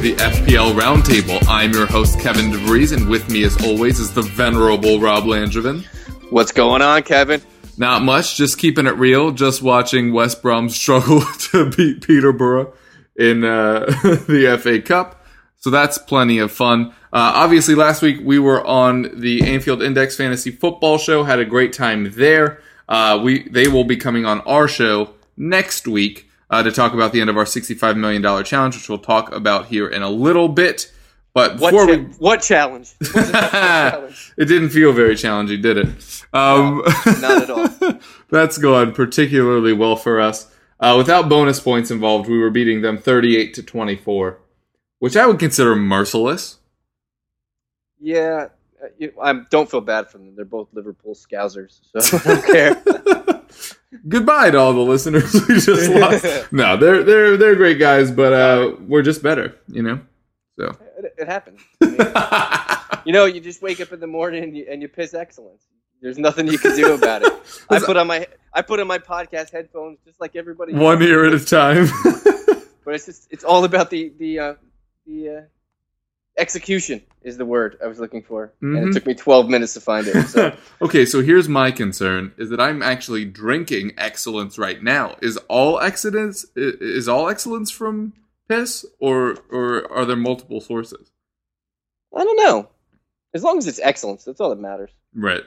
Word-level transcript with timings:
the 0.00 0.14
FPL 0.14 0.80
Roundtable. 0.80 1.46
I'm 1.46 1.72
your 1.72 1.84
host, 1.84 2.18
Kevin 2.20 2.50
DeVries, 2.50 2.96
and 2.96 3.06
with 3.06 3.28
me, 3.28 3.44
as 3.44 3.62
always, 3.62 4.00
is 4.00 4.10
the 4.14 4.22
venerable 4.22 4.98
Rob 4.98 5.24
Langevin. 5.24 5.84
What's 6.30 6.52
going 6.52 6.80
on, 6.80 7.02
Kevin? 7.02 7.42
Not 7.76 8.00
much, 8.00 8.38
just 8.38 8.56
keeping 8.56 8.86
it 8.86 8.96
real, 8.96 9.30
just 9.30 9.60
watching 9.60 10.14
West 10.14 10.40
Brom 10.40 10.68
struggle 10.70 11.20
to 11.20 11.68
beat 11.68 12.00
Peterborough 12.00 12.72
in 13.14 13.44
uh, 13.44 13.80
the 14.26 14.58
FA 14.58 14.80
Cup. 14.80 15.22
So 15.58 15.68
that's 15.68 15.98
plenty 15.98 16.38
of 16.38 16.50
fun. 16.50 16.94
Uh, 17.12 17.32
obviously, 17.34 17.74
last 17.74 18.00
week 18.00 18.20
we 18.22 18.38
were 18.38 18.66
on 18.66 19.20
the 19.20 19.42
Anfield 19.52 19.82
Index 19.82 20.16
Fantasy 20.16 20.50
Football 20.50 20.96
Show, 20.96 21.24
had 21.24 21.40
a 21.40 21.44
great 21.44 21.74
time 21.74 22.10
there. 22.12 22.62
Uh, 22.88 23.20
we 23.22 23.46
They 23.50 23.68
will 23.68 23.84
be 23.84 23.98
coming 23.98 24.24
on 24.24 24.40
our 24.42 24.66
show 24.66 25.10
next 25.36 25.86
week 25.86 26.29
uh, 26.50 26.62
to 26.62 26.72
talk 26.72 26.92
about 26.92 27.12
the 27.12 27.20
end 27.20 27.30
of 27.30 27.36
our 27.36 27.44
$65 27.44 27.96
million 27.96 28.44
challenge, 28.44 28.76
which 28.76 28.88
we'll 28.88 28.98
talk 28.98 29.32
about 29.32 29.66
here 29.66 29.88
in 29.88 30.02
a 30.02 30.10
little 30.10 30.48
bit. 30.48 30.92
But 31.32 31.58
What, 31.60 31.70
before 31.70 31.86
cha- 31.86 31.92
we. 31.92 31.98
what 32.18 32.42
challenge? 32.42 32.94
What 33.14 33.30
challenge? 33.32 34.32
it 34.36 34.46
didn't 34.46 34.70
feel 34.70 34.92
very 34.92 35.14
challenging, 35.16 35.62
did 35.62 35.78
it? 35.78 36.24
Um, 36.32 36.82
not 37.20 37.42
at 37.42 37.50
all. 37.50 37.98
that's 38.30 38.58
gone 38.58 38.92
particularly 38.92 39.72
well 39.72 39.94
for 39.96 40.20
us. 40.20 40.52
Uh, 40.80 40.94
without 40.98 41.28
bonus 41.28 41.60
points 41.60 41.90
involved, 41.90 42.28
we 42.28 42.38
were 42.38 42.50
beating 42.50 42.82
them 42.82 42.98
38 42.98 43.54
to 43.54 43.62
24, 43.62 44.38
which 44.98 45.16
I 45.16 45.26
would 45.26 45.38
consider 45.38 45.76
merciless. 45.76 46.56
Yeah, 48.00 48.48
uh, 48.82 49.06
I 49.22 49.40
don't 49.50 49.70
feel 49.70 49.82
bad 49.82 50.08
for 50.10 50.18
them. 50.18 50.34
They're 50.34 50.44
both 50.46 50.68
Liverpool 50.72 51.14
Scousers, 51.14 51.80
so 51.96 52.16
I 52.18 52.34
don't 52.34 52.44
care. 52.46 52.82
Goodbye 54.08 54.50
to 54.52 54.58
all 54.58 54.72
the 54.72 54.80
listeners 54.80 55.32
we 55.48 55.58
just 55.60 55.90
lost. 55.94 56.52
No, 56.52 56.76
they're 56.76 57.02
they're 57.02 57.36
they're 57.36 57.56
great 57.56 57.78
guys, 57.78 58.10
but 58.10 58.32
uh, 58.32 58.76
we're 58.86 59.02
just 59.02 59.22
better, 59.22 59.56
you 59.66 59.82
know. 59.82 60.00
So 60.58 60.76
it, 60.98 61.14
it 61.18 61.26
happens. 61.26 61.60
I 61.80 61.86
mean, 61.86 63.02
you 63.06 63.12
know, 63.12 63.24
you 63.24 63.40
just 63.40 63.62
wake 63.62 63.80
up 63.80 63.92
in 63.92 63.98
the 63.98 64.06
morning 64.06 64.44
and 64.44 64.56
you, 64.56 64.66
and 64.70 64.80
you 64.80 64.88
piss 64.88 65.12
excellence. 65.12 65.64
There's 66.00 66.18
nothing 66.18 66.46
you 66.46 66.58
can 66.58 66.76
do 66.76 66.94
about 66.94 67.22
it. 67.22 67.32
I 67.70 67.80
put 67.80 67.96
on 67.96 68.06
my 68.06 68.26
I 68.54 68.62
put 68.62 68.78
on 68.78 68.86
my 68.86 68.98
podcast 68.98 69.50
headphones 69.50 69.98
just 70.04 70.20
like 70.20 70.36
everybody. 70.36 70.72
else. 70.72 70.80
one 70.80 71.02
ear 71.02 71.24
at 71.26 71.34
a 71.34 71.44
time. 71.44 71.88
but 72.84 72.94
it's 72.94 73.06
just 73.06 73.26
it's 73.30 73.44
all 73.44 73.64
about 73.64 73.90
the 73.90 74.12
the 74.18 74.38
uh, 74.38 74.54
the 75.04 75.28
uh, 75.28 75.40
execution 76.40 77.02
is 77.22 77.36
the 77.36 77.44
word 77.44 77.76
I 77.84 77.86
was 77.86 78.00
looking 78.00 78.22
for, 78.22 78.52
and 78.60 78.76
Mhm. 78.76 78.88
it 78.90 78.92
took 78.94 79.06
me 79.06 79.14
12 79.14 79.48
minutes 79.48 79.74
to 79.74 79.80
find 79.80 80.06
it. 80.08 80.26
So 80.28 80.56
okay, 80.82 81.04
so 81.04 81.20
here's 81.22 81.48
my 81.48 81.70
concern: 81.70 82.32
is 82.38 82.48
that 82.50 82.60
I'm 82.60 82.82
actually 82.82 83.24
drinking 83.26 83.92
excellence 83.98 84.58
right 84.58 84.82
now. 84.82 85.16
Is 85.22 85.36
all 85.48 85.78
excellence 85.80 86.44
is 86.56 87.08
all 87.08 87.28
excellence 87.28 87.70
from 87.70 88.14
piss, 88.48 88.84
or 88.98 89.36
or 89.50 89.90
are 89.92 90.04
there 90.04 90.16
multiple 90.16 90.60
sources? 90.60 91.12
I 92.16 92.24
don't 92.24 92.36
know. 92.44 92.68
As 93.34 93.44
long 93.44 93.58
as 93.58 93.68
it's 93.68 93.78
excellence, 93.80 94.24
that's 94.24 94.40
all 94.40 94.50
that 94.50 94.58
matters. 94.58 94.90
Right. 95.14 95.44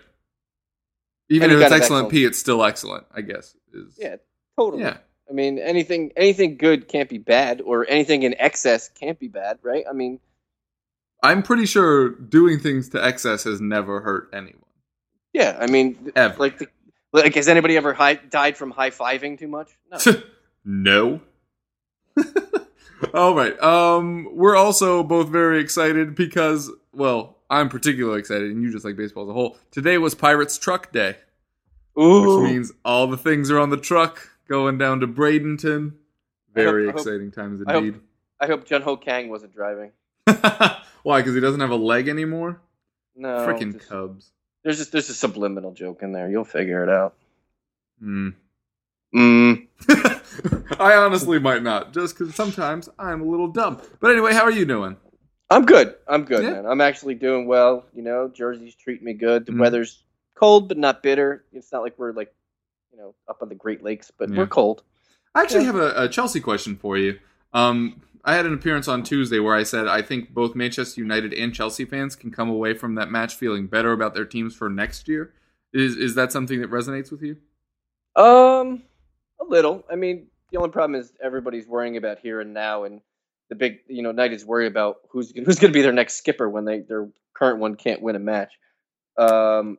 Even 1.30 1.50
Any 1.52 1.60
if 1.60 1.66
it's 1.66 1.74
excellent 1.74 2.10
pee, 2.10 2.24
it's 2.26 2.38
still 2.38 2.64
excellent. 2.64 3.06
I 3.14 3.22
guess. 3.22 3.56
Is, 3.74 3.98
Yeah, 4.00 4.18
totally. 4.58 4.84
Yeah. 4.84 4.98
I 5.30 5.34
mean, 5.34 5.58
anything 5.58 6.12
anything 6.16 6.58
good 6.58 6.88
can't 6.88 7.10
be 7.10 7.18
bad, 7.18 7.62
or 7.62 7.86
anything 7.90 8.24
in 8.24 8.36
excess 8.38 8.90
can't 8.90 9.18
be 9.20 9.30
bad, 9.30 9.58
right? 9.64 9.84
I 9.90 9.94
mean, 9.94 10.20
I'm 11.24 11.42
pretty 11.42 11.66
sure 11.66 12.10
doing 12.10 12.60
things 12.60 12.90
to 12.90 13.04
excess 13.04 13.46
has 13.46 13.62
never 13.62 14.02
hurt 14.02 14.30
anyone. 14.34 14.60
yeah. 15.34 15.58
I 15.60 15.68
mean, 15.68 16.12
Ever. 16.16 16.36
like, 16.38 16.58
the, 16.60 16.68
like, 17.14 17.34
has 17.36 17.48
anybody 17.48 17.78
ever 17.78 17.94
high, 17.94 18.16
died 18.16 18.58
from 18.58 18.72
high 18.72 18.90
fiving 18.92 19.40
too 19.40 19.48
much? 19.48 19.72
No. 19.90 20.22
no. 20.66 21.22
All 23.14 23.36
right. 23.36 23.58
Um, 23.62 24.28
we're 24.34 24.56
also 24.56 25.04
both 25.04 25.30
very 25.30 25.60
excited 25.60 26.16
because, 26.16 26.72
well, 26.94 27.38
I'm 27.50 27.70
particularly 27.70 28.20
excited, 28.20 28.50
and 28.52 28.62
you 28.64 28.72
just 28.72 28.86
like 28.86 28.96
baseball 28.96 29.24
as 29.24 29.30
a 29.30 29.34
whole. 29.34 29.58
Today 29.72 29.98
was 29.98 30.16
Pirates 30.16 30.58
Truck 30.58 30.92
Day, 30.92 31.18
Ooh. 32.00 32.42
which 32.42 32.52
means 32.52 32.72
all 32.84 33.08
the 33.08 33.18
things 33.18 33.52
are 33.52 33.60
on 33.60 33.70
the 33.70 33.78
truck 33.78 34.30
going 34.48 34.78
down 34.78 35.00
to 35.02 35.08
Bradenton. 35.08 35.94
Very 36.54 36.86
hope- 36.86 36.96
I 36.96 36.98
hope- 36.98 37.08
exciting 37.08 37.32
times 37.32 37.62
I 37.68 37.74
hope- 37.74 37.84
indeed. 37.84 38.02
I 38.40 38.48
hope 38.48 38.70
Jung 38.70 38.82
Ho 38.82 38.98
Kang 38.98 39.30
wasn't 39.30 39.54
driving. 39.54 39.92
Why? 41.04 41.20
Because 41.20 41.36
he 41.36 41.42
doesn't 41.42 41.60
have 41.60 41.70
a 41.72 41.76
leg 41.76 42.08
anymore. 42.08 42.62
No, 43.16 43.30
Freaking 43.48 43.80
Cubs. 43.88 44.32
There's 44.64 44.78
just 44.78 44.92
there's 44.92 45.10
a 45.10 45.14
subliminal 45.14 45.74
joke 45.74 46.02
in 46.04 46.12
there. 46.14 46.30
You'll 46.30 46.46
figure 46.46 46.84
it 46.84 46.90
out. 46.90 47.16
Hmm. 48.00 48.30
Mm. 49.16 49.68
I 50.80 50.96
honestly 50.96 51.38
might 51.40 51.62
not, 51.62 51.94
just 51.94 52.18
because 52.18 52.34
sometimes 52.34 52.90
I'm 52.98 53.22
a 53.22 53.26
little 53.26 53.48
dumb. 53.50 53.80
But 54.00 54.12
anyway, 54.12 54.34
how 54.34 54.44
are 54.44 54.52
you 54.52 54.66
doing? 54.66 54.98
I'm 55.50 55.66
good. 55.66 55.94
I'm 56.08 56.24
good, 56.24 56.44
Yeah. 56.44 56.52
man. 56.54 56.66
I'm 56.66 56.82
actually 56.82 57.14
doing 57.16 57.46
well. 57.46 57.86
You 57.94 58.02
know, 58.02 58.28
Jersey's 58.34 58.74
treating 58.74 59.06
me 59.06 59.14
good. 59.14 59.46
The 59.46 59.52
Mm. 59.52 59.60
weather's 59.60 60.04
cold 60.36 60.68
but 60.68 60.78
not 60.80 61.04
bitter. 61.04 61.46
It's 61.54 61.72
not 61.72 61.84
like 61.84 61.94
we're 62.00 62.14
like, 62.14 62.34
you 62.92 62.98
know, 62.98 63.14
up 63.28 63.44
on 63.44 63.50
the 63.50 63.56
Great 63.56 63.84
Lakes, 63.84 64.10
but 64.18 64.30
Yeah. 64.30 64.38
we're 64.38 64.48
cold. 64.48 64.82
I 65.36 65.42
actually 65.44 65.66
Yeah. 65.66 65.74
have 65.74 65.76
a, 65.76 65.94
a 66.04 66.10
Chelsea 66.10 66.40
question 66.40 66.76
for 66.76 66.98
you. 66.98 67.20
Um, 67.54 68.02
I 68.24 68.36
had 68.36 68.46
an 68.46 68.54
appearance 68.54 68.88
on 68.88 69.04
Tuesday 69.04 69.40
where 69.40 69.56
I 69.56 69.64
said 69.64 69.88
I 69.88 70.02
think 70.02 70.34
both 70.34 70.56
Manchester 70.56 71.02
United 71.02 71.34
and 71.34 71.54
Chelsea 71.54 71.86
fans 71.86 72.16
can 72.16 72.32
come 72.32 72.50
away 72.50 72.74
from 72.74 72.96
that 72.96 73.12
match 73.12 73.36
feeling 73.36 73.68
better 73.68 73.92
about 73.92 74.14
their 74.14 74.26
teams 74.26 74.56
for 74.56 74.70
next 74.70 75.08
year. 75.08 75.34
Is 75.74 75.98
is 75.98 76.16
that 76.16 76.32
something 76.32 76.62
that 76.62 76.72
resonates 76.72 77.12
with 77.12 77.22
you? 77.22 77.38
Um, 78.16 78.84
a 79.42 79.46
little. 79.46 79.84
I 79.92 79.96
mean, 79.96 80.28
the 80.52 80.58
only 80.58 80.70
problem 80.70 81.00
is 81.00 81.12
everybody's 81.22 81.68
worrying 81.68 81.98
about 81.98 82.20
here 82.20 82.40
and 82.40 82.54
now, 82.54 82.84
and 82.84 83.02
the 83.50 83.56
big, 83.56 83.80
you 83.88 84.04
know, 84.04 84.10
United's 84.10 84.46
worried 84.46 84.68
about 84.68 84.98
who's 85.10 85.32
who's 85.32 85.60
going 85.60 85.72
to 85.72 85.78
be 85.78 85.82
their 85.82 85.92
next 85.92 86.16
skipper 86.16 86.48
when 86.48 86.66
they 86.66 86.80
their 86.80 87.10
current 87.34 87.60
one 87.60 87.76
can't 87.76 88.02
win 88.02 88.16
a 88.16 88.20
match, 88.20 88.54
um, 89.18 89.78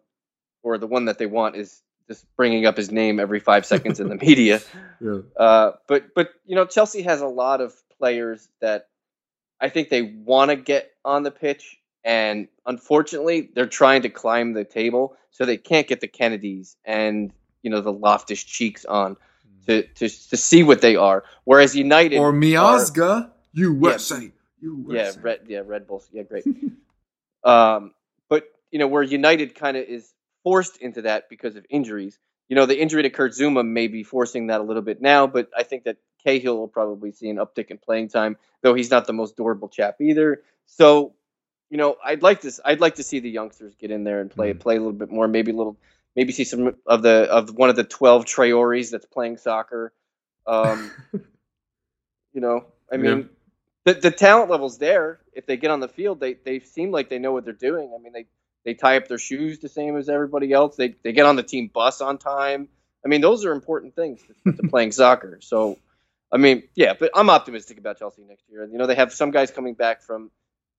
or 0.62 0.78
the 0.78 0.86
one 0.86 1.06
that 1.06 1.18
they 1.18 1.26
want 1.26 1.56
is 1.56 1.80
just 2.08 2.26
bringing 2.36 2.66
up 2.66 2.76
his 2.76 2.90
name 2.90 3.18
every 3.18 3.40
five 3.40 3.64
seconds 3.64 4.00
in 4.00 4.08
the 4.08 4.16
media. 4.20 4.60
Yeah. 5.00 5.20
Uh, 5.38 5.72
but 5.86 6.14
but 6.14 6.30
you 6.44 6.56
know 6.56 6.66
Chelsea 6.66 7.02
has 7.02 7.20
a 7.20 7.26
lot 7.26 7.60
of 7.60 7.72
players 7.98 8.48
that 8.60 8.88
I 9.60 9.68
think 9.68 9.88
they 9.88 10.02
want 10.02 10.50
to 10.50 10.56
get 10.56 10.90
on 11.04 11.22
the 11.22 11.30
pitch, 11.30 11.78
and 12.04 12.48
unfortunately 12.66 13.50
they're 13.54 13.66
trying 13.66 14.02
to 14.02 14.08
climb 14.10 14.52
the 14.52 14.64
table, 14.64 15.16
so 15.30 15.44
they 15.46 15.56
can't 15.56 15.86
get 15.86 16.00
the 16.00 16.08
Kenedys 16.08 16.76
and 16.84 17.32
you 17.62 17.70
know 17.70 17.80
the 17.80 17.92
Loftus 17.92 18.42
Cheeks 18.42 18.84
on 18.84 19.16
to 19.66 19.82
to 19.82 20.08
to 20.08 20.36
see 20.36 20.62
what 20.62 20.80
they 20.80 20.96
are. 20.96 21.24
Whereas 21.44 21.74
United 21.74 22.18
Or 22.18 22.28
are- 22.28 22.32
you 23.52 23.72
USA, 23.80 24.32
USA. 24.60 24.94
yeah, 24.94 25.12
Red 25.22 25.40
yeah 25.46 25.62
Red 25.64 25.86
Bulls 25.86 26.08
yeah 26.12 26.22
great. 26.24 26.44
um, 27.44 27.92
but 28.28 28.44
you 28.70 28.78
know 28.78 28.86
where 28.86 29.02
United 29.02 29.54
kind 29.54 29.76
of 29.76 29.84
is 29.84 30.12
forced 30.42 30.76
into 30.78 31.02
that 31.02 31.28
because 31.30 31.56
of 31.56 31.64
injuries. 31.70 32.18
You 32.48 32.56
know 32.56 32.66
the 32.66 32.78
injury 32.78 33.02
to 33.04 33.10
Kurt 33.10 33.32
Zouma 33.32 33.66
may 33.66 33.88
be 33.88 34.02
forcing 34.02 34.48
that 34.48 34.60
a 34.60 34.64
little 34.64 34.82
bit 34.82 35.00
now, 35.00 35.26
but 35.26 35.48
I 35.56 35.62
think 35.62 35.84
that 35.84 35.96
Cahill 36.24 36.58
will 36.58 36.68
probably 36.68 37.12
see 37.12 37.28
an 37.30 37.36
uptick 37.36 37.70
in 37.70 37.78
playing 37.78 38.08
time, 38.08 38.36
though 38.62 38.74
he's 38.74 38.90
not 38.90 39.06
the 39.06 39.12
most 39.12 39.36
durable 39.36 39.68
chap 39.68 40.00
either. 40.00 40.42
So, 40.66 41.14
you 41.70 41.78
know, 41.78 41.96
I'd 42.04 42.22
like 42.22 42.42
to 42.42 42.52
I'd 42.64 42.80
like 42.80 42.96
to 42.96 43.02
see 43.02 43.20
the 43.20 43.30
youngsters 43.30 43.74
get 43.76 43.90
in 43.90 44.04
there 44.04 44.20
and 44.20 44.30
play 44.30 44.54
Mhm. 44.54 44.60
play 44.60 44.76
a 44.76 44.80
little 44.80 44.92
bit 44.92 45.10
more, 45.10 45.28
maybe 45.28 45.52
a 45.52 45.56
little 45.56 45.78
maybe 46.16 46.32
see 46.32 46.44
some 46.44 46.76
of 46.86 47.02
the 47.02 47.28
of 47.30 47.54
one 47.56 47.70
of 47.70 47.76
the 47.76 47.84
twelve 47.84 48.26
Traore's 48.26 48.90
that's 48.90 49.06
playing 49.06 49.38
soccer. 49.38 49.92
Um, 50.46 50.94
you 52.32 52.40
know, 52.40 52.66
I 52.92 52.96
Yeah. 52.98 53.16
mean, 53.16 53.30
the 53.84 53.94
the 53.94 54.10
talent 54.10 54.50
level's 54.50 54.78
there. 54.78 55.20
If 55.34 55.46
they 55.46 55.56
get 55.56 55.70
on 55.70 55.80
the 55.80 55.88
field, 55.88 56.20
they 56.20 56.34
they 56.34 56.60
seem 56.60 56.90
like 56.90 57.08
they 57.08 57.18
know 57.18 57.32
what 57.32 57.44
they're 57.44 57.54
doing. 57.54 57.92
I 57.94 58.02
mean, 58.02 58.12
they 58.12 58.26
they 58.64 58.74
tie 58.74 58.96
up 58.96 59.08
their 59.08 59.18
shoes 59.18 59.58
the 59.60 59.68
same 59.68 59.96
as 59.96 60.08
everybody 60.08 60.52
else. 60.52 60.76
They 60.76 60.96
they 61.02 61.12
get 61.12 61.26
on 61.26 61.36
the 61.36 61.42
team 61.42 61.70
bus 61.72 62.00
on 62.00 62.18
time. 62.18 62.68
I 63.04 63.08
mean, 63.08 63.20
those 63.20 63.44
are 63.44 63.52
important 63.52 63.94
things 63.94 64.22
to, 64.24 64.34
to 64.56 64.62
playing 64.68 64.92
soccer. 64.92 65.38
So, 65.42 65.78
I 66.32 66.36
mean, 66.36 66.64
yeah, 66.74 66.94
but 66.98 67.10
I'm 67.14 67.30
optimistic 67.30 67.78
about 67.78 67.98
Chelsea 67.98 68.24
next 68.24 68.44
year. 68.48 68.64
You 68.64 68.78
know, 68.78 68.86
they 68.86 68.94
have 68.96 69.12
some 69.12 69.30
guys 69.30 69.50
coming 69.50 69.74
back 69.74 70.02
from 70.02 70.30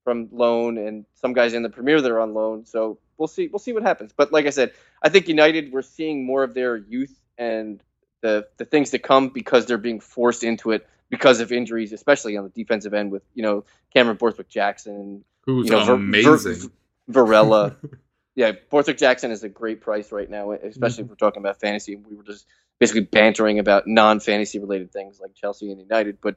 from 0.04 0.30
loan 0.32 0.78
and 0.78 1.06
some 1.16 1.34
guys 1.34 1.54
in 1.54 1.64
the 1.64 1.70
Premier 1.70 2.00
that 2.00 2.12
are 2.12 2.20
on 2.20 2.34
loan. 2.34 2.66
So 2.66 3.00
we'll 3.18 3.28
see 3.28 3.48
we'll 3.48 3.60
see 3.60 3.74
what 3.74 3.84
happens. 3.84 4.14
But 4.16 4.32
like 4.32 4.46
I 4.46 4.52
said, 4.52 4.72
I 5.02 5.10
think 5.10 5.28
United 5.28 5.72
we're 5.72 5.82
seeing 5.82 6.26
more 6.26 6.44
of 6.44 6.54
their 6.54 6.78
youth 6.78 7.18
and 7.38 7.82
the 8.22 8.48
the 8.58 8.66
things 8.66 8.92
to 8.92 9.00
come 9.00 9.30
because 9.30 9.66
they're 9.66 9.78
being 9.78 10.00
forced 10.00 10.44
into 10.44 10.72
it 10.72 10.88
because 11.10 11.40
of 11.40 11.52
injuries, 11.52 11.94
especially 11.94 12.38
on 12.38 12.44
the 12.44 12.50
defensive 12.50 12.94
end 12.94 13.12
with 13.12 13.24
you 13.34 13.44
know 13.44 13.66
Cameron 13.94 14.18
Borthwick 14.18 14.50
Jackson 14.50 14.96
and 14.96 15.24
Who's 15.46 15.68
you 15.68 15.72
know, 15.72 15.86
Ver- 15.86 15.94
amazing. 15.94 16.72
Varela. 17.08 17.76
yeah, 18.36 18.54
Borthwick 18.70 18.98
Jackson 18.98 19.32
is 19.32 19.44
a 19.44 19.50
great 19.50 19.82
price 19.82 20.12
right 20.12 20.30
now, 20.30 20.52
especially 20.52 21.04
mm-hmm. 21.04 21.04
if 21.04 21.10
we're 21.10 21.16
talking 21.16 21.42
about 21.42 21.60
fantasy. 21.60 21.96
We 21.96 22.16
were 22.16 22.24
just 22.24 22.48
basically 22.80 23.02
bantering 23.02 23.60
about 23.60 23.88
non-fantasy 23.88 24.60
related 24.60 24.92
things 24.92 25.20
like 25.20 25.34
Chelsea 25.36 25.72
and 25.72 25.80
United, 25.80 26.18
but 26.22 26.36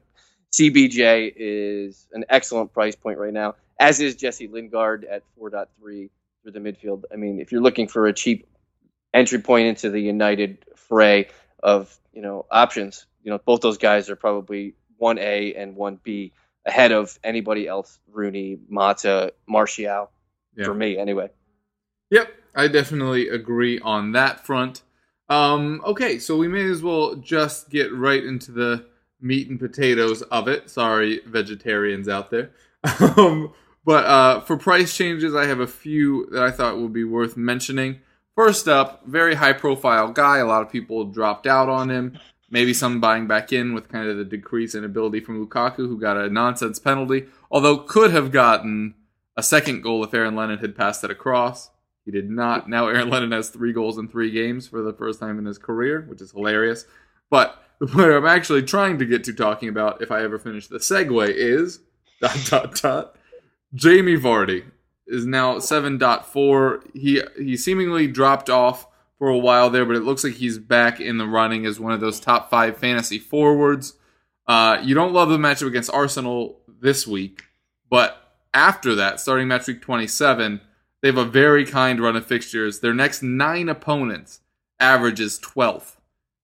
CBJ 0.51 1.33
is 1.35 2.07
an 2.13 2.25
excellent 2.29 2.73
price 2.73 2.95
point 2.95 3.19
right 3.19 3.33
now, 3.33 3.55
as 3.79 3.99
is 3.99 4.15
Jesse 4.15 4.47
Lingard 4.47 5.05
at 5.05 5.23
4.3 5.39 6.09
for 6.43 6.51
the 6.51 6.59
midfield. 6.59 7.03
I 7.13 7.17
mean, 7.17 7.39
if 7.39 7.51
you're 7.51 7.61
looking 7.61 7.87
for 7.87 8.07
a 8.07 8.13
cheap 8.13 8.47
entry 9.13 9.39
point 9.39 9.67
into 9.67 9.89
the 9.89 9.99
United 9.99 10.57
fray 10.75 11.27
of 11.61 11.95
you 12.13 12.21
know 12.21 12.45
options, 12.49 13.05
you 13.23 13.31
know 13.31 13.37
both 13.37 13.61
those 13.61 13.77
guys 13.77 14.09
are 14.09 14.15
probably 14.15 14.73
one 14.97 15.17
A 15.19 15.53
and 15.53 15.75
one 15.75 15.99
B 16.01 16.31
ahead 16.65 16.91
of 16.91 17.17
anybody 17.23 17.67
else. 17.67 17.99
Rooney, 18.11 18.59
Mata, 18.69 19.33
Martial, 19.47 20.09
Yeah. 20.55 20.65
for 20.65 20.73
me 20.73 20.97
anyway. 20.97 21.29
Yep, 22.11 22.33
I 22.55 22.67
definitely 22.67 23.29
agree 23.29 23.79
on 23.79 24.13
that 24.13 24.45
front. 24.45 24.81
Um, 25.29 25.81
okay, 25.85 26.19
so 26.19 26.37
we 26.37 26.47
may 26.47 26.69
as 26.69 26.81
well 26.81 27.15
just 27.15 27.69
get 27.69 27.93
right 27.93 28.23
into 28.23 28.51
the 28.51 28.85
meat 29.21 29.49
and 29.49 29.59
potatoes 29.59 30.21
of 30.23 30.47
it. 30.47 30.69
Sorry, 30.69 31.21
vegetarians 31.25 32.07
out 32.07 32.31
there. 32.31 32.51
um, 33.17 33.53
but 33.85 34.05
uh, 34.05 34.39
for 34.41 34.57
price 34.57 34.95
changes, 34.95 35.35
I 35.35 35.45
have 35.45 35.59
a 35.59 35.67
few 35.67 36.27
that 36.31 36.43
I 36.43 36.51
thought 36.51 36.79
would 36.79 36.93
be 36.93 37.03
worth 37.03 37.37
mentioning. 37.37 37.99
First 38.35 38.67
up, 38.67 39.05
very 39.05 39.35
high 39.35 39.53
profile 39.53 40.11
guy. 40.11 40.37
A 40.37 40.45
lot 40.45 40.61
of 40.61 40.71
people 40.71 41.05
dropped 41.05 41.45
out 41.45 41.69
on 41.69 41.89
him. 41.89 42.17
Maybe 42.49 42.73
some 42.73 42.99
buying 42.99 43.27
back 43.27 43.53
in 43.53 43.73
with 43.73 43.89
kind 43.89 44.09
of 44.09 44.17
the 44.17 44.25
decrease 44.25 44.73
in 44.73 44.83
ability 44.83 45.19
from 45.19 45.45
Lukaku, 45.45 45.77
who 45.77 45.99
got 45.99 46.17
a 46.17 46.29
nonsense 46.29 46.79
penalty, 46.79 47.27
although 47.51 47.77
could 47.77 48.11
have 48.11 48.31
gotten 48.31 48.95
a 49.37 49.43
second 49.43 49.81
goal 49.81 50.03
if 50.03 50.13
Aaron 50.13 50.35
Lennon 50.35 50.57
had 50.59 50.75
passed 50.75 51.03
it 51.03 51.11
across. 51.11 51.69
He 52.09 52.11
did 52.11 52.27
not. 52.31 52.67
Now 52.67 52.87
Aaron 52.87 53.11
Lennon 53.11 53.33
has 53.33 53.49
three 53.49 53.71
goals 53.71 53.99
in 53.99 54.07
three 54.07 54.31
games 54.31 54.67
for 54.67 54.81
the 54.81 54.93
first 54.93 55.19
time 55.19 55.37
in 55.37 55.45
his 55.45 55.59
career, 55.59 56.07
which 56.09 56.21
is 56.21 56.31
hilarious. 56.31 56.85
But 57.29 57.63
the 57.79 57.85
player 57.85 58.17
I'm 58.17 58.25
actually 58.25 58.63
trying 58.63 58.97
to 58.97 59.05
get 59.05 59.23
to 59.25 59.33
talking 59.33 59.69
about, 59.69 60.01
if 60.01 60.11
I 60.11 60.23
ever 60.23 60.39
finish 60.39 60.65
the 60.65 60.79
segue, 60.79 61.29
is 61.29 61.81
dot 62.19 62.47
dot 62.49 62.81
dot. 62.81 63.15
Jamie 63.75 64.17
Vardy 64.17 64.63
is 65.05 65.27
now 65.27 65.59
7.4. 65.59 66.95
He 66.95 67.21
he 67.37 67.55
seemingly 67.55 68.07
dropped 68.07 68.49
off 68.49 68.87
for 69.19 69.29
a 69.29 69.37
while 69.37 69.69
there, 69.69 69.85
but 69.85 69.95
it 69.95 70.03
looks 70.03 70.23
like 70.23 70.33
he's 70.33 70.57
back 70.57 70.99
in 70.99 71.19
the 71.19 71.27
running 71.27 71.67
as 71.67 71.79
one 71.79 71.91
of 71.91 71.99
those 71.99 72.19
top 72.19 72.49
five 72.49 72.75
fantasy 72.79 73.19
forwards. 73.19 73.93
Uh, 74.47 74.81
you 74.83 74.95
don't 74.95 75.13
love 75.13 75.29
the 75.29 75.37
matchup 75.37 75.67
against 75.67 75.93
Arsenal 75.93 76.59
this 76.81 77.05
week, 77.05 77.43
but 77.87 78.17
after 78.51 78.95
that, 78.95 79.19
starting 79.19 79.47
match 79.47 79.67
week 79.67 79.79
27, 79.79 80.61
they 81.01 81.07
have 81.09 81.17
a 81.17 81.25
very 81.25 81.65
kind 81.65 81.99
run 82.01 82.15
of 82.15 82.25
fixtures. 82.25 82.79
Their 82.79 82.93
next 82.93 83.21
nine 83.23 83.69
opponents 83.69 84.41
averages 84.79 85.39
12th 85.39 85.95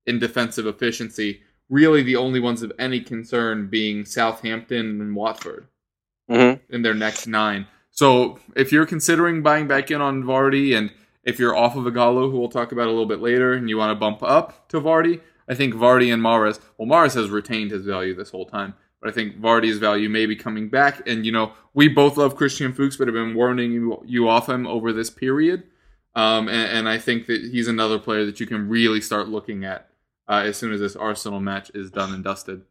in 0.06 0.20
defensive 0.20 0.66
efficiency. 0.68 1.42
Really, 1.70 2.04
the 2.04 2.16
only 2.16 2.40
ones 2.40 2.62
of 2.62 2.72
any 2.78 3.02
concern 3.02 3.68
being 3.68 4.06
Southampton 4.06 5.02
and 5.02 5.16
Watford 5.16 5.68
Mm-hmm. 6.30 6.74
in 6.74 6.82
their 6.82 6.96
next 6.96 7.28
nine. 7.28 7.68
So 7.92 8.40
if 8.56 8.72
you're 8.72 8.88
considering 8.88 9.44
buying 9.44 9.68
back 9.68 9.92
in 9.92 10.02
on 10.02 10.24
Vardy, 10.24 10.76
and 10.76 10.92
if 11.24 11.38
you're 11.38 11.56
off 11.56 11.76
of 11.76 11.84
Ighalo, 11.84 12.32
who 12.32 12.40
we'll 12.40 12.50
talk 12.50 12.72
about 12.72 12.88
a 12.88 12.90
little 12.90 13.06
bit 13.06 13.22
later, 13.22 13.54
and 13.54 13.70
you 13.70 13.78
want 13.78 13.92
to 13.92 13.96
bump 13.96 14.24
up 14.24 14.68
to 14.70 14.82
Vardy, 14.82 15.22
I 15.48 15.54
think 15.54 15.76
Vardy 15.76 16.12
and 16.12 16.24
Mahrez. 16.24 16.60
Well, 16.80 16.88
Mahrez 16.88 17.14
has 17.14 17.30
retained 17.30 17.70
his 17.70 17.86
value 17.86 18.16
this 18.16 18.32
whole 18.32 18.48
time, 18.48 18.74
but 19.06 19.12
I 19.12 19.14
think 19.14 19.40
Vardy's 19.40 19.78
value 19.78 20.10
may 20.10 20.26
be 20.26 20.36
coming 20.36 20.68
back. 20.68 21.08
And 21.08 21.28
you 21.28 21.32
know, 21.32 21.54
we 21.76 21.88
both 21.88 22.18
love 22.18 22.36
Christian 22.36 22.74
Fuchs, 22.74 22.98
but 22.98 23.08
have 23.08 23.14
been 23.14 23.36
warning 23.36 23.72
you, 23.72 24.02
you 24.04 24.28
off 24.28 24.50
him 24.50 24.66
over 24.66 24.92
this 24.92 25.12
period. 25.12 25.64
Um, 26.16 26.48
and, 26.48 26.72
and 26.72 26.90
I 26.90 26.98
think 26.98 27.28
that 27.28 27.42
he's 27.42 27.68
another 27.68 28.00
player 28.00 28.26
that 28.26 28.40
you 28.40 28.48
can 28.48 28.68
really 28.68 29.02
start 29.02 29.30
looking 29.30 29.64
at 29.64 29.90
uh, 30.28 30.42
as 30.46 30.58
soon 30.58 30.74
as 30.74 30.80
this 30.80 30.96
Arsenal 30.96 31.40
match 31.40 31.70
is 31.76 31.92
done 31.92 32.16
and 32.16 32.24
dusted. 32.24 32.64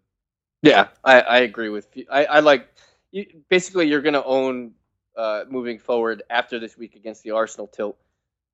Yeah, 0.63 0.89
I, 1.05 1.21
I 1.21 1.39
agree 1.39 1.69
with 1.69 1.87
you. 1.97 2.07
I, 2.11 2.25
I 2.25 2.41
like 2.41 2.69
you, 3.13 3.27
basically 3.49 3.87
you're 3.87 4.03
going 4.03 4.15
to 4.15 4.25
own 4.25 4.73
uh, 5.17 5.45
moving 5.49 5.79
forward 5.79 6.25
after 6.31 6.59
this 6.59 6.77
week 6.77 6.97
against 6.97 7.23
the 7.23 7.31
Arsenal 7.31 7.69
tilt. 7.69 7.97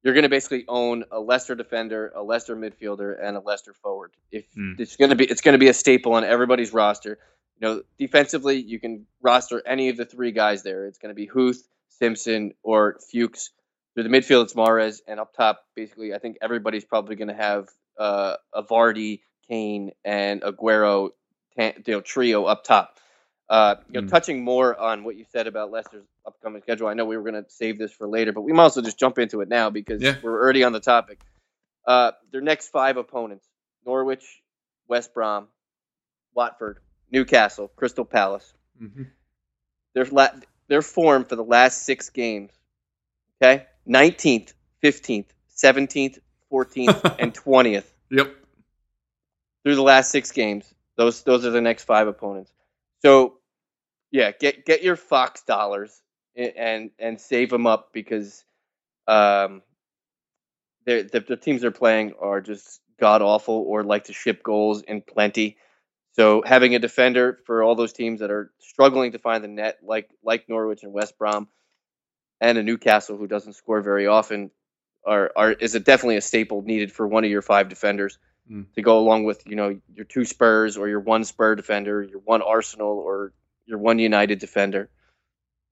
You're 0.03 0.13
going 0.13 0.25
to 0.25 0.29
basically 0.29 0.67
own 0.69 1.05
a 1.11 1.19
Leicester 1.19 1.55
defender, 1.55 2.13
a 2.15 2.23
Leicester 2.23 2.57
midfielder, 2.57 3.17
and 3.23 3.39
a 3.39 3.41
Leicester 3.41 3.73
forward. 3.73 4.11
If 4.31 4.45
Hmm. 4.55 4.73
it's 4.79 4.97
going 4.97 5.11
to 5.11 5.17
be, 5.17 5.25
it's 5.25 5.41
going 5.41 5.55
to 5.55 5.59
be 5.59 5.69
a 5.69 5.75
staple 5.75 6.13
on 6.13 6.25
everybody's 6.25 6.75
roster. 6.75 7.19
You 7.61 7.69
know, 7.69 7.83
defensively, 7.99 8.57
you 8.57 8.81
can 8.81 9.07
roster 9.21 9.63
any 9.67 9.91
of 9.91 9.97
the 9.99 10.07
three 10.07 10.33
guys 10.33 10.63
there. 10.63 10.87
It's 10.87 10.99
going 10.99 11.11
to 11.11 11.15
be 11.15 11.27
Huth, 11.27 11.63
Simpson, 11.91 12.53
or 12.63 12.99
Fuchs. 13.13 13.51
Through 13.95 14.05
the 14.05 14.09
midfield, 14.09 14.45
it's 14.45 14.55
Mahrez, 14.55 15.01
and 15.07 15.21
up 15.21 15.35
top, 15.35 15.63
basically, 15.75 16.15
I 16.15 16.19
think 16.19 16.39
everybody's 16.41 16.85
probably 16.85 17.17
going 17.17 17.29
to 17.29 17.35
have 17.35 17.69
uh, 17.99 18.37
a 18.55 18.63
Vardy, 18.63 19.21
Kane, 19.49 19.91
and 20.05 20.41
Aguero 20.43 21.11
you 21.59 21.73
know, 21.89 22.01
trio 22.01 22.45
up 22.45 22.65
top. 22.65 22.97
Uh, 23.51 23.75
you 23.89 24.01
know, 24.01 24.07
Mm. 24.07 24.11
touching 24.11 24.45
more 24.45 24.79
on 24.79 25.03
what 25.03 25.17
you 25.17 25.25
said 25.31 25.49
about 25.49 25.73
Leicester's 25.73 26.07
upcoming 26.25 26.63
schedule. 26.63 26.87
I 26.87 26.95
know 26.95 27.05
we 27.05 27.17
were 27.17 27.29
going 27.29 27.45
to 27.45 27.51
save 27.51 27.79
this 27.79 27.93
for 27.93 28.07
later, 28.07 28.33
but 28.33 28.43
we 28.43 28.53
might 28.53 28.67
as 28.67 28.77
well 28.77 28.85
just 28.85 28.99
jump 28.99 29.19
into 29.19 29.41
it 29.41 29.49
now 29.49 29.69
because 29.71 30.01
Yeah. 30.01 30.15
we're 30.23 30.41
already 30.41 30.63
on 30.63 30.73
the 30.73 30.79
topic. 30.81 31.19
Uh, 31.85 32.13
their 32.31 32.41
next 32.41 32.69
five 32.69 32.97
opponents: 32.97 33.45
Norwich, 33.85 34.41
West 34.87 35.13
Brom, 35.13 35.49
Watford, 36.35 36.79
Newcastle, 37.11 37.69
Crystal 37.77 38.05
Palace. 38.05 38.53
hmm 38.79 39.03
Their 39.95 40.07
la- 40.07 40.35
their 40.69 40.83
form 40.83 41.25
for 41.25 41.37
the 41.37 41.45
last 41.45 41.83
six 41.83 42.11
games. 42.11 42.53
Okay, 43.43 43.67
nineteenth, 43.87 44.55
fifteenth, 44.81 45.33
seventeenth, 45.49 46.19
fourteenth, 46.49 47.03
and 47.19 47.35
twentieth 47.35 47.93
Yep. 48.11 48.35
through 49.65 49.75
the 49.77 49.83
last 49.83 50.11
six 50.11 50.31
games. 50.33 50.73
Those 50.97 51.23
those 51.23 51.45
are 51.45 51.51
the 51.51 51.61
next 51.61 51.85
five 51.85 52.07
opponents. 52.09 52.53
So, 53.03 53.39
yeah, 54.11 54.33
get 54.33 54.65
get 54.67 54.83
your 54.83 54.97
Fox 54.97 55.43
dollars 55.43 56.03
and 56.37 56.53
and, 56.57 56.91
and 56.99 57.21
save 57.21 57.51
them 57.51 57.67
up 57.67 57.93
because 57.93 58.45
um, 59.09 59.63
the 60.87 61.25
the 61.27 61.37
teams 61.37 61.63
they're 61.63 61.71
playing 61.71 62.13
are 62.21 62.41
just 62.41 62.81
god 62.99 63.23
awful 63.23 63.65
or 63.67 63.83
like 63.83 64.05
to 64.05 64.13
ship 64.13 64.43
goals 64.43 64.83
in 64.83 65.01
plenty. 65.03 65.57
So 66.21 66.43
having 66.45 66.75
a 66.75 66.79
defender 66.79 67.39
for 67.47 67.63
all 67.63 67.75
those 67.75 67.95
teams 67.95 68.21
that 68.21 68.31
are 68.31 68.53
struggling 68.59 69.13
to 69.13 69.19
find 69.19 69.43
the 69.43 69.49
net, 69.49 69.79
like 69.83 70.11
like 70.23 70.51
Norwich 70.51 70.83
and 70.83 70.93
West 70.93 71.17
Brom, 71.17 71.49
and 72.43 72.59
a 72.59 72.63
Newcastle 72.63 73.17
who 73.17 73.27
doesn't 73.27 73.55
score 73.55 73.81
very 73.81 74.07
often, 74.07 74.51
are 75.07 75.33
are 75.35 75.51
is 75.51 75.75
a 75.75 75.81
definitely 75.81 76.19
a 76.19 76.21
staple 76.21 76.61
needed 76.61 76.93
for 76.93 77.09
one 77.09 77.25
of 77.25 77.31
your 77.31 77.41
five 77.41 77.71
defenders 77.71 78.19
Mm. 78.51 78.67
to 78.75 78.83
go 78.83 78.99
along 78.99 79.25
with 79.25 79.43
you 79.47 79.57
know 79.57 79.81
your 79.95 80.05
two 80.05 80.27
Spurs 80.27 80.77
or 80.77 80.89
your 80.89 81.01
one 81.01 81.25
Spur 81.25 81.55
defender, 81.55 82.03
your 82.03 82.19
one 82.19 82.43
Arsenal 82.43 82.99
or 82.99 83.33
your 83.65 83.79
one 83.79 83.99
United 83.99 84.41
defender, 84.41 84.91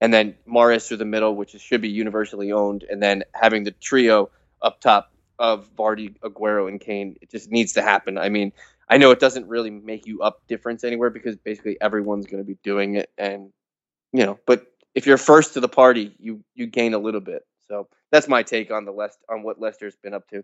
and 0.01 0.11
then 0.11 0.33
Mahrez 0.47 0.87
through 0.87 0.97
the 0.97 1.05
middle, 1.05 1.35
which 1.35 1.53
is, 1.53 1.61
should 1.61 1.81
be 1.81 1.89
universally 1.89 2.51
owned, 2.51 2.83
and 2.89 3.03
then 3.03 3.23
having 3.35 3.65
the 3.65 3.71
trio 3.71 4.31
up 4.63 4.81
top 4.81 5.11
of 5.37 5.69
Vardy, 5.75 6.17
Aguero, 6.21 6.67
and 6.67 6.81
Kane. 6.81 7.17
It 7.21 7.29
just 7.29 7.51
needs 7.51 7.73
to 7.73 7.83
happen. 7.83 8.17
I 8.17 8.29
mean, 8.29 8.51
I 8.89 8.97
know 8.97 9.11
it 9.11 9.19
doesn't 9.19 9.47
really 9.47 9.69
make 9.69 10.05
you 10.07 10.21
up 10.21 10.41
difference 10.47 10.83
anywhere 10.83 11.09
because 11.09 11.35
basically 11.37 11.77
everyone's 11.81 12.25
going 12.25 12.41
to 12.43 12.47
be 12.47 12.57
doing 12.63 12.95
it, 12.95 13.11
and 13.17 13.51
you 14.13 14.25
know, 14.25 14.39
but 14.45 14.65
if 14.95 15.05
you're 15.05 15.17
first 15.17 15.53
to 15.53 15.59
the 15.59 15.69
party, 15.69 16.15
you 16.19 16.43
you 16.55 16.67
gain 16.67 16.93
a 16.93 16.99
little 16.99 17.21
bit. 17.21 17.43
So 17.67 17.87
that's 18.11 18.27
my 18.27 18.43
take 18.43 18.71
on 18.71 18.85
the 18.85 18.91
Leicester 18.91 19.23
on 19.29 19.43
what 19.43 19.59
Leicester's 19.59 19.95
been 19.95 20.13
up 20.13 20.27
to. 20.29 20.43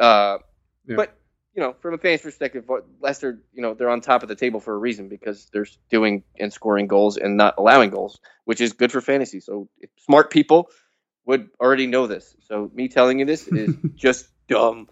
Uh, 0.00 0.38
Yeah. 0.86 0.96
But 0.96 1.14
you 1.54 1.62
know, 1.62 1.74
from 1.80 1.94
a 1.94 1.98
fan's 1.98 2.20
perspective, 2.22 2.64
what- 2.68 2.86
Leicester, 3.00 3.42
you 3.52 3.62
know, 3.62 3.74
they're 3.74 3.90
on 3.90 4.00
top 4.00 4.22
of 4.22 4.28
the 4.28 4.34
table 4.36 4.60
for 4.60 4.74
a 4.74 4.78
reason 4.78 5.08
because 5.08 5.48
they're 5.52 5.66
doing 5.90 6.22
and 6.38 6.52
scoring 6.52 6.86
goals 6.86 7.16
and 7.16 7.36
not 7.36 7.54
allowing 7.58 7.90
goals, 7.90 8.20
which 8.44 8.60
is 8.60 8.72
good 8.72 8.92
for 8.92 9.00
fantasy. 9.00 9.40
So 9.40 9.68
smart 9.98 10.30
people 10.30 10.70
would 11.26 11.50
already 11.60 11.86
know 11.86 12.06
this. 12.06 12.36
So 12.48 12.70
me 12.74 12.88
telling 12.88 13.18
you 13.18 13.24
this 13.24 13.48
is 13.48 13.74
just 13.96 14.28
dumb. 14.48 14.88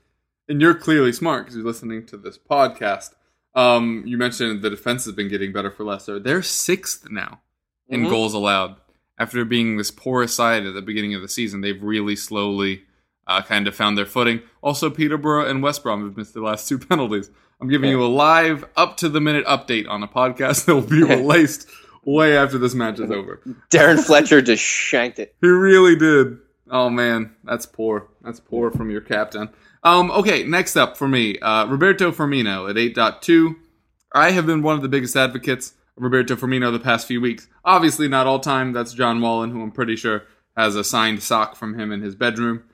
And 0.49 0.61
you're 0.61 0.75
clearly 0.75 1.13
smart 1.13 1.45
because 1.45 1.57
you're 1.57 1.65
listening 1.67 2.07
to 2.07 2.17
this 2.17 2.39
podcast. 2.39 3.11
Um, 3.55 4.03
you 4.07 4.17
mentioned 4.17 4.63
the 4.63 4.71
defense 4.71 5.05
has 5.07 5.15
been 5.15 5.29
getting 5.29 5.53
better 5.53 5.71
for 5.71 5.85
Leicester. 5.85 6.19
They're 6.19 6.43
sixth 6.43 7.09
now 7.11 7.41
in 7.89 8.03
Mhm. 8.05 8.11
goals 8.11 8.35
allowed. 8.35 8.77
After 9.19 9.45
being 9.45 9.77
this 9.79 9.91
porous 9.91 10.35
side 10.35 10.67
at 10.67 10.75
the 10.75 10.83
beginning 10.83 11.15
of 11.15 11.23
the 11.23 11.29
season, 11.29 11.63
they've 11.63 11.83
really 11.83 12.17
slowly 12.17 12.83
uh, 13.29 13.43
kind 13.43 13.67
of 13.67 13.75
found 13.75 13.99
their 13.99 14.07
footing. 14.07 14.41
Also, 14.63 14.89
Peterborough 14.89 15.49
and 15.51 15.61
West 15.61 15.83
Brom 15.83 16.05
have 16.07 16.17
missed 16.17 16.33
the 16.33 16.41
last 16.41 16.69
two 16.69 16.79
penalties. 16.91 17.29
I'm 17.61 17.67
giving 17.69 17.91
you 17.91 18.05
a 18.05 18.07
live, 18.07 18.65
up 18.77 18.97
to 18.99 19.09
the 19.09 19.21
minute 19.21 19.45
update 19.47 19.89
on 19.89 20.01
a 20.03 20.07
podcast 20.07 20.65
that 20.67 20.75
will 20.77 20.83
be 20.83 21.03
released 21.03 21.69
way 22.05 22.37
after 22.37 22.57
this 22.57 22.73
match 22.73 23.01
is 23.01 23.11
over. 23.11 23.41
Darren 23.71 23.99
Fletcher 24.05 24.41
just 24.43 24.63
shanked 24.63 25.19
it. 25.19 25.35
He 25.41 25.49
really 25.49 25.97
did. 25.97 26.39
Oh 26.71 26.89
man, 26.89 27.35
that's 27.43 27.67
poor. 27.67 28.07
That's 28.23 28.39
poor 28.39 28.71
from 28.71 28.91
your 28.91 29.01
captain. 29.01 29.49
Um, 29.87 30.11
okay, 30.11 30.43
next 30.43 30.77
up 30.77 30.97
for 30.97 31.07
me, 31.07 31.39
uh, 31.39 31.65
Roberto 31.67 32.11
Firmino 32.11 32.69
at 32.69 32.75
8.2. 32.75 33.55
I 34.13 34.33
have 34.33 34.45
been 34.45 34.61
one 34.63 34.75
of 34.75 34.83
the 34.83 34.89
biggest 34.89 35.15
advocates 35.15 35.75
of 35.97 36.03
Roberto 36.03 36.35
Firmino 36.35 36.73
the 36.73 36.81
past 36.81 37.07
few 37.07 37.21
weeks. 37.21 37.47
Obviously, 37.65 38.09
not 38.09 38.27
all 38.27 38.41
time. 38.41 38.73
That's 38.73 38.93
John 38.93 39.21
Wallen, 39.21 39.53
who 39.53 39.63
I'm 39.63 39.71
pretty 39.71 39.95
sure 39.95 40.25
has 40.57 40.75
a 40.75 40.83
signed 40.83 41.23
sock 41.23 41.55
from 41.55 41.79
him 41.79 41.93
in 41.93 42.03
his 42.03 42.17
bedroom. 42.17 42.65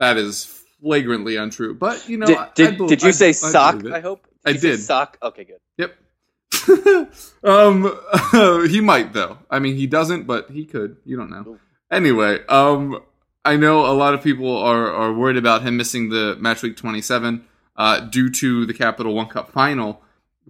That 0.00 0.16
is 0.16 0.60
flagrantly 0.82 1.36
untrue. 1.36 1.72
But 1.72 2.08
you 2.08 2.16
know, 2.18 2.26
Did, 2.26 2.36
I- 2.36 2.50
did, 2.56 2.66
I 2.74 2.76
bel- 2.78 2.86
did 2.88 3.02
you 3.04 3.12
say 3.12 3.28
I 3.28 3.32
sock? 3.32 3.78
believe. 3.78 3.94
I 3.94 4.00
hope. 4.00 4.26
I 4.44 4.52
did. 4.52 4.80
sock. 4.80 5.18
Okay, 5.22 5.44
good. 5.44 5.60
Yep. 5.78 7.12
um, 7.44 7.96
he 8.68 8.80
might 8.80 9.12
though. 9.12 9.38
I 9.48 9.60
mean, 9.60 9.76
he 9.76 9.86
doesn't, 9.86 10.26
but 10.26 10.50
he 10.50 10.64
could. 10.64 10.96
You 11.04 11.16
don't 11.16 11.30
know. 11.30 11.58
Anyway, 11.92 12.44
um, 12.48 13.00
I 13.46 13.56
know 13.56 13.86
a 13.86 13.94
lot 13.94 14.12
of 14.12 14.22
people 14.22 14.56
are 14.56 14.90
are 14.92 15.12
worried 15.12 15.36
about 15.36 15.62
him 15.62 15.76
missing 15.76 16.08
the 16.08 16.36
match 16.40 16.62
week 16.62 16.76
twenty 16.76 17.00
seven 17.00 17.44
uh, 17.76 18.00
due 18.00 18.28
to 18.30 18.66
the 18.66 18.74
Capital 18.74 19.14
One 19.14 19.28
Cup 19.28 19.52
final, 19.52 20.02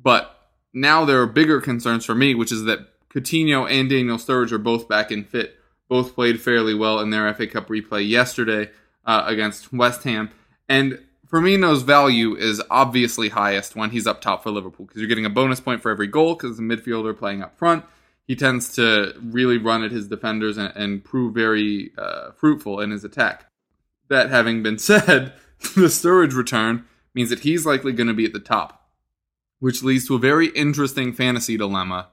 but 0.03 0.51
now 0.73 1.05
there 1.05 1.21
are 1.21 1.27
bigger 1.27 1.61
concerns 1.61 2.05
for 2.05 2.15
me, 2.15 2.35
which 2.35 2.51
is 2.51 2.65
that 2.65 2.81
Coutinho 3.11 3.71
and 3.71 3.89
Daniel 3.89 4.19
Sturridge 4.19 4.53
are 4.53 4.59
both 4.59 4.89
back 4.89 5.11
in 5.11 5.25
fit. 5.25 5.57
Both 5.89 6.15
played 6.15 6.41
fairly 6.41 6.75
well 6.75 6.99
in 7.01 7.11
their 7.11 7.33
FA 7.35 7.47
Cup 7.47 7.69
replay 7.69 8.09
yesterday 8.09 8.71
uh, 9.05 9.25
against 9.27 9.73
West 9.73 10.03
Ham. 10.03 10.31
And 10.69 10.99
Firmino's 11.31 11.83
value 11.83 12.35
is 12.35 12.63
obviously 12.71 13.29
highest 13.29 13.77
when 13.77 13.91
he's 13.91 14.07
up 14.07 14.21
top 14.21 14.43
for 14.43 14.51
Liverpool 14.51 14.87
because 14.87 15.01
you're 15.01 15.09
getting 15.09 15.27
a 15.27 15.31
bonus 15.31 15.61
point 15.61 15.83
for 15.83 15.91
every 15.91 16.07
goal 16.07 16.35
because 16.35 16.57
the 16.57 16.63
midfielder 16.63 17.17
playing 17.17 17.43
up 17.43 17.57
front. 17.59 17.85
He 18.27 18.35
tends 18.35 18.75
to 18.75 19.15
really 19.23 19.57
run 19.59 19.85
at 19.85 19.93
his 19.93 20.09
defenders 20.09 20.57
and, 20.57 20.73
and 20.75 21.05
prove 21.05 21.35
very 21.35 21.93
uh, 21.97 22.33
fruitful 22.33 22.81
in 22.81 22.91
his 22.91 23.05
attack. 23.05 23.47
That 24.09 24.31
having 24.31 24.63
been 24.63 24.79
said, 24.81 25.33
the 25.61 25.89
Sturridge 25.89 26.35
return 26.35 26.85
means 27.15 27.31
that 27.31 27.41
he's 27.41 27.65
likely 27.65 27.93
going 27.93 28.09
to 28.09 28.15
be 28.15 28.27
at 28.27 28.33
the 28.33 28.41
top, 28.41 28.91
which 29.59 29.83
leads 29.83 30.07
to 30.07 30.17
a 30.17 30.21
very 30.21 30.49
interesting 30.49 31.13
fantasy 31.13 31.57
dilemma, 31.57 32.09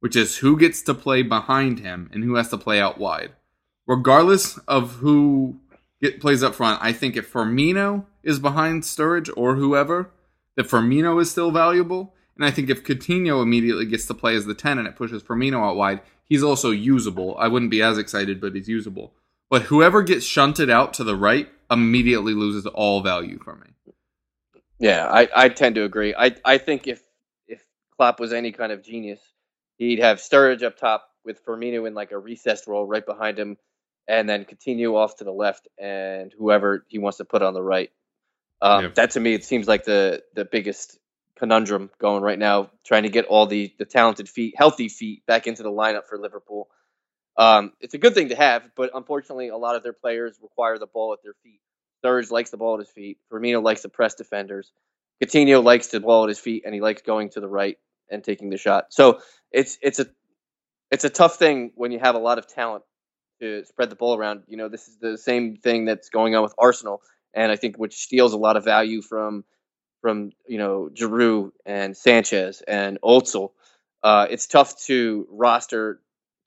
which 0.00 0.16
is 0.16 0.38
who 0.38 0.56
gets 0.56 0.82
to 0.82 0.94
play 0.94 1.22
behind 1.22 1.80
him 1.80 2.08
and 2.12 2.24
who 2.24 2.36
has 2.36 2.48
to 2.48 2.58
play 2.58 2.80
out 2.80 2.98
wide. 2.98 3.32
Regardless 3.86 4.58
of 4.66 4.94
who 4.94 5.60
get, 6.00 6.20
plays 6.20 6.42
up 6.42 6.54
front, 6.54 6.82
I 6.82 6.92
think 6.92 7.16
if 7.16 7.32
Firmino 7.32 8.06
is 8.22 8.38
behind 8.38 8.82
Sturridge 8.82 9.30
or 9.36 9.56
whoever, 9.56 10.10
that 10.56 10.66
Firmino 10.66 11.20
is 11.20 11.30
still 11.30 11.50
valuable. 11.50 12.14
And 12.36 12.44
I 12.44 12.50
think 12.50 12.68
if 12.68 12.84
Coutinho 12.84 13.42
immediately 13.42 13.86
gets 13.86 14.06
to 14.06 14.14
play 14.14 14.36
as 14.36 14.44
the 14.44 14.54
10 14.54 14.78
and 14.78 14.86
it 14.86 14.96
pushes 14.96 15.22
Firmino 15.22 15.66
out 15.66 15.76
wide, 15.76 16.00
he's 16.24 16.42
also 16.42 16.70
usable. 16.70 17.36
I 17.38 17.48
wouldn't 17.48 17.70
be 17.70 17.82
as 17.82 17.98
excited, 17.98 18.40
but 18.40 18.54
he's 18.54 18.68
usable. 18.68 19.14
But 19.48 19.62
whoever 19.62 20.02
gets 20.02 20.24
shunted 20.24 20.68
out 20.68 20.94
to 20.94 21.04
the 21.04 21.16
right 21.16 21.48
immediately 21.70 22.34
loses 22.34 22.66
all 22.66 23.00
value 23.00 23.38
for 23.38 23.56
me. 23.56 23.66
Yeah, 24.78 25.06
I, 25.06 25.28
I 25.34 25.48
tend 25.48 25.76
to 25.76 25.84
agree. 25.84 26.14
I, 26.16 26.34
I 26.44 26.58
think 26.58 26.86
if 26.86 27.00
if 27.48 27.64
Klopp 27.96 28.20
was 28.20 28.32
any 28.32 28.52
kind 28.52 28.72
of 28.72 28.84
genius, 28.84 29.20
he'd 29.78 30.00
have 30.00 30.18
Sturridge 30.18 30.62
up 30.62 30.76
top 30.76 31.08
with 31.24 31.44
Firmino 31.44 31.86
in 31.86 31.94
like 31.94 32.12
a 32.12 32.18
recessed 32.18 32.66
role 32.66 32.86
right 32.86 33.04
behind 33.04 33.38
him, 33.38 33.56
and 34.06 34.28
then 34.28 34.44
Coutinho 34.44 34.94
off 34.94 35.16
to 35.16 35.24
the 35.24 35.32
left, 35.32 35.68
and 35.78 36.32
whoever 36.36 36.84
he 36.88 36.98
wants 36.98 37.18
to 37.18 37.24
put 37.24 37.40
on 37.40 37.54
the 37.54 37.62
right. 37.62 37.90
Um, 38.60 38.84
yeah. 38.84 38.90
That 38.94 39.12
to 39.12 39.20
me, 39.20 39.32
it 39.32 39.44
seems 39.44 39.66
like 39.66 39.84
the 39.84 40.22
the 40.34 40.44
biggest 40.44 40.98
conundrum 41.38 41.90
going 42.00 42.22
right 42.22 42.38
now, 42.38 42.70
trying 42.84 43.04
to 43.04 43.08
get 43.08 43.26
all 43.26 43.46
the 43.46 43.72
the 43.78 43.84
talented 43.84 44.28
feet, 44.28 44.54
healthy 44.56 44.88
feet, 44.88 45.24
back 45.26 45.46
into 45.46 45.62
the 45.62 45.70
lineup 45.70 46.06
for 46.08 46.18
Liverpool. 46.18 46.68
Um, 47.36 47.72
it's 47.80 47.94
a 47.94 47.98
good 47.98 48.14
thing 48.14 48.30
to 48.30 48.36
have, 48.36 48.62
but 48.76 48.90
unfortunately, 48.94 49.48
a 49.48 49.56
lot 49.56 49.76
of 49.76 49.82
their 49.82 49.92
players 49.92 50.38
require 50.42 50.78
the 50.78 50.86
ball 50.86 51.12
at 51.12 51.22
their 51.22 51.34
feet. 51.42 51.60
Sturridge 52.04 52.30
likes 52.30 52.50
the 52.50 52.56
ball 52.56 52.74
at 52.74 52.80
his 52.80 52.88
feet. 52.88 53.18
Firmino 53.30 53.62
likes 53.62 53.82
to 53.82 53.88
press 53.88 54.14
defenders. 54.14 54.72
Coutinho 55.22 55.62
likes 55.62 55.88
the 55.88 56.00
ball 56.00 56.24
at 56.24 56.28
his 56.28 56.38
feet, 56.38 56.62
and 56.64 56.74
he 56.74 56.80
likes 56.80 57.02
going 57.02 57.30
to 57.30 57.40
the 57.40 57.48
right 57.48 57.78
and 58.10 58.22
taking 58.22 58.50
the 58.50 58.56
shot. 58.56 58.86
So 58.90 59.20
it's 59.52 59.78
it's 59.82 59.98
a 59.98 60.06
it's 60.90 61.04
a 61.04 61.10
tough 61.10 61.36
thing 61.36 61.72
when 61.74 61.92
you 61.92 61.98
have 61.98 62.14
a 62.14 62.18
lot 62.18 62.38
of 62.38 62.46
talent 62.46 62.84
to 63.40 63.64
spread 63.64 63.90
the 63.90 63.96
ball 63.96 64.16
around. 64.16 64.42
You 64.46 64.56
know, 64.56 64.68
this 64.68 64.88
is 64.88 64.96
the 64.98 65.18
same 65.18 65.56
thing 65.56 65.84
that's 65.84 66.08
going 66.08 66.34
on 66.34 66.42
with 66.42 66.54
Arsenal, 66.58 67.02
and 67.34 67.50
I 67.50 67.56
think 67.56 67.76
which 67.76 67.96
steals 67.96 68.32
a 68.32 68.38
lot 68.38 68.56
of 68.56 68.64
value 68.64 69.02
from 69.02 69.44
from 70.00 70.30
you 70.46 70.58
know 70.58 70.88
Giroud 70.92 71.52
and 71.64 71.96
Sanchez 71.96 72.62
and 72.66 72.98
Özil. 73.02 73.50
Uh, 74.02 74.26
it's 74.30 74.46
tough 74.46 74.76
to 74.84 75.26
roster 75.30 76.00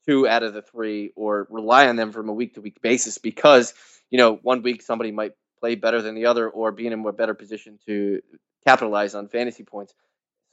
two 0.07 0.27
out 0.27 0.43
of 0.43 0.53
the 0.53 0.61
three 0.61 1.11
or 1.15 1.47
rely 1.49 1.87
on 1.87 1.95
them 1.95 2.11
from 2.11 2.29
a 2.29 2.33
week 2.33 2.55
to 2.55 2.61
week 2.61 2.81
basis 2.81 3.17
because 3.17 3.73
you 4.09 4.17
know 4.17 4.35
one 4.41 4.61
week 4.61 4.81
somebody 4.81 5.11
might 5.11 5.33
play 5.59 5.75
better 5.75 6.01
than 6.01 6.15
the 6.15 6.25
other 6.25 6.49
or 6.49 6.71
be 6.71 6.87
in 6.87 6.93
a 6.93 7.11
better 7.11 7.33
position 7.33 7.79
to 7.85 8.21
capitalize 8.65 9.13
on 9.15 9.27
fantasy 9.27 9.63
points. 9.63 9.93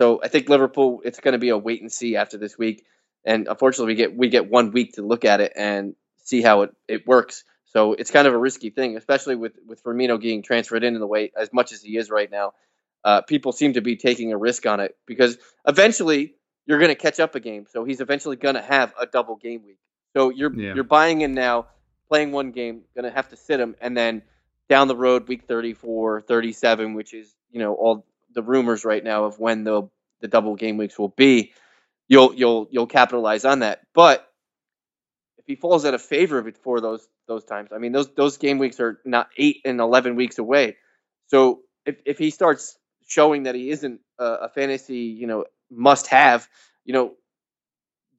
So 0.00 0.20
I 0.22 0.28
think 0.28 0.48
Liverpool 0.48 1.00
it's 1.04 1.20
going 1.20 1.32
to 1.32 1.38
be 1.38 1.50
a 1.50 1.58
wait 1.58 1.80
and 1.80 1.90
see 1.90 2.16
after 2.16 2.38
this 2.38 2.58
week, 2.58 2.84
and 3.24 3.48
unfortunately 3.48 3.92
we 3.92 3.96
get 3.96 4.16
we 4.16 4.28
get 4.28 4.50
one 4.50 4.72
week 4.72 4.94
to 4.94 5.02
look 5.02 5.24
at 5.24 5.40
it 5.40 5.52
and 5.56 5.94
see 6.24 6.42
how 6.42 6.62
it, 6.62 6.74
it 6.88 7.06
works. 7.06 7.44
So 7.66 7.92
it's 7.92 8.10
kind 8.10 8.26
of 8.26 8.34
a 8.34 8.38
risky 8.38 8.70
thing, 8.70 8.96
especially 8.96 9.36
with 9.36 9.52
with 9.66 9.82
Firmino 9.82 10.20
getting 10.20 10.42
transferred 10.42 10.84
in 10.84 10.98
the 10.98 11.06
way 11.06 11.32
as 11.36 11.52
much 11.52 11.72
as 11.72 11.82
he 11.82 11.96
is 11.96 12.10
right 12.10 12.30
now. 12.30 12.52
Uh, 13.06 13.20
people 13.22 13.52
seem 13.52 13.72
to 13.74 13.80
be 13.80 13.94
taking 13.94 14.32
a 14.32 14.36
risk 14.36 14.66
on 14.66 14.80
it 14.80 14.96
because 15.06 15.38
eventually 15.64 16.34
you're 16.66 16.80
going 16.80 16.88
to 16.88 16.96
catch 16.96 17.20
up 17.20 17.36
a 17.36 17.40
game. 17.40 17.64
So 17.70 17.84
he's 17.84 18.00
eventually 18.00 18.34
going 18.34 18.56
to 18.56 18.62
have 18.62 18.92
a 19.00 19.06
double 19.06 19.36
game 19.36 19.62
week. 19.64 19.78
So 20.16 20.30
you're 20.30 20.52
yeah. 20.52 20.74
you're 20.74 20.82
buying 20.82 21.20
in 21.20 21.32
now, 21.32 21.66
playing 22.08 22.32
one 22.32 22.50
game, 22.50 22.82
going 22.96 23.04
to 23.04 23.12
have 23.12 23.28
to 23.28 23.36
sit 23.36 23.60
him, 23.60 23.76
and 23.80 23.96
then 23.96 24.22
down 24.68 24.88
the 24.88 24.96
road, 24.96 25.28
week 25.28 25.44
34, 25.46 26.22
37, 26.22 26.94
which 26.94 27.14
is 27.14 27.32
you 27.52 27.60
know 27.60 27.74
all 27.74 28.04
the 28.34 28.42
rumors 28.42 28.84
right 28.84 29.04
now 29.04 29.24
of 29.24 29.38
when 29.38 29.62
the 29.62 29.88
the 30.20 30.26
double 30.26 30.56
game 30.56 30.76
weeks 30.76 30.98
will 30.98 31.14
be. 31.16 31.52
You'll 32.08 32.34
you'll 32.34 32.66
you'll 32.72 32.88
capitalize 32.88 33.44
on 33.44 33.60
that, 33.60 33.82
but 33.94 34.26
if 35.38 35.44
he 35.46 35.54
falls 35.54 35.84
out 35.84 35.94
of 35.94 36.02
favor 36.02 36.42
before 36.42 36.80
those 36.80 37.06
those 37.28 37.44
times, 37.44 37.70
I 37.72 37.78
mean 37.78 37.92
those 37.92 38.12
those 38.16 38.36
game 38.36 38.58
weeks 38.58 38.80
are 38.80 38.98
not 39.04 39.28
eight 39.36 39.60
and 39.64 39.80
eleven 39.80 40.16
weeks 40.16 40.38
away. 40.38 40.76
So 41.28 41.60
if 41.84 42.00
if 42.04 42.18
he 42.18 42.30
starts 42.30 42.76
showing 43.06 43.44
that 43.44 43.54
he 43.54 43.70
isn't 43.70 44.00
a, 44.18 44.24
a 44.24 44.48
fantasy 44.48 44.98
you 44.98 45.26
know 45.26 45.44
must 45.70 46.08
have, 46.08 46.48
you 46.84 46.92
know, 46.92 47.12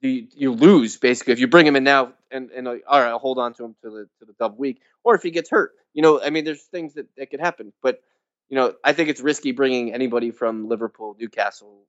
you, 0.00 0.28
you 0.34 0.52
lose 0.52 0.96
basically 0.96 1.32
if 1.32 1.40
you 1.40 1.48
bring 1.48 1.66
him 1.66 1.74
in 1.74 1.82
now 1.84 2.12
and 2.30 2.50
and 2.50 2.66
like, 2.66 2.84
all 2.86 3.00
right, 3.00 3.08
I'll 3.08 3.18
hold 3.18 3.38
on 3.38 3.54
to 3.54 3.64
him 3.64 3.74
to 3.82 3.90
the 3.90 4.08
to 4.20 4.26
the 4.26 4.32
double 4.38 4.56
week, 4.56 4.80
or 5.02 5.14
if 5.14 5.22
he 5.22 5.30
gets 5.30 5.50
hurt, 5.50 5.72
you 5.92 6.02
know, 6.02 6.20
I 6.22 6.30
mean, 6.30 6.44
there's 6.44 6.62
things 6.62 6.94
that 6.94 7.06
that 7.16 7.30
could 7.30 7.40
happen, 7.40 7.72
but 7.82 8.00
you 8.48 8.56
know, 8.56 8.74
I 8.84 8.92
think 8.92 9.08
it's 9.08 9.20
risky 9.20 9.52
bringing 9.52 9.92
anybody 9.92 10.30
from 10.30 10.68
Liverpool, 10.68 11.16
Newcastle, 11.18 11.82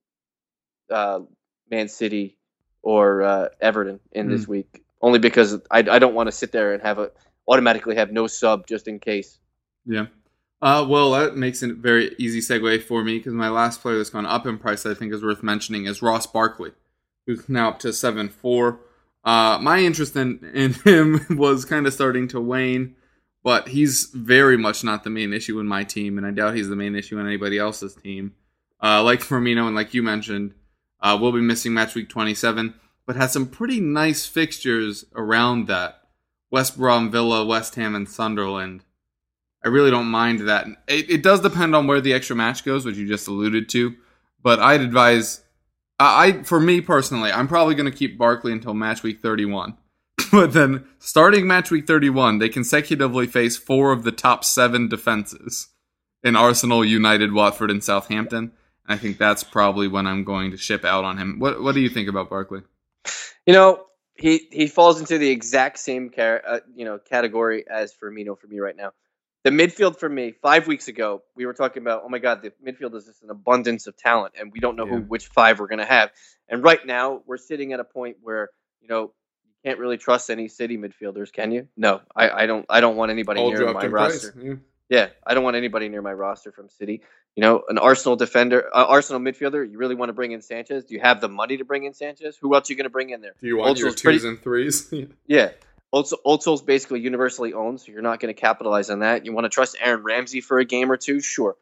uh, 0.90 1.20
Man 1.70 1.88
City, 1.88 2.36
or 2.82 3.22
uh, 3.22 3.48
Everton 3.60 4.00
in 4.12 4.26
mm. 4.26 4.30
this 4.30 4.44
hmm. 4.44 4.50
week, 4.50 4.82
only 5.00 5.20
because 5.20 5.54
I 5.70 5.78
I 5.78 5.98
don't 6.00 6.14
want 6.14 6.26
to 6.26 6.32
sit 6.32 6.50
there 6.52 6.74
and 6.74 6.82
have 6.82 6.98
a 6.98 7.12
automatically 7.46 7.96
have 7.96 8.10
no 8.10 8.26
sub 8.26 8.66
just 8.66 8.88
in 8.88 8.98
case. 8.98 9.38
Yeah. 9.86 10.06
Uh, 10.62 10.84
well, 10.86 11.12
that 11.12 11.36
makes 11.36 11.62
a 11.62 11.72
very 11.72 12.14
easy 12.18 12.40
segue 12.40 12.82
for 12.82 13.02
me 13.02 13.18
because 13.18 13.32
my 13.32 13.48
last 13.48 13.80
player 13.80 13.96
that's 13.96 14.10
gone 14.10 14.26
up 14.26 14.46
in 14.46 14.58
price 14.58 14.84
I 14.84 14.94
think 14.94 15.12
is 15.12 15.22
worth 15.22 15.42
mentioning 15.42 15.86
is 15.86 16.02
Ross 16.02 16.26
Barkley, 16.26 16.72
who's 17.26 17.48
now 17.48 17.70
up 17.70 17.78
to 17.80 17.92
seven 17.92 18.28
four. 18.28 18.80
Uh, 19.24 19.58
my 19.60 19.78
interest 19.78 20.16
in, 20.16 20.50
in 20.54 20.72
him 20.84 21.26
was 21.38 21.64
kind 21.64 21.86
of 21.86 21.94
starting 21.94 22.28
to 22.28 22.40
wane, 22.40 22.94
but 23.42 23.68
he's 23.68 24.10
very 24.14 24.58
much 24.58 24.84
not 24.84 25.02
the 25.02 25.10
main 25.10 25.32
issue 25.32 25.58
in 25.60 25.66
my 25.66 25.84
team, 25.84 26.18
and 26.18 26.26
I 26.26 26.30
doubt 26.30 26.56
he's 26.56 26.68
the 26.68 26.76
main 26.76 26.94
issue 26.94 27.18
in 27.18 27.26
anybody 27.26 27.58
else's 27.58 27.94
team. 27.94 28.34
Uh, 28.82 29.02
like 29.02 29.20
Firmino 29.20 29.66
and 29.66 29.74
like 29.74 29.94
you 29.94 30.02
mentioned, 30.02 30.54
uh, 31.00 31.16
we'll 31.20 31.32
be 31.32 31.40
missing 31.40 31.72
match 31.72 31.94
week 31.94 32.08
27, 32.08 32.74
but 33.06 33.16
has 33.16 33.32
some 33.32 33.46
pretty 33.46 33.80
nice 33.80 34.26
fixtures 34.26 35.06
around 35.14 35.66
that. 35.68 35.96
West 36.50 36.76
Brom, 36.76 37.10
Villa, 37.10 37.46
West 37.46 37.76
Ham, 37.76 37.94
and 37.94 38.08
Sunderland. 38.08 38.84
I 39.64 39.68
really 39.68 39.90
don't 39.90 40.06
mind 40.06 40.48
that. 40.48 40.66
It, 40.88 41.10
it, 41.10 41.22
does 41.22 41.40
depend 41.40 41.74
on 41.76 41.86
where 41.86 42.00
the 42.00 42.14
extra 42.14 42.34
match 42.34 42.64
goes, 42.64 42.84
which 42.84 42.96
you 42.96 43.06
just 43.06 43.28
alluded 43.28 43.68
to. 43.70 43.94
But 44.42 44.58
I'd 44.58 44.80
advise, 44.80 45.42
I 45.98 46.42
for 46.44 46.58
me 46.58 46.80
personally, 46.80 47.30
I'm 47.30 47.48
probably 47.48 47.74
going 47.74 47.90
to 47.90 47.96
keep 47.96 48.16
Barkley 48.16 48.52
until 48.52 48.72
match 48.72 49.02
week 49.02 49.20
31. 49.20 49.76
but 50.32 50.54
then 50.54 50.86
starting 50.98 51.46
match 51.46 51.70
week 51.70 51.86
31, 51.86 52.38
they 52.38 52.48
consecutively 52.48 53.26
face 53.26 53.58
four 53.58 53.92
of 53.92 54.02
the 54.02 54.12
top 54.12 54.44
seven 54.44 54.88
defenses 54.88 55.68
in 56.22 56.36
Arsenal, 56.36 56.84
United, 56.84 57.32
Watford, 57.32 57.70
and 57.70 57.84
Southampton. 57.84 58.52
I 58.86 58.96
think 58.96 59.18
that's 59.18 59.44
probably 59.44 59.88
when 59.88 60.06
I'm 60.06 60.24
going 60.24 60.50
to 60.52 60.56
ship 60.56 60.84
out 60.84 61.04
on 61.04 61.18
him. 61.18 61.38
What 61.38 61.62
What 61.62 61.74
do 61.74 61.80
you 61.80 61.90
think 61.90 62.08
about 62.08 62.30
Barkley? 62.30 62.62
You 63.46 63.52
know, 63.52 63.84
he 64.14 64.48
he 64.50 64.68
falls 64.68 65.00
into 65.00 65.18
the 65.18 65.28
exact 65.28 65.78
same 65.78 66.08
car, 66.08 66.40
uh, 66.46 66.60
you 66.74 66.86
know 66.86 66.98
category 66.98 67.64
as 67.68 67.92
Firmino 67.94 68.38
for 68.38 68.46
me 68.46 68.58
right 68.58 68.76
now 68.76 68.92
the 69.42 69.50
midfield 69.50 69.98
for 69.98 70.08
me 70.08 70.34
five 70.42 70.66
weeks 70.66 70.88
ago 70.88 71.22
we 71.34 71.46
were 71.46 71.54
talking 71.54 71.82
about 71.82 72.02
oh 72.04 72.08
my 72.08 72.18
god 72.18 72.42
the 72.42 72.52
midfield 72.66 72.94
is 72.94 73.06
just 73.06 73.22
an 73.22 73.30
abundance 73.30 73.86
of 73.86 73.96
talent 73.96 74.34
and 74.38 74.52
we 74.52 74.60
don't 74.60 74.76
know 74.76 74.86
yeah. 74.86 74.96
who 74.96 75.00
which 75.02 75.28
five 75.28 75.58
we're 75.58 75.68
going 75.68 75.78
to 75.78 75.84
have. 75.84 76.10
And 76.48 76.62
right 76.62 76.84
now 76.84 77.22
we're 77.26 77.38
sitting 77.38 77.72
at 77.72 77.80
a 77.80 77.84
point 77.84 78.16
where 78.22 78.50
you 78.80 78.88
know 78.88 79.12
you 79.44 79.52
can't 79.64 79.78
really 79.78 79.96
trust 79.96 80.30
any 80.30 80.48
city 80.48 80.76
midfielders 80.76 81.32
can 81.32 81.52
you? 81.52 81.68
No. 81.76 82.00
I, 82.14 82.30
I 82.30 82.46
don't 82.46 82.66
i 82.68 82.80
don't 82.80 82.96
want 82.96 83.10
anybody 83.10 83.40
All 83.40 83.50
near 83.50 83.72
my 83.72 83.86
roster. 83.86 84.34
Yeah. 84.40 84.54
yeah. 84.88 85.08
i 85.26 85.34
don't 85.34 85.44
want 85.44 85.56
anybody 85.56 85.88
near 85.88 86.02
my 86.02 86.12
roster 86.12 86.52
from 86.52 86.68
city. 86.68 87.02
You 87.36 87.42
know 87.42 87.62
an 87.68 87.78
arsenal 87.78 88.16
defender 88.16 88.68
uh, 88.74 88.84
arsenal 88.86 89.20
midfielder 89.20 89.70
you 89.70 89.78
really 89.78 89.94
want 89.94 90.10
to 90.10 90.14
bring 90.14 90.32
in 90.32 90.42
sanchez? 90.42 90.84
Do 90.84 90.94
you 90.94 91.00
have 91.00 91.20
the 91.20 91.28
money 91.28 91.56
to 91.56 91.64
bring 91.64 91.84
in 91.84 91.94
sanchez? 91.94 92.36
Who 92.40 92.54
else 92.54 92.68
are 92.68 92.72
you 92.72 92.76
going 92.76 92.84
to 92.84 92.90
bring 92.90 93.10
in 93.10 93.20
there? 93.20 93.34
Do 93.40 93.46
you 93.46 93.56
want 93.56 93.78
your 93.78 93.90
twos 93.90 94.02
pretty, 94.02 94.28
and 94.28 94.42
threes? 94.42 94.92
Yeah 95.26 95.50
also, 95.92 96.16
Ozil's 96.24 96.62
basically 96.62 97.00
universally 97.00 97.52
owned, 97.52 97.80
so 97.80 97.92
you're 97.92 98.02
not 98.02 98.20
going 98.20 98.34
to 98.34 98.40
capitalize 98.40 98.90
on 98.90 99.00
that. 99.00 99.24
You 99.26 99.32
want 99.32 99.44
to 99.46 99.48
trust 99.48 99.76
Aaron 99.80 100.02
Ramsey 100.02 100.40
for 100.40 100.58
a 100.58 100.64
game 100.64 100.90
or 100.90 100.96
two, 100.96 101.20
sure. 101.20 101.56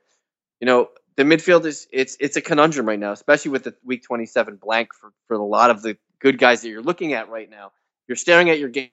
You 0.60 0.66
know 0.66 0.90
the 1.16 1.24
midfield 1.24 1.64
is 1.66 1.88
it's 1.92 2.16
it's 2.20 2.36
a 2.36 2.40
conundrum 2.40 2.86
right 2.86 2.98
now, 2.98 3.12
especially 3.12 3.50
with 3.52 3.64
the 3.64 3.74
Week 3.84 4.02
27 4.04 4.56
blank 4.56 4.94
for 4.94 5.12
for 5.26 5.34
a 5.34 5.44
lot 5.44 5.70
of 5.70 5.82
the 5.82 5.96
good 6.20 6.38
guys 6.38 6.62
that 6.62 6.68
you're 6.68 6.82
looking 6.82 7.12
at 7.12 7.28
right 7.28 7.50
now. 7.50 7.72
You're 8.06 8.16
staring 8.16 8.50
at 8.50 8.58
your 8.58 8.68
game 8.68 8.90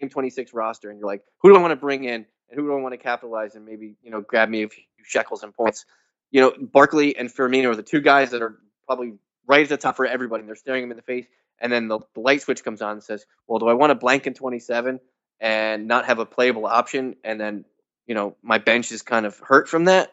game 0.00 0.10
26 0.10 0.54
roster, 0.54 0.90
and 0.90 0.98
you're 0.98 1.08
like, 1.08 1.22
who 1.42 1.50
do 1.50 1.56
I 1.56 1.60
want 1.60 1.72
to 1.72 1.76
bring 1.76 2.04
in, 2.04 2.26
and 2.50 2.54
who 2.54 2.62
do 2.62 2.72
I 2.76 2.80
want 2.80 2.92
to 2.94 2.98
capitalize, 2.98 3.54
and 3.56 3.64
maybe 3.64 3.96
you 4.02 4.10
know 4.10 4.20
grab 4.20 4.48
me 4.48 4.64
a 4.64 4.68
few 4.68 4.84
shekels 5.04 5.42
and 5.42 5.54
points. 5.54 5.84
You 6.30 6.42
know, 6.42 6.52
Barkley 6.60 7.16
and 7.16 7.28
Firmino 7.28 7.70
are 7.70 7.76
the 7.76 7.82
two 7.82 8.00
guys 8.00 8.30
that 8.30 8.42
are 8.42 8.58
probably 8.86 9.14
right 9.46 9.62
at 9.62 9.68
the 9.68 9.76
top 9.76 9.96
for 9.96 10.06
everybody. 10.06 10.42
And 10.42 10.48
they're 10.48 10.56
staring 10.56 10.82
them 10.82 10.92
in 10.92 10.96
the 10.96 11.02
face, 11.02 11.26
and 11.60 11.72
then 11.72 11.88
the, 11.88 12.00
light 12.16 12.42
switch 12.42 12.64
comes 12.64 12.82
on 12.82 12.92
and 12.92 13.02
says, 13.02 13.24
"Well, 13.46 13.58
do 13.58 13.68
I 13.68 13.74
want 13.74 13.90
to 13.90 13.94
blank 13.94 14.26
in 14.26 14.34
27 14.34 15.00
and 15.40 15.86
not 15.86 16.06
have 16.06 16.18
a 16.18 16.26
playable 16.26 16.66
option?" 16.66 17.16
And 17.24 17.40
then 17.40 17.64
you 18.06 18.14
know 18.14 18.36
my 18.42 18.58
bench 18.58 18.92
is 18.92 19.02
kind 19.02 19.26
of 19.26 19.38
hurt 19.38 19.68
from 19.68 19.86
that. 19.86 20.12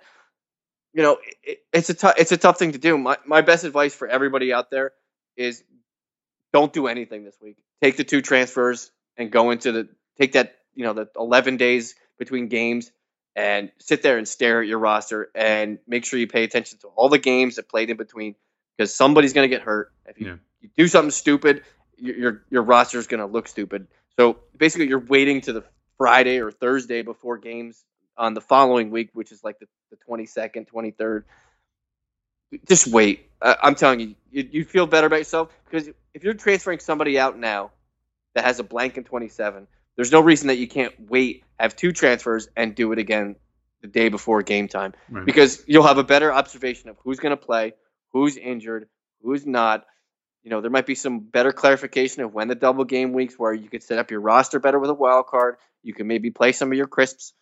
You 0.94 1.04
know, 1.04 1.18
it, 1.44 1.60
it's 1.74 1.90
a 1.90 1.94
tough 1.94 2.16
it's 2.18 2.32
a 2.32 2.38
tough 2.38 2.60
thing 2.60 2.74
to 2.74 2.78
do. 2.78 2.98
My 2.98 3.18
my 3.26 3.42
best 3.42 3.64
advice 3.64 3.94
for 3.94 4.08
everybody 4.08 4.54
out 4.54 4.70
there 4.72 4.92
is 5.36 5.64
don't 6.54 6.74
do 6.74 6.88
anything 6.88 7.24
this 7.24 7.38
week. 7.42 7.58
Take 7.82 7.98
the 7.98 8.04
two 8.04 8.22
transfers 8.22 8.92
and 9.18 9.32
go 9.32 9.52
into 9.52 9.72
the 9.72 9.90
take 10.20 10.34
that 10.34 10.56
you 10.74 10.84
know 10.84 10.94
the 10.94 11.10
11 11.16 11.58
days 11.58 11.96
between 12.18 12.48
games 12.48 12.92
and 13.36 13.72
sit 13.78 14.02
there 14.02 14.18
and 14.18 14.28
stare 14.28 14.62
at 14.62 14.68
your 14.68 14.80
roster 14.80 15.30
and 15.36 15.78
make 15.88 16.06
sure 16.06 16.20
you 16.20 16.28
pay 16.28 16.44
attention 16.44 16.80
to 16.80 16.88
all 16.88 17.08
the 17.08 17.20
games 17.20 17.58
that 17.58 17.70
played 17.70 17.90
in 17.90 17.98
between 17.98 18.36
because 18.76 18.94
somebody's 18.94 19.34
going 19.34 19.48
to 19.48 19.56
get 19.56 19.64
hurt. 19.64 19.92
If 20.08 20.20
you, 20.20 20.28
Yeah. 20.28 20.36
You 20.62 20.70
do 20.78 20.88
something 20.88 21.12
stupid, 21.12 21.64
your 21.98 22.16
your, 22.16 22.44
your 22.50 22.64
roster 22.64 22.98
is 23.00 23.08
going 23.08 23.20
to 23.20 23.26
look 23.26 23.48
stupid. 23.48 23.88
So 24.18 24.38
basically, 24.58 24.88
you're 24.88 25.00
waiting 25.00 25.42
to 25.42 25.54
the 25.54 25.64
Friday 25.98 26.40
or 26.40 26.52
Thursday 26.52 27.02
before 27.02 27.38
games 27.38 27.84
on 28.18 28.34
the 28.34 28.42
following 28.42 28.90
week, 28.90 29.10
which 29.14 29.32
is 29.32 29.44
like 29.44 29.60
the, 29.60 29.68
the 29.92 29.98
22nd, 30.10 30.68
23rd. 30.68 31.24
Just 32.68 32.88
wait. 32.88 33.30
I, 33.42 33.56
I'm 33.62 33.76
telling 33.76 34.00
you, 34.00 34.16
you, 34.32 34.50
you 34.52 34.66
feel 34.66 34.88
better 34.88 35.08
about 35.08 35.18
yourself 35.18 35.50
because 35.70 35.90
if 36.14 36.24
you're 36.24 36.34
transferring 36.34 36.80
somebody 36.80 37.20
out 37.20 37.38
now 37.38 37.72
that 38.34 38.46
has 38.46 38.60
a 38.60 38.64
blank 38.64 38.98
in 38.98 39.04
27, 39.04 39.68
there's 39.96 40.12
no 40.12 40.22
reason 40.22 40.48
that 40.48 40.58
you 40.58 40.68
can't 40.68 40.94
wait, 41.10 41.44
have 41.60 41.76
two 41.76 41.92
transfers, 41.92 42.48
and 42.56 42.74
do 42.76 42.92
it 42.92 43.00
again 43.00 43.36
the 43.82 43.88
day 43.88 44.10
before 44.10 44.42
game 44.42 44.68
time 44.68 44.94
Right. 45.10 45.26
because 45.26 45.64
you'll 45.68 45.86
have 45.86 45.98
a 45.98 46.04
better 46.04 46.34
observation 46.34 46.90
of 46.90 46.98
who's 47.04 47.20
going 47.20 47.32
to 47.32 47.38
play, 47.38 47.74
who's 48.14 48.38
injured, 48.38 48.88
who's 49.22 49.46
not. 49.46 49.86
You 50.48 50.52
know, 50.52 50.62
there 50.62 50.72
might 50.72 50.86
be 50.86 50.96
some 50.96 51.20
better 51.20 51.52
clarification 51.52 52.24
of 52.24 52.34
when 52.34 52.48
the 52.48 52.56
double 52.56 52.86
game 52.86 53.12
weeks 53.12 53.38
where 53.38 53.54
you 53.54 53.68
could 53.68 53.84
set 53.84 53.98
up 53.98 54.12
your 54.12 54.22
roster 54.22 54.62
better 54.62 54.80
with 54.80 54.90
a 54.90 54.94
wild 54.94 55.28
card. 55.28 55.58
You 55.84 55.94
can 55.94 56.08
maybe 56.08 56.32
play 56.32 56.54
some 56.54 56.72
of 56.72 56.78
your 56.78 56.88
crisps. 56.88 57.34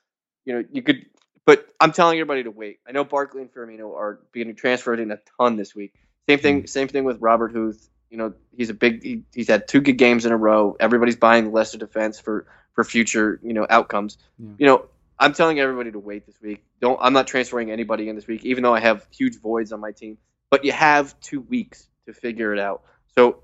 You 0.43 0.55
know, 0.55 0.63
you 0.71 0.81
could, 0.81 1.05
but 1.45 1.67
I'm 1.79 1.91
telling 1.91 2.17
everybody 2.17 2.45
to 2.45 2.49
wait. 2.49 2.79
I 2.87 2.93
know 2.93 3.03
Barkley 3.03 3.43
and 3.43 3.53
Firmino 3.53 3.95
are 3.95 4.21
being 4.31 4.55
transferred 4.55 4.99
in 4.99 5.11
a 5.11 5.19
ton 5.37 5.55
this 5.55 5.75
week. 5.75 5.93
Same 6.27 6.39
thing, 6.39 6.59
hmm. 6.61 6.65
same 6.65 6.87
thing 6.87 7.03
with 7.03 7.21
Robert 7.21 7.51
Huth. 7.51 7.87
You 8.09 8.17
know, 8.17 8.33
he's 8.57 8.71
a 8.71 8.73
big. 8.73 9.03
He, 9.03 9.21
he's 9.35 9.49
had 9.49 9.67
two 9.67 9.81
good 9.81 9.99
games 9.99 10.25
in 10.25 10.31
a 10.31 10.37
row. 10.37 10.75
Everybody's 10.79 11.15
buying 11.15 11.51
lesser 11.51 11.77
defense 11.77 12.19
for 12.19 12.47
for 12.73 12.83
future 12.83 13.39
you 13.43 13.53
know 13.53 13.67
outcomes. 13.69 14.17
Yeah. 14.39 14.49
You 14.57 14.65
know, 14.65 14.85
I'm 15.19 15.33
telling 15.33 15.59
everybody 15.59 15.91
to 15.91 15.99
wait 15.99 16.25
this 16.25 16.41
week. 16.41 16.63
Don't. 16.81 16.97
I'm 16.99 17.13
not 17.13 17.27
transferring 17.27 17.69
anybody 17.69 18.09
in 18.09 18.15
this 18.15 18.25
week, 18.25 18.45
even 18.45 18.63
though 18.63 18.73
I 18.73 18.79
have 18.79 19.05
huge 19.11 19.39
voids 19.39 19.71
on 19.71 19.79
my 19.79 19.91
team. 19.91 20.17
But 20.49 20.65
you 20.65 20.71
have 20.71 21.19
two 21.19 21.41
weeks 21.41 21.87
to 22.07 22.13
figure 22.13 22.51
it 22.51 22.59
out. 22.59 22.83
So, 23.17 23.43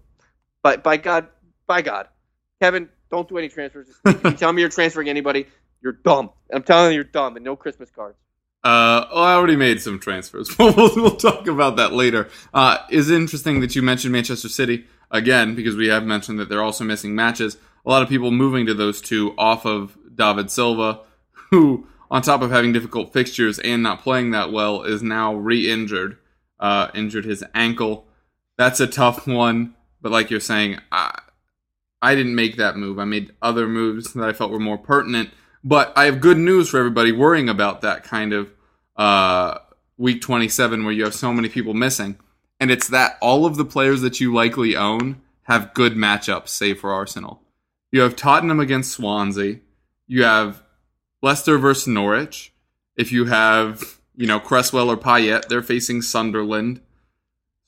by 0.63 0.77
by 0.77 0.97
God, 0.97 1.27
by 1.67 1.81
God, 1.81 2.07
Kevin, 2.61 2.89
don't 3.09 3.27
do 3.27 3.37
any 3.37 3.49
transfers. 3.49 3.87
If 4.05 4.23
you 4.23 4.31
tell 4.33 4.53
me 4.53 4.61
you're 4.61 4.69
transferring 4.69 5.09
anybody, 5.09 5.47
you're 5.81 5.93
dumb. 5.93 6.31
I'm 6.53 6.63
telling 6.63 6.91
you, 6.91 6.95
you're 6.95 7.03
dumb, 7.03 7.35
and 7.35 7.45
no 7.45 7.55
Christmas 7.55 7.89
cards. 7.89 8.17
Uh, 8.63 9.07
oh, 9.09 9.23
I 9.23 9.33
already 9.33 9.55
made 9.55 9.81
some 9.81 9.99
transfers. 9.99 10.55
we'll, 10.59 10.73
we'll 10.75 11.15
talk 11.15 11.47
about 11.47 11.77
that 11.77 11.93
later. 11.93 12.29
Uh, 12.53 12.77
is 12.89 13.09
interesting 13.09 13.59
that 13.61 13.75
you 13.75 13.81
mentioned 13.81 14.13
Manchester 14.13 14.49
City 14.49 14.85
again 15.09 15.55
because 15.55 15.75
we 15.75 15.87
have 15.87 16.03
mentioned 16.03 16.39
that 16.39 16.49
they're 16.49 16.61
also 16.61 16.83
missing 16.83 17.15
matches. 17.15 17.57
A 17.85 17.89
lot 17.89 18.03
of 18.03 18.09
people 18.09 18.29
moving 18.29 18.67
to 18.67 18.75
those 18.75 19.01
two 19.01 19.33
off 19.37 19.65
of 19.65 19.97
David 20.13 20.51
Silva, 20.51 21.01
who, 21.49 21.87
on 22.11 22.21
top 22.21 22.43
of 22.43 22.51
having 22.51 22.71
difficult 22.71 23.11
fixtures 23.11 23.57
and 23.57 23.81
not 23.81 24.03
playing 24.03 24.31
that 24.31 24.51
well, 24.51 24.84
is 24.84 25.01
now 25.01 25.34
re-injured. 25.34 26.17
Uh, 26.60 26.89
injured 26.93 27.25
his 27.25 27.43
ankle. 27.55 28.05
That's 28.62 28.80
a 28.80 28.86
tough 28.86 29.26
one. 29.26 29.74
But 30.04 30.12
like 30.12 30.30
you're 30.30 30.39
saying, 30.39 30.78
I, 30.91 31.19
I 32.00 32.13
didn't 32.13 32.36
make 32.36 32.58
that 32.58 32.78
move. 32.78 33.00
I 33.00 33.06
made 33.06 33.32
other 33.41 33.67
moves 33.67 34.13
that 34.13 34.24
I 34.24 34.34
felt 34.34 34.52
were 34.52 34.60
more 34.60 34.78
pertinent. 34.78 35.32
But 35.63 35.91
I 35.95 36.06
have 36.06 36.21
good 36.21 36.38
news 36.38 36.69
for 36.69 36.78
everybody 36.78 37.12
worrying 37.12 37.50
about 37.50 37.82
that 37.82 38.04
kind 38.04 38.34
of 38.34 38.54
uh, 38.95 39.58
week 39.97 40.21
27 40.21 40.84
where 40.84 40.93
you 40.93 41.06
have 41.06 41.15
so 41.15 41.34
many 41.34 41.50
people 41.50 41.74
missing. 41.74 42.19
And 42.60 42.69
it's 42.69 42.88
that 42.89 43.17
all 43.19 43.47
of 43.47 43.58
the 43.58 43.65
players 43.65 44.02
that 44.02 44.19
you 44.19 44.32
likely 44.32 44.76
own 44.76 45.24
have 45.45 45.74
good 45.74 45.93
matchups, 45.93 46.50
save 46.50 46.82
for 46.82 46.93
Arsenal. 46.93 47.41
You 47.91 48.02
have 48.02 48.15
Tottenham 48.15 48.60
against 48.60 48.91
Swansea. 48.91 49.56
You 50.06 50.24
have 50.24 50.62
Leicester 51.24 51.58
versus 51.58 51.88
Norwich. 51.88 52.54
If 52.95 53.12
you 53.12 53.26
have, 53.26 53.97
you 54.15 54.28
know, 54.28 54.39
Cresswell 54.39 54.91
or 54.91 54.97
Payet, 54.97 55.47
they're 55.47 55.63
facing 55.63 56.04
Sunderland. 56.04 56.82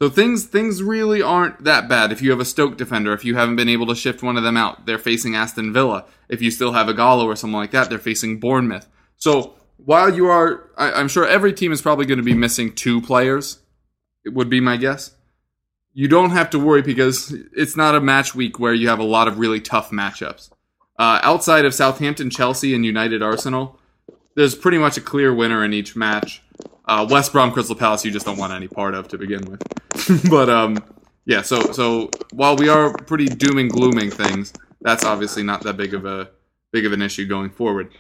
So 0.01 0.09
things 0.09 0.45
things 0.45 0.83
really 0.83 1.21
aren't 1.21 1.63
that 1.63 1.87
bad. 1.87 2.11
If 2.11 2.21
you 2.21 2.31
have 2.31 2.39
a 2.39 2.45
Stoke 2.45 2.77
defender, 2.77 3.13
if 3.13 3.23
you 3.23 3.35
haven't 3.35 3.55
been 3.55 3.69
able 3.69 3.87
to 3.87 3.95
shift 3.95 4.21
one 4.21 4.37
of 4.37 4.43
them 4.43 4.57
out, 4.57 4.85
they're 4.85 4.97
facing 4.97 5.35
Aston 5.35 5.71
Villa. 5.71 6.05
If 6.27 6.41
you 6.41 6.51
still 6.51 6.73
have 6.73 6.89
a 6.89 6.93
Gallo 6.93 7.25
or 7.25 7.35
something 7.35 7.57
like 7.57 7.71
that, 7.71 7.89
they're 7.89 7.99
facing 7.99 8.39
Bournemouth. 8.39 8.87
So 9.15 9.53
while 9.77 10.13
you 10.13 10.27
are, 10.27 10.69
I, 10.77 10.91
I'm 10.93 11.07
sure 11.07 11.27
every 11.27 11.53
team 11.53 11.71
is 11.71 11.81
probably 11.81 12.05
going 12.05 12.17
to 12.17 12.23
be 12.23 12.33
missing 12.33 12.73
two 12.73 13.01
players. 13.01 13.59
It 14.25 14.33
would 14.33 14.49
be 14.49 14.59
my 14.59 14.77
guess. 14.77 15.15
You 15.93 16.07
don't 16.07 16.31
have 16.31 16.49
to 16.51 16.59
worry 16.59 16.81
because 16.81 17.33
it's 17.55 17.77
not 17.77 17.95
a 17.95 18.01
match 18.01 18.33
week 18.35 18.59
where 18.59 18.73
you 18.73 18.89
have 18.89 18.99
a 18.99 19.03
lot 19.03 19.27
of 19.27 19.37
really 19.39 19.61
tough 19.61 19.91
matchups. 19.91 20.49
Uh, 20.97 21.19
outside 21.23 21.65
of 21.65 21.73
Southampton, 21.73 22.29
Chelsea, 22.29 22.75
and 22.75 22.85
United 22.85 23.21
Arsenal, 23.21 23.79
there's 24.35 24.55
pretty 24.55 24.77
much 24.77 24.97
a 24.97 25.01
clear 25.01 25.33
winner 25.33 25.63
in 25.63 25.73
each 25.73 25.95
match. 25.95 26.42
Uh, 26.85 27.07
West 27.09 27.31
Brom, 27.31 27.51
Crystal 27.51 27.75
Palace, 27.75 28.03
you 28.03 28.11
just 28.11 28.25
don't 28.25 28.37
want 28.37 28.53
any 28.53 28.67
part 28.67 28.93
of 28.93 29.07
to 29.09 29.17
begin 29.17 29.41
with. 29.45 29.61
but 30.29 30.49
um, 30.49 30.83
yeah, 31.25 31.41
so 31.41 31.71
so 31.71 32.09
while 32.31 32.55
we 32.55 32.69
are 32.69 32.93
pretty 32.93 33.25
doom 33.25 33.57
and 33.57 33.71
glooming 33.71 34.11
things, 34.11 34.53
that's 34.81 35.05
obviously 35.05 35.43
not 35.43 35.61
that 35.61 35.77
big 35.77 35.93
of 35.93 36.05
a 36.05 36.29
big 36.71 36.85
of 36.85 36.91
an 36.93 37.01
issue 37.01 37.25
going 37.25 37.49
forward. 37.49 37.91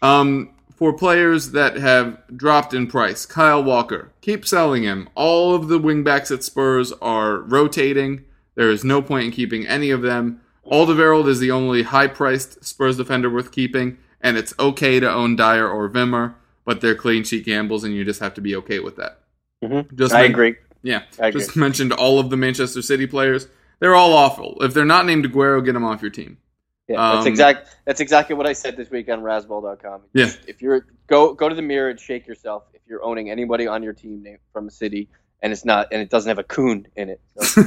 Um, 0.00 0.54
for 0.74 0.92
players 0.92 1.52
that 1.52 1.76
have 1.76 2.20
dropped 2.36 2.74
in 2.74 2.88
price, 2.88 3.24
Kyle 3.24 3.62
Walker, 3.62 4.10
keep 4.20 4.44
selling 4.44 4.82
him. 4.82 5.08
All 5.14 5.54
of 5.54 5.68
the 5.68 5.78
wingbacks 5.78 6.32
at 6.32 6.42
Spurs 6.42 6.92
are 7.00 7.36
rotating. 7.38 8.24
There 8.56 8.70
is 8.70 8.82
no 8.82 9.00
point 9.00 9.26
in 9.26 9.30
keeping 9.30 9.64
any 9.66 9.90
of 9.90 10.02
them. 10.02 10.40
Alderweireld 10.66 11.28
is 11.28 11.38
the 11.38 11.52
only 11.52 11.84
high-priced 11.84 12.64
Spurs 12.64 12.96
defender 12.96 13.30
worth 13.30 13.52
keeping, 13.52 13.98
and 14.20 14.36
it's 14.36 14.54
okay 14.58 14.98
to 14.98 15.08
own 15.08 15.36
Dier 15.36 15.68
or 15.68 15.88
Wimmer, 15.88 16.34
but 16.64 16.80
they're 16.80 16.94
clean 16.94 17.24
sheet 17.24 17.44
gambles, 17.44 17.84
and 17.84 17.94
you 17.94 18.04
just 18.04 18.20
have 18.20 18.34
to 18.34 18.40
be 18.40 18.56
okay 18.56 18.78
with 18.80 18.96
that. 18.96 19.18
Mhm. 19.62 19.94
Just 19.94 20.14
I 20.14 20.22
men- 20.22 20.30
agree. 20.30 20.56
Yeah, 20.82 21.02
I 21.20 21.28
agree. 21.28 21.40
just 21.40 21.56
mentioned 21.56 21.92
all 21.92 22.18
of 22.18 22.30
the 22.30 22.36
Manchester 22.36 22.82
City 22.82 23.06
players. 23.06 23.46
They're 23.78 23.94
all 23.94 24.12
awful. 24.12 24.58
If 24.60 24.74
they're 24.74 24.84
not 24.84 25.06
named 25.06 25.24
Aguero, 25.24 25.64
get 25.64 25.72
them 25.74 25.84
off 25.84 26.02
your 26.02 26.10
team. 26.10 26.38
Yeah, 26.88 26.96
Um, 27.10 27.16
that's 27.16 27.26
exact. 27.26 27.76
That's 27.84 28.00
exactly 28.00 28.34
what 28.34 28.46
I 28.46 28.52
said 28.52 28.76
this 28.76 28.90
week 28.90 29.08
on 29.08 29.22
Rasball.com. 29.22 30.02
Yeah. 30.14 30.30
If 30.46 30.60
you're 30.60 30.86
go 31.06 31.34
go 31.34 31.48
to 31.48 31.54
the 31.54 31.62
mirror 31.62 31.90
and 31.90 31.98
shake 32.00 32.26
yourself 32.26 32.64
if 32.74 32.80
you're 32.88 33.02
owning 33.04 33.30
anybody 33.30 33.66
on 33.66 33.82
your 33.82 33.92
team 33.92 34.22
named 34.22 34.38
from 34.52 34.66
a 34.68 34.70
city 34.70 35.08
and 35.42 35.52
it's 35.52 35.64
not 35.64 35.88
and 35.92 36.00
it 36.00 36.08
doesn't 36.08 36.28
have 36.28 36.38
a 36.38 36.44
Kun 36.44 36.86
in 36.96 37.10
it. 37.10 37.20
So, 37.42 37.62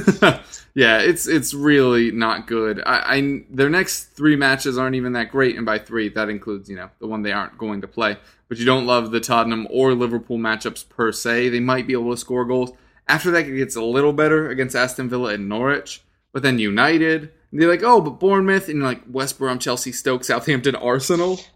yeah, 0.74 0.98
it's 0.98 1.28
it's 1.28 1.52
really 1.52 2.10
not 2.10 2.46
good. 2.46 2.82
I, 2.84 3.16
I 3.16 3.40
their 3.50 3.68
next 3.68 4.04
three 4.16 4.34
matches 4.34 4.78
aren't 4.78 4.96
even 4.96 5.12
that 5.12 5.30
great, 5.30 5.56
and 5.56 5.66
by 5.66 5.78
three 5.78 6.08
that 6.10 6.28
includes 6.28 6.68
you 6.68 6.76
know 6.76 6.90
the 6.98 7.06
one 7.06 7.22
they 7.22 7.32
aren't 7.32 7.58
going 7.58 7.82
to 7.82 7.88
play. 7.88 8.16
But 8.48 8.58
you 8.58 8.64
don't 8.64 8.86
love 8.86 9.10
the 9.10 9.20
Tottenham 9.20 9.66
or 9.70 9.92
Liverpool 9.94 10.38
matchups 10.38 10.88
per 10.88 11.12
se. 11.12 11.50
They 11.50 11.60
might 11.60 11.86
be 11.86 11.92
able 11.92 12.12
to 12.12 12.16
score 12.16 12.44
goals. 12.44 12.72
After 13.08 13.30
that, 13.32 13.46
it 13.46 13.56
gets 13.56 13.76
a 13.76 13.82
little 13.82 14.12
better 14.12 14.48
against 14.48 14.74
Aston 14.74 15.08
Villa 15.08 15.34
and 15.34 15.48
Norwich. 15.48 16.02
But 16.32 16.42
then 16.42 16.58
United, 16.58 17.32
they're 17.52 17.68
like, 17.68 17.82
oh, 17.82 18.00
but 18.00 18.20
Bournemouth 18.20 18.68
and 18.68 18.82
like 18.82 19.02
West 19.10 19.38
Brom, 19.38 19.58
Chelsea, 19.58 19.92
Stoke, 19.92 20.22
Southampton, 20.24 20.74
Arsenal. 20.74 21.36
Th- 21.36 21.48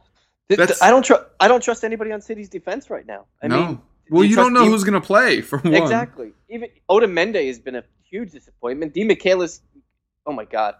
th- 0.48 0.58
That's- 0.58 0.82
I 0.82 0.90
don't 0.90 1.04
trust. 1.04 1.24
I 1.38 1.48
don't 1.48 1.62
trust 1.62 1.84
anybody 1.84 2.12
on 2.12 2.20
City's 2.20 2.48
defense 2.48 2.90
right 2.90 3.06
now. 3.06 3.26
I 3.42 3.48
no, 3.48 3.66
mean, 3.66 3.82
well, 4.10 4.24
you 4.24 4.36
don't 4.36 4.52
know 4.52 4.66
who's 4.66 4.84
going 4.84 5.00
to 5.00 5.06
play 5.06 5.40
for 5.40 5.58
one. 5.58 5.74
exactly. 5.74 6.32
Even 6.48 6.68
Otamendi 6.88 7.46
has 7.46 7.58
been 7.58 7.76
a 7.76 7.84
huge 8.10 8.32
disappointment. 8.32 8.94
Demichelis, 8.94 9.60
oh 10.26 10.32
my 10.32 10.44
god. 10.44 10.74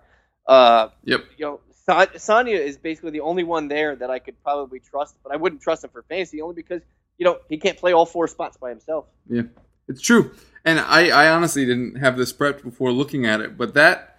Uh, 0.46 0.88
Yep. 1.04 1.20
you 1.38 1.44
know, 1.46 1.60
Sagna 1.86 2.50
is 2.52 2.76
basically 2.76 3.10
the 3.10 3.20
only 3.20 3.44
one 3.44 3.68
there 3.68 3.96
that 3.96 4.10
I 4.10 4.18
could 4.18 4.40
probably 4.42 4.80
trust, 4.80 5.16
but 5.22 5.32
I 5.32 5.36
wouldn't 5.36 5.62
trust 5.62 5.84
him 5.84 5.90
for 5.90 6.02
fantasy 6.02 6.40
only 6.42 6.54
because 6.54 6.82
you 7.18 7.24
know 7.24 7.38
he 7.48 7.56
can't 7.56 7.78
play 7.78 7.92
all 7.92 8.06
four 8.06 8.28
spots 8.28 8.56
by 8.56 8.70
himself. 8.70 9.06
Yeah, 9.28 9.42
it's 9.88 10.00
true. 10.00 10.32
And 10.64 10.78
I, 10.78 11.08
I 11.08 11.30
honestly 11.30 11.64
didn't 11.64 11.96
have 11.96 12.16
this 12.18 12.32
prepped 12.32 12.62
before 12.62 12.92
looking 12.92 13.24
at 13.26 13.40
it, 13.40 13.56
but 13.56 13.74
that 13.74 14.18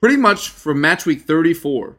pretty 0.00 0.16
much 0.16 0.50
from 0.50 0.80
match 0.80 1.06
week 1.06 1.22
34 1.22 1.96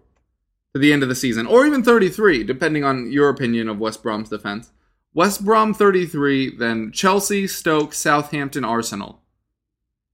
to 0.74 0.80
the 0.80 0.93
end 0.93 1.02
of 1.04 1.10
the 1.10 1.15
season, 1.15 1.48
or 1.48 1.65
even 1.65 1.84
33, 1.84 2.43
depending 2.43 2.84
on 2.84 3.12
your 3.12 3.30
opinion 3.30 3.67
of 3.67 3.80
West 3.80 4.04
Brom's 4.04 4.30
defense. 4.30 4.72
West 5.19 5.43
Brom 5.43 5.73
33, 5.73 6.55
then 6.55 6.93
Chelsea, 6.93 7.45
Stoke, 7.45 7.93
Southampton, 7.93 8.63
Arsenal. 8.63 9.19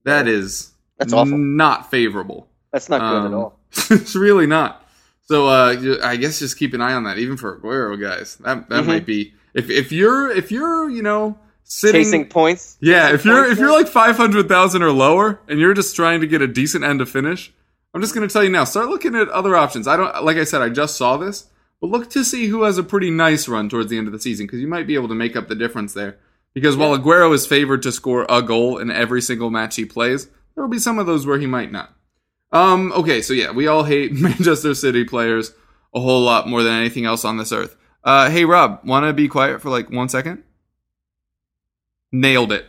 That 0.03 0.27
is 0.27 0.71
That's 0.97 1.13
awful. 1.13 1.37
not 1.37 1.91
favorable. 1.91 2.47
That's 2.73 2.89
not 2.89 3.01
good 3.01 3.17
Um, 3.19 3.25
at 3.27 3.33
all. 3.35 3.59
it's 3.91 4.15
really 4.15 4.47
not. 4.47 4.83
So 5.27 5.45
uh, 5.47 5.97
I 6.03 6.15
guess 6.15 6.39
just 6.39 6.57
keep 6.57 6.73
an 6.73 6.81
eye 6.81 6.93
on 6.93 7.03
that, 7.03 7.19
even 7.19 7.37
for 7.37 7.59
Aguero 7.59 8.01
guys. 8.01 8.37
That 8.37 8.67
that 8.69 8.83
Mhm. 8.83 8.87
might 8.87 9.05
be 9.05 9.35
if 9.53 9.69
if 9.69 9.91
you're 9.91 10.31
if 10.31 10.51
you're 10.51 10.89
you 10.89 11.03
know 11.03 11.37
sitting 11.65 12.01
chasing 12.03 12.25
points. 12.27 12.75
Yeah, 12.79 13.11
chasing 13.11 13.15
if 13.15 13.25
you're 13.25 13.45
if 13.51 13.59
you're 13.59 13.71
like 13.71 13.87
five 13.87 14.17
hundred 14.17 14.47
thousand 14.49 14.81
or 14.81 14.91
lower, 14.91 15.39
and 15.47 15.59
you're 15.59 15.75
just 15.75 15.95
trying 15.95 16.21
to 16.21 16.27
get 16.27 16.41
a 16.41 16.47
decent 16.47 16.83
end 16.83 16.97
to 16.97 17.05
finish, 17.05 17.53
I'm 17.93 18.01
just 18.01 18.15
gonna 18.15 18.27
tell 18.27 18.43
you 18.43 18.49
now. 18.49 18.63
Start 18.63 18.89
looking 18.89 19.13
at 19.15 19.29
other 19.29 19.55
options. 19.55 19.87
I 19.87 19.97
don't 19.97 20.23
like 20.23 20.37
I 20.37 20.45
said. 20.45 20.63
I 20.63 20.69
just 20.69 20.97
saw 20.97 21.17
this, 21.17 21.45
but 21.81 21.89
look 21.89 22.09
to 22.11 22.23
see 22.23 22.47
who 22.47 22.63
has 22.63 22.77
a 22.77 22.83
pretty 22.83 23.11
nice 23.11 23.47
run 23.47 23.69
towards 23.69 23.89
the 23.89 23.97
end 23.97 24.07
of 24.07 24.13
the 24.13 24.19
season 24.19 24.45
because 24.45 24.59
you 24.61 24.67
might 24.67 24.87
be 24.87 24.95
able 24.95 25.07
to 25.09 25.15
make 25.15 25.35
up 25.35 25.47
the 25.47 25.55
difference 25.55 25.93
there. 25.93 26.17
Because 26.53 26.77
while 26.77 26.97
Aguero 26.97 27.33
is 27.33 27.45
favored 27.45 27.81
to 27.83 27.91
score 27.91 28.25
a 28.29 28.41
goal 28.41 28.77
in 28.77 28.89
every 28.89 29.21
single 29.21 29.49
match 29.49 29.75
he 29.75 29.83
plays, 29.83 30.25
there 30.55 30.63
will 30.63 30.69
be 30.69 30.79
some 30.79 30.99
of 30.99 31.05
those 31.05 31.25
where 31.27 31.37
he 31.37 31.47
might 31.47 31.71
not. 31.71 31.93
Um. 32.51 32.93
Okay. 32.93 33.21
So 33.21 33.33
yeah, 33.33 33.51
we 33.51 33.67
all 33.67 33.83
hate 33.83 34.13
Manchester 34.19 34.73
City 34.73 35.03
players 35.03 35.53
a 35.93 35.99
whole 35.99 36.21
lot 36.21 36.47
more 36.47 36.63
than 36.63 36.73
anything 36.73 37.05
else 37.05 37.25
on 37.25 37.37
this 37.37 37.51
earth. 37.51 37.75
Uh. 38.03 38.29
Hey 38.29 38.45
Rob, 38.45 38.79
want 38.85 39.05
to 39.05 39.11
be 39.13 39.27
quiet 39.27 39.61
for 39.61 39.69
like 39.69 39.89
one 39.89 40.07
second? 40.07 40.43
Nailed 42.11 42.53
it. 42.53 42.65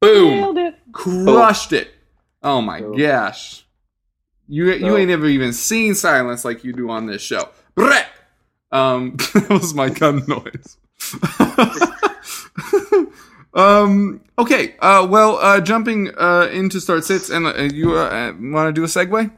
Boom. 0.00 0.30
Nailed 0.30 0.58
it. 0.58 0.74
Crushed 0.92 1.72
it. 1.72 1.90
Oh 2.42 2.60
my 2.60 2.80
Boom. 2.80 2.96
gosh. 2.96 3.64
You 4.46 4.70
you 4.70 4.78
Boom. 4.80 4.96
ain't 4.96 5.10
ever 5.10 5.26
even 5.26 5.52
seen 5.52 5.94
silence 5.94 6.44
like 6.44 6.62
you 6.62 6.72
do 6.72 6.90
on 6.90 7.06
this 7.06 7.22
show. 7.22 7.48
Brett. 7.74 8.06
Um 8.74 9.16
that 9.34 9.48
was 9.50 9.74
my 9.74 9.88
gun 9.88 10.22
noise. 10.26 10.76
um 13.54 14.20
okay. 14.38 14.74
Uh 14.80 15.06
well 15.08 15.36
uh 15.38 15.60
jumping 15.60 16.10
uh 16.18 16.48
into 16.52 16.80
start 16.80 17.04
sits 17.04 17.30
and 17.30 17.46
uh, 17.46 17.54
you 17.72 17.96
uh, 17.96 18.32
want 18.38 18.68
to 18.68 18.72
do 18.72 18.84
a 18.84 18.86
segue? 18.86 19.30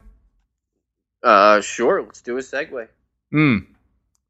uh, 1.23 1.59
sure, 1.61 2.03
let's 2.03 2.21
do 2.21 2.37
a 2.37 2.41
segue. 2.41 2.87
Hmm. 3.31 3.57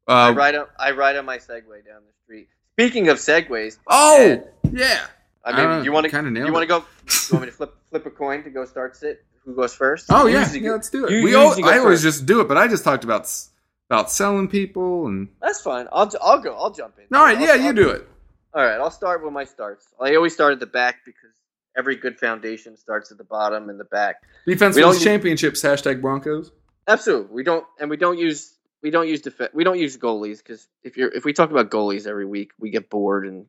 I 0.06 0.30
Uh, 0.30 0.32
ride 0.32 0.54
on 0.56 0.66
I 0.78 0.90
ride 0.92 1.16
on 1.16 1.24
my 1.26 1.38
Segway 1.38 1.84
down 1.86 2.00
the 2.06 2.12
street. 2.24 2.48
Speaking 2.74 3.08
of 3.08 3.18
Segways, 3.18 3.78
oh 3.86 4.42
yeah. 4.72 5.06
I 5.44 5.50
I 5.50 5.56
mean, 5.56 5.68
don't 5.68 5.84
you 5.84 5.92
want 5.92 6.04
to 6.04 6.10
kinda 6.10 6.40
you 6.46 6.52
want 6.52 6.62
to 6.62 6.66
go? 6.66 6.84
You 7.28 7.34
want 7.34 7.42
me 7.44 7.50
to 7.50 7.56
flip 7.56 7.74
flip 7.90 8.06
a 8.06 8.10
coin 8.10 8.42
to 8.44 8.50
go 8.50 8.64
start 8.64 8.96
sit? 8.96 9.24
Who 9.44 9.54
goes 9.54 9.74
first? 9.74 10.06
Oh 10.10 10.26
You 10.26 10.38
yeah, 10.38 10.50
yeah, 10.52 10.58
go- 10.60 10.72
let's 10.72 10.90
do 10.90 11.06
it. 11.06 11.12
you 11.12 11.22
we 11.24 11.34
all, 11.34 11.52
I 11.64 11.78
always 11.78 12.02
just 12.02 12.26
do 12.26 12.40
it, 12.40 12.48
but 12.48 12.56
I 12.58 12.68
just 12.68 12.84
talked 12.84 13.04
about 13.04 13.22
s- 13.22 13.50
about 13.90 14.10
selling 14.10 14.48
people 14.48 15.06
and. 15.06 15.28
That's 15.40 15.60
fine. 15.60 15.86
I'll 15.92 16.10
I'll 16.22 16.40
go. 16.40 16.54
I'll 16.54 16.70
jump 16.70 16.94
in. 16.98 17.16
All 17.16 17.24
right, 17.24 17.36
I'll- 17.36 17.42
yeah, 17.44 17.52
I'll- 17.52 17.60
you 17.62 17.72
do 17.72 17.90
it. 17.90 18.06
All 18.54 18.64
right, 18.64 18.76
I'll 18.80 18.90
start 18.90 19.22
with 19.22 19.32
my 19.32 19.44
starts. 19.44 19.86
I 20.00 20.14
always 20.16 20.32
start 20.32 20.52
at 20.52 20.60
the 20.60 20.66
back 20.66 21.04
because 21.04 21.30
every 21.76 21.96
good 21.96 22.18
foundation 22.18 22.76
starts 22.76 23.10
at 23.12 23.18
the 23.18 23.24
bottom 23.24 23.68
and 23.68 23.78
the 23.78 23.84
back. 23.84 24.22
Defense 24.46 24.74
wins 24.76 25.02
championships. 25.02 25.62
Hashtag 25.62 26.00
Broncos. 26.00 26.50
Absolutely, 26.86 27.34
we 27.34 27.42
don't, 27.42 27.66
and 27.78 27.90
we 27.90 27.96
don't 27.98 28.18
use 28.18 28.54
we 28.82 28.90
don't 28.90 29.06
use 29.08 29.20
def- 29.20 29.52
we 29.52 29.64
don't 29.64 29.78
use 29.78 29.96
goalies 29.98 30.38
because 30.38 30.66
if 30.82 30.96
you're 30.96 31.10
if 31.10 31.24
we 31.24 31.32
talk 31.32 31.50
about 31.50 31.70
goalies 31.70 32.06
every 32.06 32.24
week, 32.24 32.52
we 32.58 32.70
get 32.70 32.88
bored 32.88 33.26
and 33.26 33.46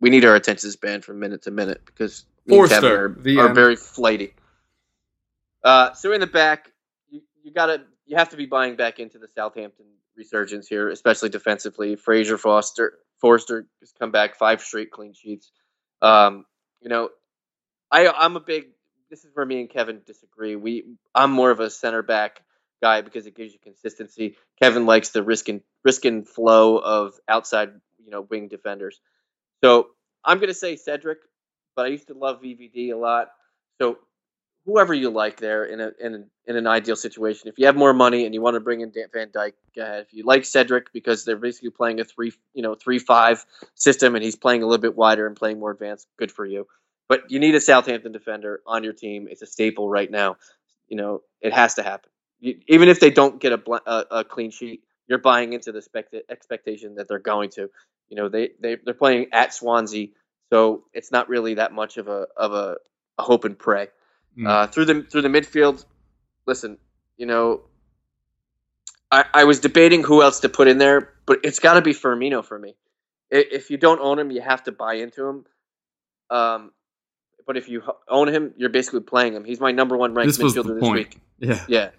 we 0.00 0.10
need 0.10 0.24
our 0.24 0.36
attention 0.36 0.70
span 0.70 1.02
from 1.02 1.18
minute 1.18 1.42
to 1.42 1.50
minute 1.50 1.82
because 1.84 2.24
me 2.46 2.58
and 2.58 2.68
Kevin 2.68 2.90
Forster, 3.14 3.40
are, 3.40 3.46
are 3.50 3.54
very 3.54 3.74
flighty. 3.76 4.34
Uh, 5.64 5.92
so 5.94 6.12
in 6.12 6.20
the 6.20 6.26
back, 6.28 6.70
you, 7.10 7.20
you 7.42 7.52
gotta 7.52 7.82
you 8.08 8.16
have 8.16 8.30
to 8.30 8.36
be 8.36 8.46
buying 8.46 8.76
back 8.76 8.98
into 8.98 9.18
the 9.18 9.28
Southampton 9.28 9.86
resurgence 10.16 10.66
here, 10.66 10.88
especially 10.88 11.28
defensively. 11.28 11.94
Fraser 11.94 12.38
Foster 12.38 12.94
Forster 13.20 13.66
has 13.80 13.92
come 13.98 14.10
back 14.10 14.36
five 14.36 14.60
straight 14.62 14.90
clean 14.90 15.12
sheets. 15.14 15.52
Um, 16.02 16.46
you 16.80 16.88
know, 16.88 17.10
I 17.90 18.08
I'm 18.08 18.36
a 18.36 18.40
big. 18.40 18.68
This 19.10 19.24
is 19.24 19.30
where 19.34 19.46
me 19.46 19.60
and 19.60 19.70
Kevin 19.70 20.00
disagree. 20.06 20.56
We 20.56 20.84
I'm 21.14 21.30
more 21.30 21.50
of 21.50 21.60
a 21.60 21.70
center 21.70 22.02
back 22.02 22.42
guy 22.82 23.02
because 23.02 23.26
it 23.26 23.36
gives 23.36 23.52
you 23.52 23.58
consistency. 23.62 24.36
Kevin 24.62 24.86
likes 24.86 25.10
the 25.10 25.22
risk 25.22 25.48
and 25.48 25.60
risk 25.84 26.04
and 26.06 26.26
flow 26.26 26.78
of 26.78 27.14
outside 27.28 27.70
you 28.02 28.10
know 28.10 28.22
wing 28.22 28.48
defenders. 28.48 29.00
So 29.62 29.88
I'm 30.24 30.40
gonna 30.40 30.54
say 30.54 30.76
Cedric, 30.76 31.18
but 31.76 31.84
I 31.86 31.88
used 31.88 32.08
to 32.08 32.14
love 32.14 32.40
VVD 32.42 32.92
a 32.92 32.96
lot. 32.96 33.28
So 33.80 33.98
whoever 34.68 34.94
you 34.94 35.10
like 35.10 35.38
there 35.40 35.64
in 35.64 35.80
a 35.80 35.92
in, 35.98 36.14
a, 36.14 36.50
in 36.50 36.56
an 36.58 36.68
ideal 36.68 36.96
situation. 36.96 37.48
If 37.48 37.58
you 37.58 37.66
have 37.66 37.76
more 37.76 37.94
money 37.94 38.26
and 38.26 38.34
you 38.34 38.42
want 38.42 38.54
to 38.56 38.60
bring 38.60 38.82
in 38.82 38.92
Van 38.92 39.30
Dijk, 39.30 39.54
go 39.74 39.82
ahead. 39.82 40.02
If 40.06 40.14
you 40.14 40.24
like 40.26 40.44
Cedric 40.44 40.92
because 40.92 41.24
they're 41.24 41.38
basically 41.38 41.70
playing 41.70 42.00
a 42.00 42.04
three 42.04 42.34
you 42.54 42.62
know 42.62 42.76
three 42.76 43.00
five 43.00 43.46
system 43.76 44.14
and 44.14 44.22
he's 44.24 44.36
playing 44.36 44.62
a 44.62 44.66
little 44.66 44.82
bit 44.82 44.96
wider 44.96 45.26
and 45.26 45.36
playing 45.36 45.58
more 45.58 45.72
advanced, 45.72 46.08
good 46.18 46.30
for 46.30 46.46
you. 46.46 46.68
But 47.08 47.30
you 47.30 47.40
need 47.40 47.56
a 47.56 47.62
Southampton 47.62 48.12
defender 48.12 48.60
on 48.66 48.84
your 48.84 48.92
team. 48.92 49.28
It's 49.30 49.42
a 49.42 49.46
staple 49.48 49.90
right 49.90 50.10
now. 50.10 50.36
You 50.88 50.98
know 50.98 51.22
it 51.40 51.54
has 51.54 51.74
to 51.76 51.84
happen. 51.84 52.10
You, 52.40 52.60
even 52.68 52.90
if 52.90 53.00
they 53.00 53.10
don't 53.10 53.40
get 53.40 53.54
a, 53.54 53.58
bl- 53.58 53.86
a 53.86 54.04
a 54.12 54.24
clean 54.24 54.52
sheet, 54.52 54.82
you're 55.08 55.18
buying 55.18 55.54
into 55.54 55.72
the 55.72 55.82
spect- 55.82 56.14
expectation 56.30 56.96
that 56.96 57.08
they're 57.08 57.18
going 57.18 57.50
to. 57.52 57.70
You 58.10 58.16
know 58.18 58.28
they 58.28 58.50
they 58.60 58.76
they're 58.84 58.94
playing 58.94 59.28
at 59.32 59.54
Swansea, 59.54 60.08
so 60.52 60.84
it's 60.94 61.10
not 61.10 61.30
really 61.30 61.54
that 61.54 61.72
much 61.72 61.96
of 61.96 62.08
a 62.08 62.28
of 62.36 62.52
a, 62.52 62.76
a 63.18 63.24
hope 63.24 63.46
and 63.46 63.58
pray. 63.58 63.88
Mm. 64.38 64.46
Uh, 64.46 64.66
through 64.68 64.84
the 64.84 65.02
through 65.02 65.22
the 65.22 65.28
midfield, 65.28 65.84
listen, 66.46 66.78
you 67.16 67.26
know, 67.26 67.62
I, 69.10 69.24
I 69.34 69.44
was 69.44 69.60
debating 69.60 70.02
who 70.02 70.22
else 70.22 70.40
to 70.40 70.48
put 70.48 70.68
in 70.68 70.78
there, 70.78 71.12
but 71.26 71.40
it's 71.44 71.58
got 71.58 71.74
to 71.74 71.82
be 71.82 71.92
Firmino 71.92 72.44
for 72.44 72.58
me. 72.58 72.76
If 73.30 73.70
you 73.70 73.76
don't 73.76 74.00
own 74.00 74.18
him, 74.18 74.30
you 74.30 74.40
have 74.40 74.64
to 74.64 74.72
buy 74.72 74.94
into 74.94 75.26
him. 75.26 75.44
Um, 76.30 76.72
but 77.46 77.56
if 77.56 77.68
you 77.68 77.82
own 78.08 78.28
him, 78.28 78.54
you're 78.56 78.70
basically 78.70 79.00
playing 79.00 79.34
him. 79.34 79.44
He's 79.44 79.60
my 79.60 79.72
number 79.72 79.96
one 79.96 80.14
ranked 80.14 80.38
This 80.38 80.54
midfielder 80.54 80.74
this 80.74 80.80
point. 80.80 80.94
week. 80.94 81.20
Yeah. 81.38 81.64
Yeah. 81.68 81.90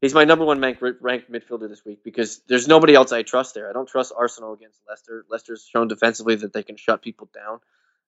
He's 0.00 0.14
my 0.14 0.24
number 0.24 0.44
one 0.44 0.60
ranked, 0.60 0.82
ranked 1.00 1.32
midfielder 1.32 1.68
this 1.68 1.84
week 1.84 2.04
because 2.04 2.40
there's 2.48 2.68
nobody 2.68 2.94
else 2.94 3.12
I 3.12 3.22
trust 3.22 3.54
there. 3.54 3.70
I 3.70 3.72
don't 3.72 3.88
trust 3.88 4.12
Arsenal 4.16 4.52
against 4.52 4.80
Leicester. 4.88 5.24
Leicester's 5.30 5.66
shown 5.70 5.88
defensively 5.88 6.34
that 6.36 6.52
they 6.52 6.62
can 6.62 6.76
shut 6.76 7.00
people 7.02 7.30
down. 7.34 7.60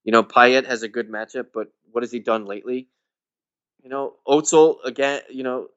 You 0.05 0.12
know, 0.12 0.22
Payet 0.22 0.66
has 0.66 0.83
a 0.83 0.88
good 0.88 1.11
matchup, 1.11 1.46
but 1.55 1.68
what 1.90 2.03
has 2.03 2.12
he 2.12 2.18
done 2.18 2.44
lately? 2.44 2.88
You 3.87 3.90
know, 3.90 4.14
Özil 4.27 4.79
again. 4.85 5.20
You 5.31 5.44
know, 5.44 5.68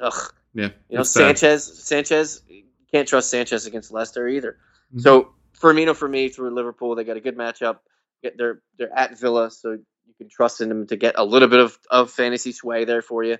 ugh. 0.00 0.32
Yeah. 0.54 0.70
You 0.88 0.96
know. 0.96 1.02
Sanchez. 1.02 1.64
Sanchez 1.84 2.40
can't 2.90 3.06
trust 3.06 3.28
Sanchez 3.28 3.66
against 3.66 3.92
Leicester 3.92 4.26
either. 4.26 4.56
Mhm. 4.94 5.02
So 5.02 5.34
Firmino 5.60 5.94
for 5.94 6.08
me 6.08 6.30
through 6.30 6.54
Liverpool, 6.54 6.94
they 6.94 7.04
got 7.04 7.18
a 7.18 7.20
good 7.20 7.36
matchup. 7.36 7.80
Get 8.22 8.38
they're 8.38 8.62
they're 8.78 8.98
at 8.98 9.18
Villa, 9.18 9.50
so 9.50 9.72
you 9.72 10.14
can 10.16 10.30
trust 10.30 10.62
in 10.62 10.70
them 10.70 10.86
to 10.86 10.96
get 10.96 11.16
a 11.18 11.26
little 11.26 11.48
bit 11.48 11.60
of, 11.60 11.78
of 11.90 12.10
fantasy 12.10 12.52
sway 12.52 12.86
there 12.86 13.02
for 13.02 13.22
you. 13.22 13.36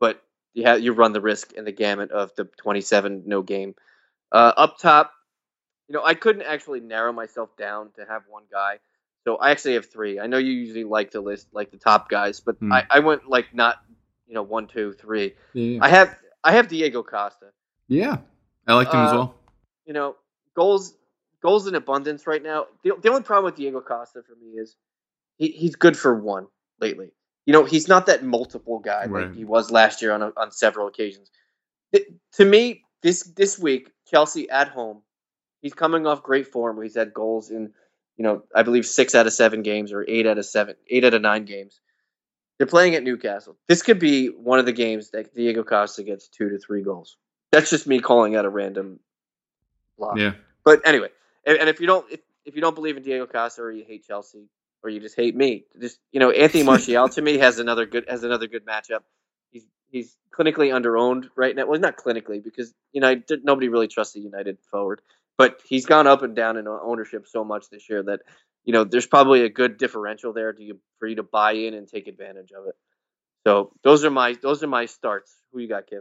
But 0.00 0.22
you 0.52 0.64
have 0.64 0.80
you 0.82 0.92
run 0.92 1.14
the 1.14 1.22
risk 1.22 1.54
in 1.54 1.64
the 1.64 1.72
gamut 1.72 2.10
of 2.10 2.34
the 2.36 2.44
27 2.44 3.22
no 3.24 3.40
game. 3.40 3.74
Uh, 4.30 4.52
up 4.54 4.76
top, 4.78 5.14
you 5.88 5.94
know, 5.94 6.04
I 6.04 6.12
couldn't 6.12 6.42
actually 6.42 6.80
narrow 6.80 7.14
myself 7.14 7.56
down 7.56 7.92
to 7.96 8.04
have 8.04 8.24
one 8.28 8.44
guy. 8.52 8.80
So 9.24 9.36
I 9.36 9.50
actually 9.50 9.74
have 9.74 9.90
three. 9.90 10.18
I 10.18 10.26
know 10.26 10.38
you 10.38 10.52
usually 10.52 10.84
like 10.84 11.10
to 11.12 11.20
list 11.20 11.48
like 11.52 11.70
the 11.70 11.76
top 11.78 12.08
guys, 12.08 12.40
but 12.40 12.56
Hmm. 12.56 12.72
I, 12.72 12.86
I 12.90 12.98
went 13.00 13.28
like 13.28 13.54
not 13.54 13.76
you 14.26 14.34
know 14.34 14.42
one, 14.42 14.66
two, 14.66 14.92
three. 14.94 15.34
Yeah. 15.52 15.78
I 15.82 15.88
have 15.88 16.16
I 16.42 16.52
have 16.52 16.68
Diego 16.68 17.02
Costa. 17.02 17.46
yeah. 17.88 18.18
I 18.66 18.74
liked 18.74 18.92
him 18.94 19.00
as 19.00 19.12
Uh, 19.12 19.16
well. 19.16 19.34
You 19.86 19.92
know, 19.94 20.16
goals 20.54 20.94
goals 21.42 21.66
in 21.66 21.74
abundance 21.74 22.26
right 22.26 22.42
now. 22.42 22.66
The, 22.84 22.92
the 23.02 23.08
only 23.08 23.22
problem 23.22 23.44
with 23.46 23.56
Diego 23.56 23.80
Costa 23.80 24.22
for 24.22 24.34
me 24.36 24.52
is 24.58 24.76
he, 25.38 25.48
he's 25.48 25.74
good 25.76 25.96
for 25.96 26.14
one 26.14 26.46
lately. 26.80 27.10
You 27.46 27.52
know, 27.54 27.64
he's 27.64 27.88
not 27.88 28.06
that 28.06 28.22
multiple 28.22 28.78
guy 28.78 29.06
Right. 29.06 29.26
like 29.26 29.34
he 29.34 29.44
was 29.44 29.70
last 29.70 30.02
year 30.02 30.12
on 30.12 30.22
a, 30.22 30.32
on 30.36 30.52
several 30.52 30.86
occasions. 30.86 31.30
Th- 31.92 32.06
to 32.34 32.44
me, 32.44 32.84
this 33.02 33.22
this 33.24 33.58
week, 33.58 33.90
Chelsea 34.06 34.48
at 34.50 34.68
home, 34.68 35.02
he's 35.62 35.74
coming 35.74 36.06
off 36.06 36.22
great 36.22 36.46
form 36.46 36.76
where 36.76 36.84
he's 36.84 36.94
had 36.96 37.12
goals 37.12 37.50
in, 37.50 37.72
you 38.20 38.24
know, 38.24 38.42
I 38.54 38.64
believe 38.64 38.84
six 38.84 39.14
out 39.14 39.26
of 39.26 39.32
seven 39.32 39.62
games 39.62 39.94
or 39.94 40.04
eight 40.06 40.26
out 40.26 40.36
of 40.36 40.44
seven, 40.44 40.74
eight 40.90 41.06
out 41.06 41.14
of 41.14 41.22
nine 41.22 41.46
games. 41.46 41.80
They're 42.58 42.66
playing 42.66 42.94
at 42.94 43.02
Newcastle. 43.02 43.56
This 43.66 43.80
could 43.80 43.98
be 43.98 44.26
one 44.26 44.58
of 44.58 44.66
the 44.66 44.74
games 44.74 45.12
that 45.12 45.34
Diego 45.34 45.62
Costa 45.62 46.02
gets 46.02 46.28
two 46.28 46.50
to 46.50 46.58
three 46.58 46.82
goals. 46.82 47.16
That's 47.50 47.70
just 47.70 47.86
me 47.86 47.98
calling 47.98 48.36
out 48.36 48.44
a 48.44 48.50
random 48.50 49.00
block. 49.96 50.18
Yeah. 50.18 50.32
But 50.66 50.86
anyway, 50.86 51.08
and, 51.46 51.56
and 51.56 51.70
if 51.70 51.80
you 51.80 51.86
don't 51.86 52.12
if, 52.12 52.20
if 52.44 52.54
you 52.54 52.60
don't 52.60 52.74
believe 52.74 52.98
in 52.98 53.02
Diego 53.02 53.24
Costa 53.24 53.62
or 53.62 53.72
you 53.72 53.86
hate 53.88 54.06
Chelsea 54.06 54.50
or 54.82 54.90
you 54.90 55.00
just 55.00 55.16
hate 55.16 55.34
me, 55.34 55.64
just 55.80 55.98
you 56.12 56.20
know 56.20 56.30
Anthony 56.30 56.62
Martial 56.70 57.08
to 57.08 57.22
me 57.22 57.38
has 57.38 57.58
another 57.58 57.86
good 57.86 58.04
has 58.06 58.22
another 58.22 58.48
good 58.48 58.66
matchup. 58.66 59.00
He's 59.50 59.64
he's 59.90 60.14
clinically 60.30 60.68
underowned 60.78 61.30
right 61.36 61.56
now. 61.56 61.64
Well, 61.64 61.80
not 61.80 61.96
clinically 61.96 62.44
because 62.44 62.74
you 62.92 63.00
know 63.00 63.14
nobody 63.42 63.68
really 63.68 63.88
trusts 63.88 64.12
the 64.12 64.20
United 64.20 64.58
forward, 64.70 65.00
but 65.40 65.58
he's 65.64 65.86
gone 65.86 66.06
up 66.06 66.20
and 66.22 66.36
down 66.36 66.58
in 66.58 66.68
ownership 66.68 67.26
so 67.26 67.44
much 67.44 67.70
this 67.70 67.88
year 67.88 68.02
that 68.02 68.20
you 68.62 68.74
know 68.74 68.84
there's 68.84 69.06
probably 69.06 69.42
a 69.42 69.48
good 69.48 69.78
differential 69.78 70.34
there 70.34 70.52
to 70.52 70.78
for 70.98 71.08
you 71.08 71.16
to 71.16 71.22
buy 71.22 71.52
in 71.52 71.72
and 71.72 71.88
take 71.88 72.08
advantage 72.08 72.50
of 72.52 72.66
it. 72.66 72.74
So 73.46 73.72
those 73.82 74.04
are 74.04 74.10
my 74.10 74.36
those 74.42 74.62
are 74.62 74.66
my 74.66 74.84
starts. 74.84 75.34
Who 75.50 75.60
you 75.60 75.68
got, 75.68 75.84
Kiv? 75.90 76.00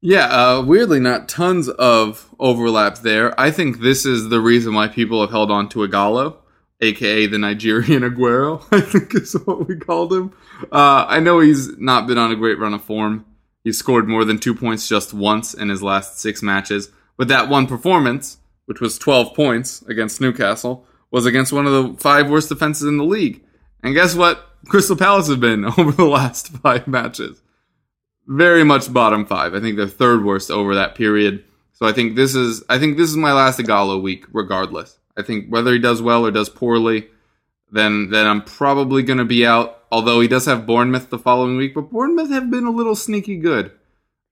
Yeah, 0.00 0.26
uh, 0.26 0.62
weirdly, 0.64 1.00
not 1.00 1.28
tons 1.28 1.68
of 1.68 2.32
overlap 2.38 2.98
there. 2.98 3.38
I 3.38 3.50
think 3.50 3.80
this 3.80 4.06
is 4.06 4.28
the 4.28 4.40
reason 4.40 4.72
why 4.72 4.86
people 4.86 5.20
have 5.20 5.30
held 5.30 5.50
on 5.50 5.68
to 5.70 5.80
Ighalo, 5.80 6.36
aka 6.80 7.26
the 7.26 7.38
Nigerian 7.38 8.02
Aguero, 8.08 8.62
I 8.70 8.82
think 8.82 9.16
is 9.16 9.34
what 9.46 9.66
we 9.66 9.76
called 9.80 10.12
him. 10.12 10.32
Uh, 10.70 11.06
I 11.08 11.18
know 11.18 11.40
he's 11.40 11.76
not 11.76 12.06
been 12.06 12.18
on 12.18 12.30
a 12.30 12.36
great 12.36 12.60
run 12.60 12.72
of 12.72 12.84
form. 12.84 13.26
He 13.64 13.72
scored 13.72 14.06
more 14.06 14.24
than 14.24 14.38
two 14.38 14.54
points 14.54 14.88
just 14.88 15.12
once 15.12 15.54
in 15.54 15.70
his 15.70 15.82
last 15.82 16.20
six 16.20 16.40
matches. 16.40 16.90
But 17.20 17.28
that 17.28 17.50
one 17.50 17.66
performance, 17.66 18.38
which 18.64 18.80
was 18.80 18.96
12 18.96 19.34
points 19.34 19.82
against 19.82 20.22
Newcastle, 20.22 20.86
was 21.10 21.26
against 21.26 21.52
one 21.52 21.66
of 21.66 21.72
the 21.72 22.02
five 22.02 22.30
worst 22.30 22.48
defenses 22.48 22.88
in 22.88 22.96
the 22.96 23.04
league. 23.04 23.44
And 23.82 23.94
guess 23.94 24.14
what? 24.14 24.42
Crystal 24.68 24.96
Palace 24.96 25.28
have 25.28 25.38
been 25.38 25.66
over 25.78 25.92
the 25.92 26.06
last 26.06 26.48
five 26.48 26.88
matches. 26.88 27.42
Very 28.26 28.64
much 28.64 28.90
bottom 28.90 29.26
five. 29.26 29.54
I 29.54 29.60
think 29.60 29.76
they're 29.76 29.86
third 29.86 30.24
worst 30.24 30.50
over 30.50 30.74
that 30.76 30.94
period. 30.94 31.44
So 31.74 31.84
I 31.86 31.92
think 31.92 32.16
this 32.16 32.34
is 32.34 32.64
I 32.70 32.78
think 32.78 32.96
this 32.96 33.10
is 33.10 33.18
my 33.18 33.34
last 33.34 33.60
Ighalo 33.60 34.00
week, 34.00 34.24
regardless. 34.32 34.98
I 35.14 35.20
think 35.20 35.50
whether 35.50 35.74
he 35.74 35.78
does 35.78 36.00
well 36.00 36.24
or 36.24 36.30
does 36.30 36.48
poorly, 36.48 37.08
then 37.70 38.08
then 38.08 38.26
I'm 38.26 38.40
probably 38.40 39.02
gonna 39.02 39.26
be 39.26 39.44
out. 39.44 39.82
Although 39.92 40.22
he 40.22 40.28
does 40.28 40.46
have 40.46 40.64
Bournemouth 40.64 41.10
the 41.10 41.18
following 41.18 41.58
week, 41.58 41.74
but 41.74 41.90
Bournemouth 41.90 42.30
have 42.30 42.50
been 42.50 42.64
a 42.64 42.70
little 42.70 42.96
sneaky 42.96 43.36
good 43.36 43.72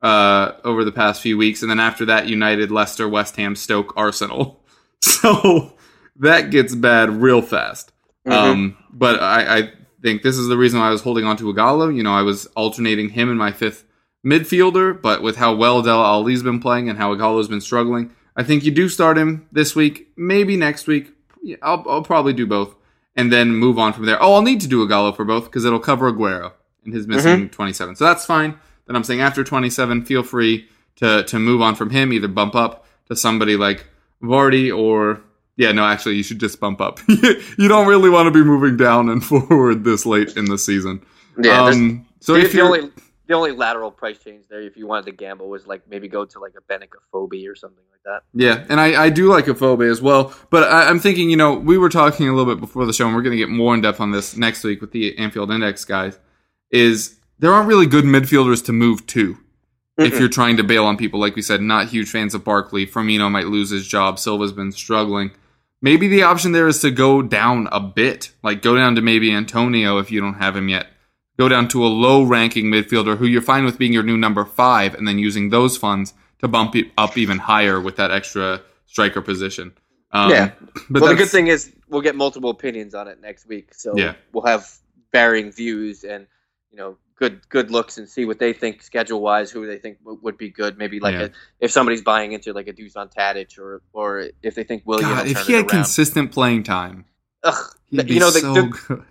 uh, 0.02 0.52
over 0.64 0.84
the 0.84 0.92
past 0.92 1.20
few 1.22 1.36
weeks, 1.36 1.62
and 1.62 1.70
then 1.70 1.80
after 1.80 2.04
that, 2.06 2.28
United, 2.28 2.70
Leicester, 2.70 3.08
West 3.08 3.36
Ham, 3.36 3.56
Stoke, 3.56 3.92
Arsenal. 3.96 4.60
So 5.00 5.74
that 6.16 6.50
gets 6.50 6.74
bad 6.74 7.08
real 7.22 7.40
fast. 7.40 7.92
Mhm. 8.26 8.32
Um, 8.32 8.76
but 8.90 9.22
I, 9.22 9.58
I 9.58 9.72
think 10.02 10.22
this 10.22 10.36
is 10.36 10.48
the 10.48 10.56
reason 10.56 10.80
why 10.80 10.88
I 10.88 10.90
was 10.90 11.02
holding 11.02 11.24
on 11.24 11.36
to 11.36 11.44
Ighalo. 11.54 11.94
You 11.94 12.02
know, 12.02 12.12
I 12.12 12.22
was 12.22 12.46
alternating 12.56 13.10
him 13.10 13.28
and 13.30 13.38
my 13.38 13.52
fifth 13.52 13.84
midfielder, 14.26 15.00
but 15.00 15.22
with 15.22 15.36
how 15.36 15.54
well 15.54 15.82
Dele 15.82 16.02
Alli's 16.02 16.42
been 16.42 16.58
playing 16.60 16.88
and 16.88 16.98
how 16.98 17.14
Ighalo's 17.14 17.46
been 17.48 17.60
struggling, 17.60 18.10
I 18.36 18.42
think 18.42 18.64
you 18.64 18.72
do 18.72 18.88
start 18.88 19.16
him 19.16 19.46
this 19.52 19.76
week, 19.76 20.08
maybe 20.16 20.56
next 20.56 20.86
week. 20.88 21.12
Yeah, 21.42 21.56
I'll, 21.62 21.84
I'll 21.88 22.02
probably 22.02 22.32
do 22.32 22.46
both, 22.46 22.74
and 23.14 23.32
then 23.32 23.54
move 23.54 23.78
on 23.78 23.92
from 23.92 24.06
there. 24.06 24.20
Oh, 24.22 24.34
I'll 24.34 24.42
need 24.42 24.60
to 24.62 24.68
do 24.68 24.86
Ighalo 24.86 25.14
for 25.14 25.24
both 25.24 25.44
because 25.44 25.64
it'll 25.64 25.78
cover 25.78 26.12
Aguero 26.12 26.52
and 26.84 26.92
his 26.92 27.06
missing 27.06 27.48
27. 27.50 27.94
So 27.96 28.04
that's 28.04 28.26
fine. 28.26 28.58
Then 28.88 28.96
I'm 28.96 29.04
saying 29.04 29.20
after 29.20 29.44
27, 29.44 30.04
feel 30.04 30.24
free 30.24 30.68
to 30.96 31.22
to 31.22 31.38
move 31.38 31.62
on 31.62 31.76
from 31.76 31.90
him, 31.90 32.12
either 32.12 32.26
bump 32.26 32.56
up 32.56 32.86
to 33.06 33.14
somebody 33.14 33.56
like 33.56 33.86
Vardy 34.22 34.76
or 34.76 35.20
yeah, 35.56 35.72
no, 35.72 35.84
actually, 35.84 36.14
you 36.14 36.22
should 36.22 36.38
just 36.38 36.60
bump 36.60 36.80
up. 36.80 37.00
you 37.08 37.66
don't 37.68 37.88
really 37.88 38.08
want 38.08 38.26
to 38.26 38.30
be 38.30 38.44
moving 38.44 38.76
down 38.76 39.08
and 39.08 39.24
forward 39.24 39.84
this 39.84 40.06
late 40.06 40.36
in 40.36 40.46
the 40.46 40.56
season. 40.56 41.04
Yeah, 41.40 41.64
Um, 41.64 42.06
so 42.20 42.34
the, 42.34 42.40
if 42.42 42.52
the 42.52 42.60
only 42.60 42.90
the 43.26 43.34
only 43.34 43.52
lateral 43.52 43.90
price 43.90 44.18
change 44.18 44.44
there, 44.48 44.62
if 44.62 44.76
you 44.76 44.86
wanted 44.86 45.06
to 45.06 45.12
gamble, 45.12 45.48
was 45.48 45.66
like 45.66 45.82
maybe 45.88 46.08
go 46.08 46.24
to 46.24 46.38
like 46.38 46.54
a 46.56 46.72
Benik 46.72 46.90
Afobe 47.12 47.46
or 47.48 47.54
something 47.54 47.84
like 47.90 48.00
that. 48.04 48.22
yeah, 48.32 48.64
and 48.68 48.80
I, 48.80 49.04
I 49.04 49.10
do 49.10 49.28
like 49.28 49.46
Afobe 49.46 49.88
as 49.90 50.00
well, 50.00 50.32
but 50.48 50.62
I, 50.62 50.88
I'm 50.88 50.98
thinking, 51.00 51.28
you 51.28 51.36
know, 51.36 51.54
we 51.54 51.76
were 51.76 51.90
talking 51.90 52.28
a 52.28 52.34
little 52.34 52.52
bit 52.52 52.60
before 52.60 52.86
the 52.86 52.92
show, 52.92 53.06
and 53.06 53.14
we're 53.14 53.22
going 53.22 53.36
to 53.36 53.38
get 53.38 53.50
more 53.50 53.74
in 53.74 53.80
depth 53.80 54.00
on 54.00 54.12
this 54.12 54.36
next 54.36 54.64
week 54.64 54.80
with 54.80 54.92
the 54.92 55.18
Anfield 55.18 55.50
Index 55.50 55.84
guys. 55.84 56.18
Is 56.70 57.17
there 57.38 57.52
aren't 57.52 57.68
really 57.68 57.86
good 57.86 58.04
midfielders 58.04 58.64
to 58.66 58.72
move 58.72 59.06
to 59.08 59.38
if 59.96 60.12
Mm-mm. 60.14 60.20
you're 60.20 60.28
trying 60.28 60.56
to 60.58 60.64
bail 60.64 60.84
on 60.84 60.96
people. 60.96 61.18
Like 61.20 61.36
we 61.36 61.42
said, 61.42 61.60
not 61.60 61.88
huge 61.88 62.10
fans 62.10 62.34
of 62.34 62.44
Barkley. 62.44 62.86
Firmino 62.86 63.30
might 63.30 63.46
lose 63.46 63.70
his 63.70 63.86
job. 63.86 64.18
Silva's 64.18 64.52
been 64.52 64.72
struggling. 64.72 65.30
Maybe 65.80 66.08
the 66.08 66.22
option 66.24 66.52
there 66.52 66.66
is 66.66 66.80
to 66.80 66.90
go 66.90 67.22
down 67.22 67.68
a 67.70 67.78
bit, 67.80 68.32
like 68.42 68.62
go 68.62 68.74
down 68.76 68.96
to 68.96 69.00
maybe 69.00 69.32
Antonio 69.32 69.98
if 69.98 70.10
you 70.10 70.20
don't 70.20 70.34
have 70.34 70.56
him 70.56 70.68
yet. 70.68 70.88
Go 71.38 71.48
down 71.48 71.68
to 71.68 71.84
a 71.84 71.88
low 71.88 72.24
ranking 72.24 72.66
midfielder 72.66 73.16
who 73.16 73.26
you're 73.26 73.42
fine 73.42 73.64
with 73.64 73.78
being 73.78 73.92
your 73.92 74.02
new 74.02 74.16
number 74.16 74.44
five, 74.44 74.94
and 74.94 75.06
then 75.06 75.18
using 75.20 75.50
those 75.50 75.76
funds 75.76 76.14
to 76.40 76.48
bump 76.48 76.74
up 76.96 77.16
even 77.16 77.38
higher 77.38 77.80
with 77.80 77.94
that 77.96 78.10
extra 78.10 78.60
striker 78.86 79.22
position. 79.22 79.72
Um, 80.10 80.30
Yeah. 80.30 80.50
but 80.90 81.02
well, 81.02 81.10
the 81.10 81.16
good 81.16 81.28
thing 81.28 81.46
is 81.46 81.72
we'll 81.88 82.00
get 82.00 82.16
multiple 82.16 82.50
opinions 82.50 82.92
on 82.94 83.06
it 83.06 83.20
next 83.20 83.46
week, 83.46 83.72
so 83.74 83.96
Yeah. 83.96 84.14
we'll 84.32 84.46
have 84.46 84.68
varying 85.12 85.52
views 85.52 86.02
and 86.02 86.26
you 86.72 86.76
know 86.78 86.96
good 87.18 87.46
good 87.48 87.70
looks 87.70 87.98
and 87.98 88.08
see 88.08 88.24
what 88.24 88.38
they 88.38 88.52
think 88.52 88.82
schedule 88.82 89.20
wise, 89.20 89.50
who 89.50 89.66
they 89.66 89.78
think 89.78 89.98
w- 90.04 90.18
would 90.22 90.38
be 90.38 90.50
good. 90.50 90.78
Maybe 90.78 91.00
like 91.00 91.14
Yeah. 91.14 91.22
a, 91.24 91.30
if 91.60 91.70
somebody's 91.72 92.02
buying 92.02 92.32
into 92.32 92.52
like 92.52 92.68
a 92.68 92.72
Dusan 92.72 93.12
Tadic 93.12 93.58
or 93.58 93.82
or 93.92 94.28
if 94.42 94.54
they 94.54 94.64
think 94.64 94.82
William. 94.86 95.10
God, 95.10 95.26
if 95.26 95.38
he 95.46 95.52
had 95.54 95.60
around. 95.62 95.68
consistent 95.68 96.30
playing 96.32 96.62
time, 96.62 97.04
Ugh, 97.42 97.74
he'd 97.90 98.06
be 98.06 98.14
you 98.14 98.20
know 98.20 98.30
the, 98.30 98.40
so 98.40 98.54
the, 98.54 98.62
good. 98.88 99.04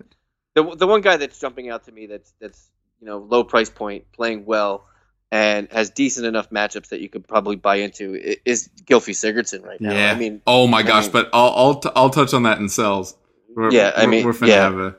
the 0.54 0.76
the 0.76 0.86
one 0.86 1.00
guy 1.02 1.16
that's 1.18 1.38
jumping 1.38 1.68
out 1.70 1.84
to 1.84 1.92
me 1.92 2.06
that's 2.06 2.32
that's 2.40 2.70
you 3.00 3.06
know 3.06 3.18
low 3.18 3.44
price 3.44 3.70
point 3.70 4.10
playing 4.12 4.44
well 4.46 4.86
and 5.30 5.68
has 5.70 5.90
decent 5.90 6.24
enough 6.24 6.48
matchups 6.48 6.88
that 6.88 7.00
you 7.00 7.08
could 7.10 7.28
probably 7.28 7.56
buy 7.56 7.76
into 7.76 8.14
is 8.46 8.70
Gylfi 8.86 9.10
Sigurdsson 9.12 9.62
right 9.62 9.78
now. 9.80 9.92
Yeah. 9.92 10.10
I 10.12 10.14
mean, 10.18 10.40
Oh 10.46 10.66
my 10.66 10.78
I 10.78 10.82
gosh! 10.82 11.04
mean- 11.04 11.12
but 11.12 11.28
I'll 11.34 11.52
I'll, 11.54 11.74
t- 11.80 11.90
I'll 11.94 12.08
touch 12.10 12.32
on 12.32 12.44
that 12.44 12.58
in 12.58 12.70
cells. 12.70 13.14
We're, 13.54 13.70
Yeah, 13.70 13.92
I 13.94 14.00
we're- 14.06 14.06
mean, 14.10 14.24
we're 14.24 14.32
finna 14.32 14.48
yeah. 14.48 14.62
have 14.62 14.78
a 14.78 14.96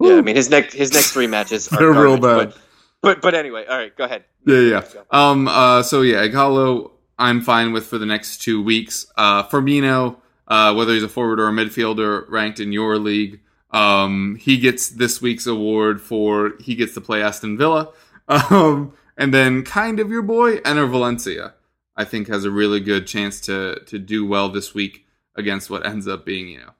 yeah, 0.00 0.14
I 0.14 0.22
mean 0.22 0.36
his 0.36 0.50
next 0.50 0.74
his 0.74 0.92
next 0.92 1.12
three 1.12 1.26
matches 1.26 1.68
are 1.72 1.78
They're 1.78 1.92
real 1.92 2.18
bad. 2.18 2.50
But, 2.50 2.58
but 3.02 3.22
but 3.22 3.34
anyway, 3.34 3.64
all 3.68 3.76
right, 3.76 3.94
go 3.96 4.04
ahead. 4.04 4.24
Yeah, 4.46 4.60
yeah. 4.60 4.84
Um. 5.10 5.48
Uh. 5.48 5.82
So 5.82 6.02
yeah, 6.02 6.26
Ighalo, 6.26 6.92
I'm 7.18 7.40
fine 7.40 7.72
with 7.72 7.86
for 7.86 7.98
the 7.98 8.06
next 8.06 8.38
two 8.38 8.62
weeks. 8.62 9.06
Uh. 9.16 9.42
Firmino, 9.44 10.16
uh, 10.46 10.74
whether 10.74 10.92
he's 10.92 11.02
a 11.02 11.08
forward 11.08 11.40
or 11.40 11.48
a 11.48 11.52
midfielder 11.52 12.28
ranked 12.28 12.60
in 12.60 12.72
your 12.72 12.98
league, 12.98 13.40
um, 13.70 14.36
he 14.40 14.58
gets 14.58 14.88
this 14.88 15.20
week's 15.20 15.46
award 15.46 16.00
for 16.00 16.54
he 16.60 16.74
gets 16.74 16.94
to 16.94 17.00
play 17.00 17.22
Aston 17.22 17.56
Villa. 17.56 17.92
Um. 18.30 18.92
And 19.16 19.34
then 19.34 19.64
kind 19.64 19.98
of 19.98 20.10
your 20.10 20.22
boy 20.22 20.58
Enner 20.58 20.88
Valencia, 20.88 21.54
I 21.96 22.04
think 22.04 22.28
has 22.28 22.44
a 22.44 22.50
really 22.50 22.78
good 22.78 23.06
chance 23.06 23.40
to 23.42 23.80
to 23.86 23.98
do 23.98 24.24
well 24.24 24.48
this 24.48 24.74
week 24.74 25.06
against 25.34 25.68
what 25.68 25.84
ends 25.84 26.06
up 26.06 26.24
being 26.24 26.48
you 26.48 26.60
know 26.60 26.70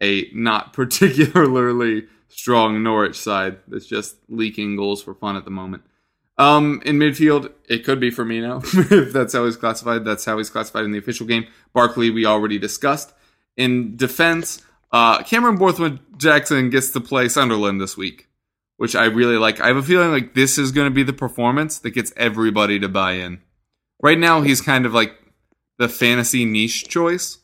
a 0.00 0.30
not 0.32 0.72
particularly 0.72 2.06
strong 2.30 2.82
Norwich 2.82 3.16
side 3.16 3.58
that's 3.68 3.86
just 3.86 4.16
leaking 4.28 4.76
goals 4.76 5.02
for 5.02 5.14
fun 5.14 5.36
at 5.36 5.44
the 5.44 5.50
moment. 5.50 5.82
Um, 6.38 6.80
in 6.86 6.98
midfield, 6.98 7.52
it 7.68 7.84
could 7.84 8.00
be 8.00 8.10
Firmino 8.10 8.62
if 8.92 9.12
that's 9.12 9.34
how 9.34 9.44
he's 9.44 9.56
classified. 9.56 10.04
That's 10.06 10.24
how 10.24 10.38
he's 10.38 10.48
classified 10.48 10.84
in 10.84 10.92
the 10.92 10.98
official 10.98 11.26
game. 11.26 11.46
Barkley, 11.74 12.10
we 12.10 12.24
already 12.24 12.58
discussed. 12.58 13.12
In 13.58 13.96
defense, 13.96 14.62
uh, 14.90 15.22
Cameron 15.22 15.56
Borthwick 15.56 15.94
Jackson 16.16 16.70
gets 16.70 16.90
to 16.92 17.00
play 17.00 17.28
Sunderland 17.28 17.78
this 17.80 17.96
week, 17.96 18.28
which 18.78 18.96
I 18.96 19.04
really 19.04 19.36
like. 19.36 19.60
I 19.60 19.66
have 19.66 19.76
a 19.76 19.82
feeling 19.82 20.12
like 20.12 20.32
this 20.34 20.56
is 20.56 20.72
going 20.72 20.86
to 20.88 20.94
be 20.94 21.02
the 21.02 21.12
performance 21.12 21.78
that 21.80 21.90
gets 21.90 22.12
everybody 22.16 22.78
to 22.80 22.88
buy 22.88 23.12
in. 23.12 23.42
Right 24.02 24.18
now, 24.18 24.40
he's 24.40 24.62
kind 24.62 24.86
of 24.86 24.94
like 24.94 25.12
the 25.76 25.88
fantasy 25.90 26.46
niche 26.46 26.88
choice, 26.88 27.36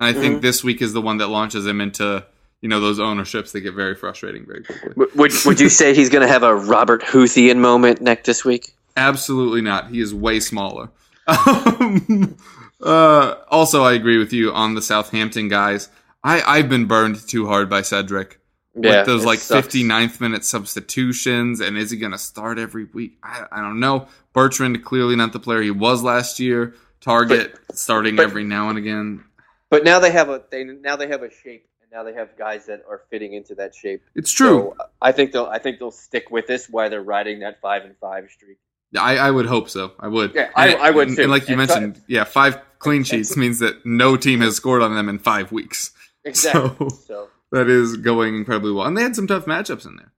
and 0.00 0.08
I 0.08 0.18
think 0.20 0.38
Mhm. 0.38 0.42
this 0.42 0.64
week 0.64 0.82
is 0.82 0.92
the 0.92 1.00
one 1.00 1.18
that 1.18 1.28
launches 1.28 1.66
him 1.66 1.80
into 1.80 2.26
you 2.60 2.68
know 2.68 2.80
those 2.80 3.00
ownerships 3.00 3.52
that 3.52 3.60
get 3.60 3.74
very 3.74 3.94
frustrating 3.94 4.46
very 4.46 4.62
quickly. 4.64 4.92
Would 5.16 5.32
would 5.44 5.60
you 5.60 5.68
say 5.68 5.94
he's 5.94 6.08
going 6.10 6.22
to 6.26 6.28
have 6.32 6.42
a 6.42 6.54
Robert 6.54 7.02
Houthian 7.02 7.58
moment 7.58 8.00
next 8.00 8.26
this 8.26 8.44
week? 8.44 8.74
Absolutely 8.96 9.60
not. 9.62 9.90
He 9.90 10.00
is 10.00 10.14
way 10.14 10.40
smaller. 10.40 10.90
Um, 11.26 12.36
uh, 12.82 13.34
also, 13.48 13.82
I 13.84 13.92
agree 13.92 14.18
with 14.18 14.32
you 14.32 14.52
on 14.52 14.74
the 14.74 14.82
Southampton 14.82 15.48
guys. 15.48 15.88
I, 16.24 16.42
I've 16.42 16.68
been 16.68 16.86
burned 16.86 17.16
too 17.28 17.46
hard 17.46 17.68
by 17.68 17.82
Cedric. 17.82 18.40
with 18.74 19.06
those 19.06 19.24
like 19.24 19.38
sucks. 19.38 19.68
59th 19.68 20.20
minute 20.20 20.44
substitutions. 20.44 21.60
And 21.60 21.76
is 21.76 21.90
he 21.90 21.98
going 21.98 22.12
to 22.12 22.18
start 22.18 22.58
every 22.58 22.84
week? 22.84 23.18
I, 23.22 23.44
I 23.52 23.60
don't 23.60 23.80
know. 23.80 24.08
Bertrand, 24.32 24.82
clearly 24.84 25.14
not 25.16 25.32
the 25.32 25.40
player 25.40 25.60
he 25.62 25.70
was 25.70 26.02
last 26.02 26.40
year. 26.40 26.74
Target 27.00 27.54
starting 27.72 28.16
but- 28.16 28.22
every 28.22 28.44
now 28.44 28.68
and 28.68 28.78
again. 28.78 29.24
But 29.68 29.84
now 29.84 30.00
they 30.00 30.10
have 30.10 30.28
a 30.28 30.42
they 30.50 30.64
now 30.64 30.96
they 30.96 31.06
have 31.06 31.22
a 31.22 31.30
shape, 31.30 31.64
now 31.92 32.02
they 32.04 32.12
have 32.14 32.36
guys 32.38 32.66
that 32.66 32.82
are 32.88 33.02
fitting 33.10 33.34
into 33.34 33.54
that 33.56 33.74
shape. 33.74 34.02
It's 34.14 34.32
true. 34.32 34.74
So 34.78 34.86
I 35.02 35.12
think 35.12 35.32
they'll 35.32 35.46
I 35.46 35.58
think 35.58 35.78
they'll 35.78 35.90
stick 35.90 36.30
with 36.30 36.46
this 36.46 36.68
while 36.68 36.88
they're 36.90 37.02
riding 37.02 37.40
that 37.40 37.60
five 37.60 37.84
and 37.84 37.96
five 38.00 38.28
streak. 38.30 38.58
I, 38.98 39.18
I 39.18 39.30
would 39.30 39.46
hope 39.46 39.68
so. 39.70 39.92
I 40.00 40.08
would. 40.08 40.34
Yeah, 40.34 40.50
I- 40.56 40.68
And- 40.70 40.82
I 40.82 40.90
would 40.90 41.08
and- 41.08 41.16
too. 41.16 41.22
And 41.22 41.30
like 41.30 41.48
you 41.48 41.58
And 41.58 41.68
so- 41.70 41.74
mentioned, 41.80 42.04
yeah, 42.08 42.24
five 42.24 42.58
clean 42.80 43.04
sheets 43.04 43.36
means 43.36 43.58
that 43.60 43.84
no 43.86 44.16
team 44.16 44.40
has 44.40 44.56
scored 44.56 44.82
on 44.82 44.94
them 44.94 45.08
in 45.08 45.18
five 45.18 45.52
weeks. 45.52 45.92
Exactly. 46.24 46.88
So- 46.90 46.96
So, 47.06 47.28
that 47.52 47.68
is 47.68 47.96
going 47.96 48.34
incredibly 48.36 48.72
well. 48.72 48.86
And 48.86 48.96
they 48.96 49.02
had 49.02 49.14
some 49.16 49.26
tough 49.26 49.46
matchups 49.46 49.86
in 49.86 49.96
there. 49.96 50.12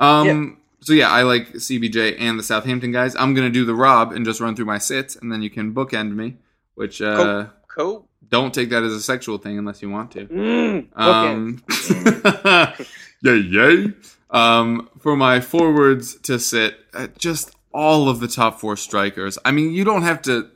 Um 0.00 0.58
so 0.80 0.92
yeah, 0.94 1.10
I 1.10 1.22
like 1.22 1.52
CBJ 1.52 2.16
and 2.18 2.38
the 2.38 2.42
Southampton 2.42 2.90
guys. 2.90 3.14
I'm 3.14 3.34
gonna 3.34 3.50
do 3.50 3.64
the 3.64 3.74
Rob 3.74 4.12
and 4.12 4.24
just 4.24 4.40
run 4.40 4.56
through 4.56 4.64
my 4.64 4.78
sits 4.78 5.14
and 5.14 5.30
then 5.30 5.42
you 5.42 5.50
can 5.50 5.72
bookend 5.74 6.14
me. 6.14 6.36
Which 6.74 7.00
uh 7.02 7.46
cool. 7.68 8.08
Don't 8.32 8.52
take 8.52 8.70
that 8.70 8.82
as 8.82 8.92
a 8.92 9.00
sexual 9.00 9.38
thing 9.38 9.58
unless 9.58 9.82
you 9.82 9.90
want 9.90 10.10
to. 10.12 10.26
Mm, 10.26 10.88
okay. 10.96 11.28
Um 11.32 12.86
Yay 13.22 13.36
yay. 13.36 13.92
Um 14.30 14.88
for 14.98 15.14
my 15.14 15.40
forwards 15.40 16.16
to 16.22 16.40
sit, 16.40 16.76
uh, 16.94 17.08
just 17.16 17.54
all 17.72 18.08
of 18.08 18.18
the 18.18 18.28
top 18.28 18.58
four 18.58 18.76
strikers. 18.76 19.38
I 19.44 19.52
mean, 19.52 19.72
you 19.72 19.84
don't 19.84 20.02
have 20.02 20.22
to 20.22 20.50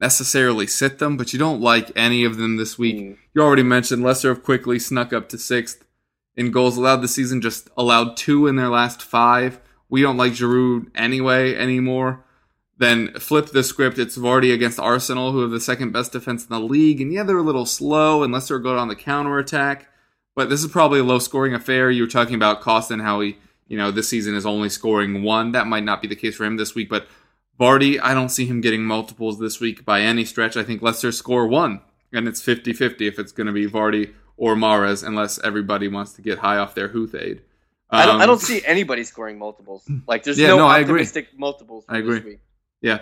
necessarily 0.00 0.66
sit 0.66 0.98
them, 0.98 1.16
but 1.16 1.32
you 1.32 1.38
don't 1.38 1.60
like 1.60 1.90
any 1.96 2.24
of 2.24 2.36
them 2.36 2.56
this 2.56 2.78
week. 2.78 2.96
Mm. 2.96 3.16
You 3.32 3.42
already 3.42 3.62
mentioned 3.62 4.02
Leicester 4.02 4.28
have 4.34 4.42
quickly 4.42 4.78
snuck 4.78 5.12
up 5.12 5.28
to 5.30 5.38
sixth 5.38 5.84
in 6.36 6.50
goals 6.50 6.76
allowed 6.76 6.96
this 6.96 7.14
season, 7.14 7.40
just 7.40 7.70
allowed 7.76 8.16
two 8.16 8.48
in 8.48 8.56
their 8.56 8.68
last 8.68 9.02
five. 9.02 9.60
We 9.88 10.02
don't 10.02 10.16
like 10.16 10.32
Giroud 10.32 10.88
anyway 10.94 11.54
anymore. 11.54 12.23
Then 12.76 13.14
flip 13.14 13.46
the 13.46 13.62
script. 13.62 13.98
It's 13.98 14.18
Vardy 14.18 14.52
against 14.52 14.80
Arsenal, 14.80 15.30
who 15.32 15.42
have 15.42 15.50
the 15.50 15.60
second 15.60 15.92
best 15.92 16.12
defense 16.12 16.42
in 16.44 16.50
the 16.50 16.58
league. 16.60 17.00
And 17.00 17.12
yeah, 17.12 17.22
they're 17.22 17.38
a 17.38 17.42
little 17.42 17.66
slow 17.66 18.22
unless 18.24 18.48
they're 18.48 18.58
good 18.58 18.78
on 18.78 18.88
the 18.88 18.96
counter 18.96 19.38
attack. 19.38 19.88
But 20.34 20.48
this 20.50 20.64
is 20.64 20.70
probably 20.72 20.98
a 20.98 21.04
low 21.04 21.20
scoring 21.20 21.54
affair. 21.54 21.90
You 21.90 22.02
were 22.02 22.08
talking 22.08 22.34
about 22.34 22.60
Costin, 22.60 22.98
how 22.98 23.20
he, 23.20 23.36
you 23.68 23.78
know, 23.78 23.92
this 23.92 24.08
season 24.08 24.34
is 24.34 24.44
only 24.44 24.68
scoring 24.68 25.22
one. 25.22 25.52
That 25.52 25.68
might 25.68 25.84
not 25.84 26.02
be 26.02 26.08
the 26.08 26.16
case 26.16 26.34
for 26.34 26.44
him 26.44 26.56
this 26.56 26.74
week, 26.74 26.88
but 26.88 27.06
Vardy, 27.60 28.00
I 28.02 28.14
don't 28.14 28.30
see 28.30 28.44
him 28.46 28.60
getting 28.60 28.82
multiples 28.84 29.38
this 29.38 29.60
week 29.60 29.84
by 29.84 30.00
any 30.00 30.24
stretch. 30.24 30.56
I 30.56 30.64
think 30.64 30.82
Leicester 30.82 31.12
score 31.12 31.46
one, 31.46 31.80
and 32.12 32.26
it's 32.26 32.42
50 32.42 32.72
50 32.72 33.06
if 33.06 33.20
it's 33.20 33.30
going 33.30 33.46
to 33.46 33.52
be 33.52 33.68
Vardy 33.68 34.12
or 34.36 34.56
Mahrez, 34.56 35.06
unless 35.06 35.38
everybody 35.44 35.86
wants 35.86 36.14
to 36.14 36.22
get 36.22 36.38
high 36.40 36.56
off 36.56 36.74
their 36.74 36.88
Huthade. 36.88 37.42
I 37.90 38.06
don't. 38.06 38.16
I 38.16 38.24
Um, 38.24 38.30
don't 38.30 38.40
see 38.40 38.64
anybody 38.64 39.04
scoring 39.04 39.38
multiples. 39.38 39.88
Like 40.08 40.24
there's 40.24 40.36
Yeah, 40.40 40.48
no, 40.48 40.56
no, 40.58 40.66
I 40.66 40.80
agree. 40.80 40.94
optimistic 40.94 41.38
multiples. 41.38 41.84
I 41.88 42.00
This 42.00 42.16
agree. 42.16 42.38
Yeah. 42.84 43.00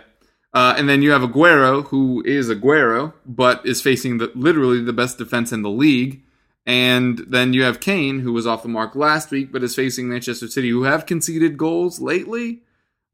Uh, 0.55 0.75
and 0.79 0.88
then 0.88 1.03
you 1.03 1.11
have 1.11 1.23
Aguero, 1.23 1.88
who 1.88 2.23
is 2.25 2.49
Aguero, 2.49 3.14
but 3.27 3.66
is 3.66 3.83
facing 3.83 4.18
the, 4.18 4.31
literally 4.37 4.81
the 4.81 4.92
best 4.92 5.18
defense 5.18 5.51
in 5.51 5.62
the 5.62 5.71
league. 5.71 6.23
And 6.64 7.18
then 7.27 7.53
you 7.53 7.64
have 7.64 7.81
Kane, 7.81 8.21
who 8.21 8.33
was 8.33 8.47
off 8.47 8.62
the 8.62 8.68
mark 8.68 8.95
last 8.95 9.33
week, 9.33 9.51
but 9.51 9.64
is 9.64 9.75
facing 9.75 10.09
Manchester 10.09 10.47
City, 10.47 10.71
who 10.71 10.85
have 10.85 11.05
conceded 11.05 11.59
goals 11.59 12.01
lately. 12.01 12.61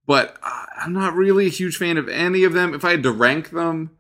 But 0.07 0.37
I'm 0.43 0.93
not 0.93 1.15
really 1.15 1.47
a 1.47 1.51
huge 1.51 1.79
fan 1.79 1.97
of 1.97 2.07
any 2.09 2.45
of 2.45 2.53
them. 2.53 2.75
If 2.75 2.85
I 2.85 2.91
had 2.91 3.03
to 3.05 3.13
rank 3.13 3.51
them, 3.51 3.93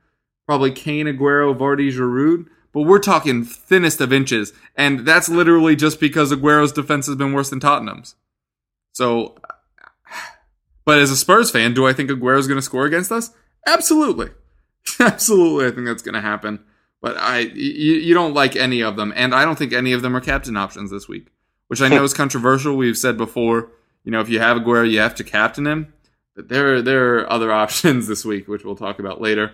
probably 0.47 0.71
Kane, 0.71 1.07
Aguero, 1.07 1.57
Vardy, 1.57 1.91
Giroud. 1.91 2.49
But 2.75 2.83
we're 2.83 2.99
talking 2.99 3.45
thinnest 3.45 4.03
of 4.03 4.13
inches, 4.13 4.53
and 4.77 5.01
that's 5.01 5.31
literally 5.31 5.75
just 5.75 5.99
because 6.01 6.31
Aguero's 6.31 6.73
defense 6.73 7.07
has 7.07 7.17
been 7.17 7.33
worse 7.33 7.49
than 7.49 7.61
Tottenham's. 7.61 8.15
So 8.93 9.37
but 10.89 11.01
as 11.01 11.11
a 11.11 11.17
Spurs 11.19 11.51
fan, 11.51 11.75
do 11.75 11.87
I 11.87 11.93
think 11.93 12.09
Aguero's 12.09 12.47
going 12.47 12.57
to 12.57 12.63
score 12.63 12.87
against 12.87 13.13
us? 13.13 13.31
Absolutely. 13.67 14.31
Absolutely, 14.99 15.67
I 15.67 15.71
think 15.71 15.87
that's 15.87 16.01
going 16.01 16.15
to 16.15 16.23
happen. 16.23 16.61
But 17.03 17.19
I, 17.19 17.41
you, 17.41 17.97
you 17.97 18.15
don't 18.15 18.33
like 18.33 18.57
any 18.57 18.83
of 18.83 18.97
them, 18.97 19.13
and 19.15 19.35
I 19.35 19.45
don't 19.45 19.59
think 19.59 19.75
any 19.75 19.93
of 19.93 20.01
them 20.01 20.17
are 20.17 20.23
captain 20.23 20.57
options 20.57 20.91
this 20.91 21.07
week, 21.07 21.27
which 21.67 21.83
I 21.83 21.89
know 21.89 22.03
is 22.05 22.15
controversial. 22.15 22.75
We've 22.75 22.97
said 22.97 23.19
before, 23.19 23.71
you 24.03 24.11
know, 24.11 24.21
if 24.21 24.31
you 24.31 24.41
have 24.41 24.57
Aguero, 24.57 24.91
you 24.91 24.99
have 25.01 25.15
to 25.17 25.25
captain 25.25 25.67
him. 25.67 25.93
But 26.35 26.49
there, 26.49 26.81
there 26.81 27.19
are 27.19 27.31
other 27.31 27.53
options 27.65 28.07
this 28.07 28.25
week, 28.25 28.49
which 28.49 28.65
we'll 28.65 28.75
talk 28.75 28.99
about 28.99 29.21
later. 29.21 29.53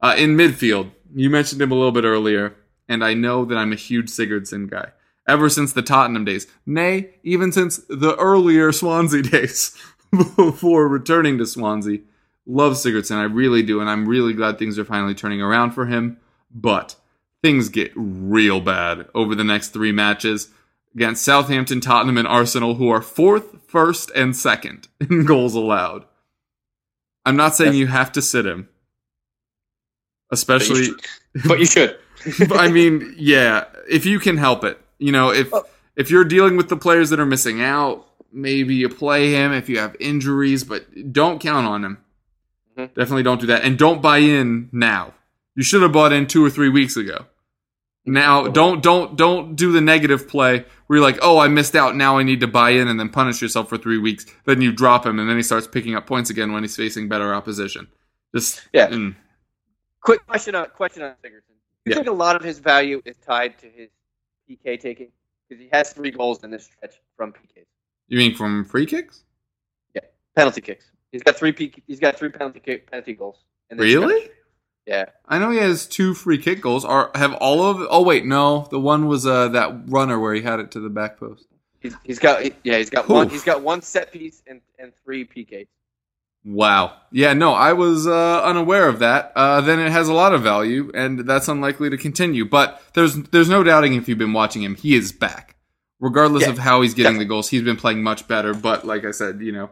Uh, 0.00 0.14
in 0.16 0.36
midfield, 0.36 0.92
you 1.12 1.30
mentioned 1.30 1.60
him 1.60 1.72
a 1.72 1.74
little 1.74 1.90
bit 1.90 2.04
earlier, 2.04 2.54
and 2.88 3.04
I 3.04 3.12
know 3.12 3.44
that 3.44 3.58
I'm 3.58 3.72
a 3.72 3.74
huge 3.74 4.06
Sigurdsson 4.06 4.70
guy. 4.70 4.92
Ever 5.26 5.48
since 5.48 5.72
the 5.72 5.82
Tottenham 5.82 6.24
days, 6.24 6.46
nay, 6.64 7.16
even 7.24 7.50
since 7.50 7.78
the 7.88 8.14
earlier 8.14 8.70
Swansea 8.70 9.22
days, 9.22 9.76
before 10.36 10.88
returning 10.88 11.38
to 11.38 11.46
Swansea, 11.46 12.00
love 12.46 12.74
Sigurdsson. 12.74 13.16
I 13.16 13.24
really 13.24 13.62
do, 13.62 13.80
and 13.80 13.90
I'm 13.90 14.08
really 14.08 14.32
glad 14.32 14.58
things 14.58 14.78
are 14.78 14.84
finally 14.84 15.14
turning 15.14 15.42
around 15.42 15.72
for 15.72 15.86
him. 15.86 16.18
But 16.50 16.96
things 17.42 17.68
get 17.68 17.92
real 17.94 18.60
bad 18.60 19.08
over 19.14 19.34
the 19.34 19.44
next 19.44 19.68
three 19.68 19.92
matches 19.92 20.48
against 20.94 21.24
Southampton, 21.24 21.80
Tottenham, 21.80 22.18
and 22.18 22.26
Arsenal, 22.26 22.74
who 22.74 22.88
are 22.88 23.02
fourth, 23.02 23.68
first, 23.68 24.10
and 24.14 24.34
second 24.34 24.88
in 25.00 25.24
goals 25.24 25.54
allowed. 25.54 26.04
I'm 27.24 27.36
not 27.36 27.54
saying 27.56 27.74
you 27.74 27.88
have 27.88 28.12
to 28.12 28.22
sit 28.22 28.46
him, 28.46 28.68
especially. 30.30 30.88
But 31.46 31.58
you 31.58 31.66
should. 31.66 31.98
But, 32.48 32.58
I 32.58 32.68
mean, 32.68 33.14
yeah, 33.16 33.66
if 33.88 34.04
you 34.04 34.18
can 34.18 34.36
help 34.36 34.64
it, 34.64 34.80
you 34.98 35.12
know, 35.12 35.30
if 35.30 35.52
if 35.96 36.10
you're 36.10 36.24
dealing 36.24 36.56
with 36.56 36.68
the 36.68 36.76
players 36.76 37.10
that 37.10 37.20
are 37.20 37.26
missing 37.26 37.62
out, 37.62 38.05
maybe 38.36 38.74
you 38.74 38.88
play 38.88 39.32
him 39.32 39.52
if 39.52 39.68
you 39.68 39.78
have 39.78 39.96
injuries, 39.98 40.62
but 40.62 40.86
don't 41.12 41.40
count 41.40 41.66
on 41.66 41.84
him. 41.84 41.98
Mhm. 42.76 42.94
Definitely 42.94 43.22
don't 43.22 43.40
do 43.40 43.46
that, 43.46 43.62
and 43.64 43.78
don't 43.78 44.02
buy 44.02 44.18
in 44.18 44.68
now. 44.72 45.14
You 45.54 45.62
should 45.62 45.82
have 45.82 45.92
bought 45.92 46.12
in 46.12 46.26
two 46.26 46.44
or 46.44 46.50
three 46.50 46.68
weeks 46.68 46.96
ago. 46.96 47.26
Now, 48.04 48.46
don't 48.46 48.82
don't 48.82 49.16
don't 49.16 49.56
do 49.56 49.72
the 49.72 49.80
negative 49.80 50.28
play 50.28 50.64
where 50.86 50.98
you're 50.98 51.06
like, 51.06 51.18
oh, 51.22 51.38
I 51.38 51.48
missed 51.48 51.74
out. 51.74 51.96
Now 51.96 52.18
I 52.18 52.22
need 52.22 52.40
to 52.40 52.46
buy 52.46 52.70
in, 52.70 52.86
and 52.86 53.00
then 53.00 53.08
punish 53.08 53.42
yourself 53.42 53.68
for 53.68 53.78
three 53.78 53.98
weeks. 53.98 54.26
Then 54.44 54.60
you 54.60 54.70
drop 54.70 55.04
him, 55.06 55.18
and 55.18 55.28
then 55.28 55.36
he 55.36 55.42
starts 55.42 55.66
picking 55.66 55.94
up 55.96 56.06
points 56.06 56.30
again 56.30 56.52
when 56.52 56.62
he's 56.62 56.76
facing 56.76 57.08
better 57.08 57.34
opposition. 57.34 57.88
Just 58.34 58.68
Yeah. 58.72 58.88
mm. 58.88 59.16
Quick 60.02 60.24
question 60.26 60.54
on 60.54 60.66
question 60.66 61.02
on 61.02 61.14
Sigurdsson. 61.24 61.56
You 61.84 61.90
Yeah. 61.90 61.94
think 61.96 62.06
a 62.06 62.12
lot 62.12 62.36
of 62.36 62.42
his 62.42 62.58
value 62.60 63.00
is 63.04 63.16
tied 63.16 63.58
to 63.60 63.66
his 63.68 63.88
PK 64.48 64.76
taking 64.76 65.10
because 65.48 65.60
he 65.60 65.68
has 65.72 65.92
three 65.92 66.10
goals 66.12 66.44
in 66.44 66.50
this 66.50 66.66
stretch 66.66 67.00
from 67.16 67.32
PKs, 67.32 67.55
you 68.08 68.18
mean 68.18 68.34
from 68.34 68.64
free 68.64 68.86
kicks? 68.86 69.24
Yeah, 69.94 70.02
penalty 70.34 70.60
kicks. 70.60 70.90
He's 71.12 71.22
got 71.22 71.36
three 71.36 71.52
PK, 71.52 71.82
He's 71.86 72.00
got 72.00 72.18
three 72.18 72.28
penalty 72.28 72.60
kick, 72.60 72.90
penalty 72.90 73.14
goals. 73.14 73.38
Really? 73.70 74.30
Yeah. 74.86 75.06
I 75.26 75.38
know 75.38 75.50
he 75.50 75.58
has 75.58 75.86
two 75.86 76.14
free 76.14 76.38
kick 76.38 76.60
goals. 76.60 76.84
Are 76.84 77.10
have 77.14 77.34
all 77.34 77.62
of? 77.62 77.86
Oh 77.90 78.02
wait, 78.02 78.24
no. 78.24 78.68
The 78.70 78.78
one 78.78 79.06
was 79.06 79.26
uh, 79.26 79.48
that 79.48 79.90
runner 79.90 80.18
where 80.18 80.34
he 80.34 80.42
had 80.42 80.60
it 80.60 80.70
to 80.72 80.80
the 80.80 80.88
back 80.88 81.18
post. 81.18 81.46
He's, 81.80 81.96
he's 82.04 82.18
got 82.18 82.44
yeah 82.64 82.78
he's 82.78 82.90
got 82.90 83.08
one 83.08 83.28
he's 83.28 83.44
got 83.44 83.62
one 83.62 83.82
set 83.82 84.12
piece 84.12 84.42
and, 84.46 84.60
and 84.78 84.92
three 85.04 85.24
PKs. 85.24 85.66
Wow. 86.44 86.98
Yeah, 87.10 87.32
no, 87.32 87.52
I 87.52 87.72
was 87.72 88.06
uh, 88.06 88.42
unaware 88.44 88.88
of 88.88 89.00
that. 89.00 89.32
Uh, 89.34 89.60
then 89.62 89.80
it 89.80 89.90
has 89.90 90.08
a 90.08 90.14
lot 90.14 90.32
of 90.32 90.42
value, 90.42 90.92
and 90.94 91.18
that's 91.20 91.48
unlikely 91.48 91.90
to 91.90 91.96
continue. 91.96 92.44
But 92.44 92.80
there's 92.94 93.16
there's 93.16 93.48
no 93.48 93.64
doubting 93.64 93.94
if 93.94 94.08
you've 94.08 94.18
been 94.18 94.32
watching 94.32 94.62
him, 94.62 94.76
he 94.76 94.94
is 94.94 95.10
back. 95.10 95.55
Regardless 96.00 96.42
Yeah, 96.44 96.50
of 96.50 96.58
how 96.58 96.82
he's 96.82 96.94
getting 96.94 97.18
the 97.18 97.24
goals, 97.24 97.48
he's 97.48 97.62
been 97.62 97.76
playing 97.76 98.02
much 98.02 98.28
better. 98.28 98.52
But 98.54 98.84
like 98.86 99.04
I 99.04 99.12
said, 99.12 99.40
you 99.40 99.52
know, 99.52 99.70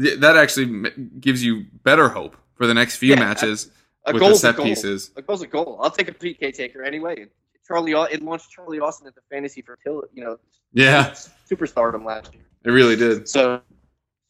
th- 0.00 0.18
that 0.20 0.36
actually 0.36 0.64
m- 0.66 1.10
gives 1.20 1.44
you 1.44 1.66
better 1.84 2.08
hope 2.08 2.36
for 2.54 2.66
the 2.66 2.74
next 2.74 2.96
few 2.96 3.10
Yeah, 3.14 3.20
matches 3.20 3.70
A 4.06 4.12
with 4.12 4.20
the 4.22 4.28
a 4.30 4.34
set 4.34 4.56
goal. 4.56 4.64
pieces. 4.66 5.10
A 5.16 5.22
goal's 5.22 5.42
a 5.42 5.46
goal. 5.46 5.78
I'll 5.82 5.90
take 5.90 6.08
a 6.08 6.12
PK 6.12 6.52
taker 6.52 6.82
anyway. 6.82 7.26
Charlie 7.66 7.92
it 7.92 8.20
launched 8.20 8.50
Charlie 8.50 8.80
Austin 8.80 9.06
at 9.06 9.14
the 9.14 9.20
fantasy 9.30 9.62
fertility 9.62 10.08
you 10.14 10.24
know 10.24 10.38
Yeah, 10.72 11.10
superstardom 11.48 12.04
last 12.04 12.34
year. 12.34 12.42
it 12.64 12.70
really 12.70 12.96
did. 12.96 13.28
So 13.28 13.60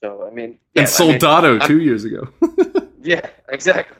so 0.04 0.26
I 0.26 0.30
mean 0.34 0.44
and 0.44 0.58
I 0.76 0.80
mean, 0.80 0.86
Soldado 0.86 1.58
two 1.60 1.80
years 1.80 2.04
ago. 2.04 2.28
yeah 3.02 3.26
exactly. 3.48 3.96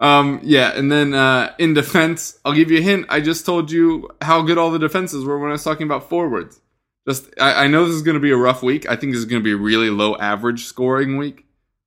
Um, 0.00 0.40
yeah, 0.42 0.76
and 0.76 0.92
then 0.92 1.12
uh, 1.12 1.54
in 1.58 1.74
defense, 1.74 2.38
I'll 2.44 2.52
give 2.52 2.70
you 2.70 2.78
a 2.78 2.82
hint. 2.82 3.06
I 3.08 3.20
just 3.20 3.44
told 3.44 3.70
you 3.70 4.08
how 4.22 4.42
good 4.42 4.58
all 4.58 4.70
the 4.70 4.78
defenses 4.78 5.24
were 5.24 5.38
when 5.38 5.50
I 5.50 5.52
was 5.52 5.64
talking 5.64 5.86
about 5.86 6.08
forwards. 6.08 6.60
Just, 7.08 7.28
I, 7.40 7.64
I 7.64 7.66
know 7.66 7.84
this 7.84 7.94
is 7.94 8.02
going 8.02 8.14
to 8.16 8.20
be 8.20 8.30
a 8.30 8.36
rough 8.36 8.62
week. 8.62 8.88
I 8.88 8.94
think 8.94 9.12
this 9.12 9.20
is 9.20 9.24
going 9.24 9.40
to 9.40 9.44
be 9.44 9.52
a 9.52 9.56
really 9.56 9.90
low 9.90 10.14
average 10.16 10.64
scoring 10.64 11.16
week 11.16 11.46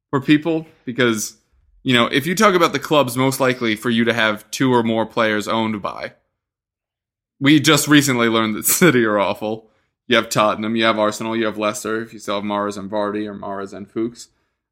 for 0.09 0.19
people 0.19 0.65
because, 0.83 1.37
you 1.83 1.93
know, 1.93 2.07
if 2.07 2.25
you 2.25 2.35
talk 2.35 2.55
about 2.55 2.73
the 2.73 2.79
clubs 2.79 3.15
most 3.15 3.39
likely 3.39 3.75
for 3.75 3.89
you 3.89 4.03
to 4.03 4.13
have 4.13 4.49
two 4.51 4.73
or 4.73 4.83
more 4.83 5.05
players 5.05 5.47
owned 5.47 5.81
by, 5.81 6.13
we 7.39 7.59
just 7.59 7.87
recently 7.87 8.27
learned 8.27 8.55
that 8.55 8.65
City 8.65 9.05
are 9.05 9.19
awful. 9.19 9.69
You 10.07 10.17
have 10.17 10.29
Tottenham, 10.29 10.75
you 10.75 10.83
have 10.83 10.99
Arsenal, 10.99 11.37
you 11.37 11.45
have 11.45 11.57
Leicester. 11.57 12.01
If 12.01 12.11
you 12.11 12.19
still 12.19 12.35
have 12.35 12.43
Mahrez 12.43 12.77
and 12.77 12.91
Vardy 12.91 13.25
or 13.27 13.35
Mahrez 13.35 13.73
and 13.73 13.89
Fuchs, 13.89 14.27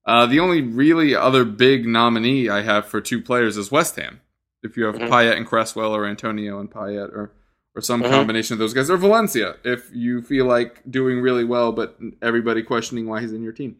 uh, 0.06 0.26
the 0.26 0.40
only 0.40 0.62
really 0.62 1.16
other 1.16 1.44
big 1.46 1.86
nominee 1.86 2.50
I 2.50 2.62
have 2.62 2.86
for 2.86 3.02
two 3.02 3.22
players 3.22 3.58
is 3.58 3.72
West 3.72 3.96
Ham. 3.98 4.22
If 4.64 4.76
you 4.76 4.86
have 4.86 4.96
Mhm. 4.96 5.10
Payet 5.10 5.38
and 5.38 5.46
Cresswell, 5.46 5.96
or 5.96 6.06
Antonio 6.06 6.60
and 6.60 6.70
Payet, 6.70 7.10
or 7.14 7.32
or 7.76 7.82
some 7.82 8.02
Mhm. 8.02 8.10
combination 8.10 8.54
of 8.54 8.60
those 8.60 8.74
guys, 8.74 8.90
or 8.90 8.98
Valencia, 8.98 9.56
if 9.64 9.90
you 9.94 10.22
feel 10.24 10.46
like 10.46 10.82
doing 10.90 11.22
really 11.22 11.44
well, 11.46 11.72
but 11.72 11.98
everybody 12.22 12.64
questioning 12.64 13.06
why 13.08 13.22
he's 13.22 13.32
in 13.32 13.44
your 13.44 13.54
team. 13.54 13.76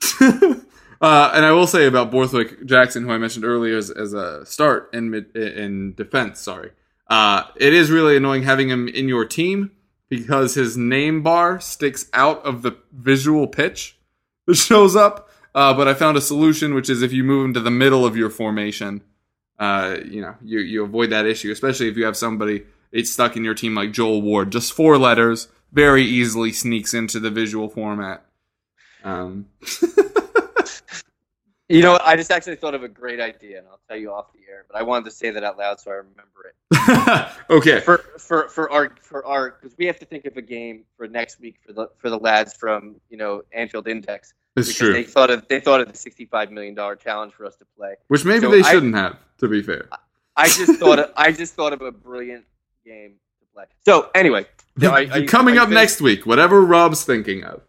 uh, 0.20 1.30
and 1.34 1.44
I 1.44 1.52
will 1.52 1.66
say 1.66 1.86
about 1.86 2.10
Borthwick 2.10 2.64
Jackson, 2.64 3.04
who 3.04 3.12
I 3.12 3.18
mentioned 3.18 3.44
earlier 3.44 3.76
as, 3.76 3.90
as 3.90 4.14
a 4.14 4.44
start 4.46 4.88
in 4.92 5.10
mid, 5.10 5.36
in 5.36 5.94
defense. 5.94 6.40
Sorry, 6.40 6.70
uh, 7.08 7.44
it 7.56 7.74
is 7.74 7.90
really 7.90 8.16
annoying 8.16 8.42
having 8.42 8.68
him 8.68 8.88
in 8.88 9.06
your 9.08 9.24
team 9.26 9.70
because 10.08 10.54
his 10.54 10.76
name 10.76 11.22
bar 11.22 11.60
sticks 11.60 12.08
out 12.14 12.44
of 12.44 12.62
the 12.62 12.72
visual 12.92 13.46
pitch 13.46 13.98
that 14.46 14.56
shows 14.56 14.96
up. 14.96 15.25
Uh, 15.56 15.72
but 15.72 15.88
I 15.88 15.94
found 15.94 16.18
a 16.18 16.20
solution, 16.20 16.74
which 16.74 16.90
is 16.90 17.00
if 17.00 17.14
you 17.14 17.24
move 17.24 17.46
him 17.46 17.54
to 17.54 17.60
the 17.60 17.70
middle 17.70 18.04
of 18.04 18.14
your 18.14 18.28
formation, 18.28 19.00
uh, 19.58 19.96
you 20.04 20.20
know, 20.20 20.34
you, 20.44 20.58
you 20.58 20.84
avoid 20.84 21.08
that 21.10 21.24
issue, 21.24 21.50
especially 21.50 21.88
if 21.88 21.96
you 21.96 22.04
have 22.04 22.16
somebody 22.16 22.64
it's 22.92 23.10
stuck 23.10 23.36
in 23.36 23.44
your 23.44 23.54
team 23.54 23.74
like 23.74 23.92
Joel 23.92 24.22
Ward. 24.22 24.52
Just 24.52 24.72
four 24.72 24.98
letters, 24.98 25.48
very 25.72 26.04
easily 26.04 26.52
sneaks 26.52 26.94
into 26.94 27.18
the 27.18 27.30
visual 27.30 27.68
format. 27.68 28.24
Um, 29.02 29.46
You 31.68 31.82
know, 31.82 31.98
I 32.04 32.14
just 32.14 32.30
actually 32.30 32.54
thought 32.56 32.74
of 32.74 32.84
a 32.84 32.88
great 32.88 33.18
idea, 33.18 33.58
and 33.58 33.66
I'll 33.66 33.80
tell 33.88 33.96
you 33.96 34.12
off 34.12 34.32
the 34.32 34.38
air. 34.48 34.66
But 34.70 34.78
I 34.78 34.82
wanted 34.84 35.06
to 35.06 35.10
say 35.10 35.30
that 35.30 35.42
out 35.42 35.58
loud 35.58 35.80
so 35.80 35.90
I 35.90 35.94
remember 35.94 36.52
it. 36.52 37.28
okay. 37.50 37.80
For 37.80 37.98
for 38.18 38.48
for 38.48 38.70
our 38.70 38.94
for 39.00 39.26
our 39.26 39.50
because 39.60 39.76
we 39.76 39.84
have 39.86 39.98
to 39.98 40.04
think 40.06 40.26
of 40.26 40.36
a 40.36 40.42
game 40.42 40.84
for 40.96 41.08
next 41.08 41.40
week 41.40 41.56
for 41.66 41.72
the 41.72 41.88
for 41.98 42.08
the 42.08 42.18
lads 42.18 42.54
from 42.54 42.96
you 43.10 43.16
know 43.16 43.42
Anfield 43.52 43.88
Index 43.88 44.32
It's 44.56 44.72
true. 44.72 44.92
they 44.92 45.02
thought 45.02 45.28
of 45.30 45.48
they 45.48 45.58
thought 45.58 45.80
of 45.80 45.90
the 45.90 45.98
sixty 45.98 46.24
five 46.24 46.52
million 46.52 46.74
dollar 46.76 46.94
challenge 46.94 47.32
for 47.32 47.44
us 47.44 47.56
to 47.56 47.64
play. 47.76 47.94
Which 48.08 48.24
maybe 48.24 48.42
So 48.42 48.50
they 48.52 48.60
I- 48.62 48.70
shouldn't 48.70 48.94
have, 48.94 49.16
to 49.38 49.48
be 49.48 49.60
fair. 49.62 49.88
I 50.36 50.46
just 50.48 50.78
thought 50.78 50.98
of, 51.00 51.12
I 51.16 51.32
just 51.32 51.54
thought 51.54 51.72
of 51.72 51.80
a 51.80 51.90
brilliant 51.90 52.44
game 52.84 53.14
to 53.40 53.46
play. 53.54 53.64
So 53.84 54.10
anyway, 54.14 54.46
are- 54.82 54.90
are 54.90 55.02
you- 55.18 55.26
Coming 55.26 55.58
up 55.58 55.68
next 55.70 56.00
week, 56.00 56.26
whatever 56.26 56.60
Rob's 56.64 57.02
thinking 57.04 57.42
of. 57.42 57.62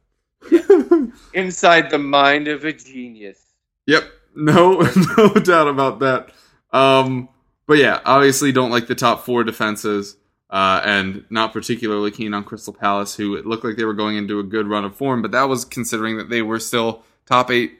inside 1.33 1.89
the 1.89 1.97
mind 1.97 2.47
of 2.47 2.63
a 2.65 2.73
genius. 2.73 3.39
Yep. 3.87 4.03
No, 4.39 4.81
no 5.17 5.33
doubt 5.33 5.67
about 5.67 5.97
that. 6.01 6.29
Um, 6.71 7.27
but 7.65 7.79
yeah, 7.79 7.99
obviously 8.05 8.51
don't 8.51 8.69
like 8.69 8.85
the 8.85 8.93
top 8.93 9.25
four 9.25 9.43
defenses, 9.43 10.15
uh, 10.51 10.79
and 10.85 11.25
not 11.31 11.53
particularly 11.53 12.11
keen 12.11 12.35
on 12.35 12.43
Crystal 12.43 12.71
Palace, 12.71 13.15
who 13.15 13.35
it 13.35 13.47
looked 13.47 13.65
like 13.65 13.77
they 13.77 13.83
were 13.83 13.95
going 13.95 14.15
into 14.15 14.39
a 14.39 14.43
good 14.43 14.67
run 14.67 14.85
of 14.85 14.95
form, 14.95 15.23
but 15.23 15.31
that 15.31 15.49
was 15.49 15.65
considering 15.65 16.17
that 16.17 16.29
they 16.29 16.43
were 16.43 16.59
still 16.59 17.01
top 17.25 17.49
eight, 17.49 17.79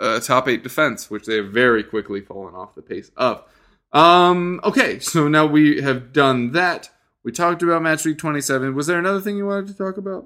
uh, 0.00 0.18
top 0.18 0.48
eight 0.48 0.64
defense, 0.64 1.08
which 1.08 1.24
they 1.24 1.36
have 1.36 1.50
very 1.52 1.84
quickly 1.84 2.20
fallen 2.20 2.56
off 2.56 2.74
the 2.74 2.82
pace 2.82 3.12
of. 3.16 3.44
Um, 3.92 4.60
okay, 4.64 4.98
so 4.98 5.28
now 5.28 5.46
we 5.46 5.82
have 5.82 6.12
done 6.12 6.50
that. 6.50 6.90
We 7.22 7.30
talked 7.30 7.62
about 7.62 7.82
match 7.82 8.04
week 8.04 8.18
27. 8.18 8.74
Was 8.74 8.88
there 8.88 8.98
another 8.98 9.20
thing 9.20 9.36
you 9.36 9.46
wanted 9.46 9.68
to 9.68 9.74
talk 9.74 9.98
about? 9.98 10.24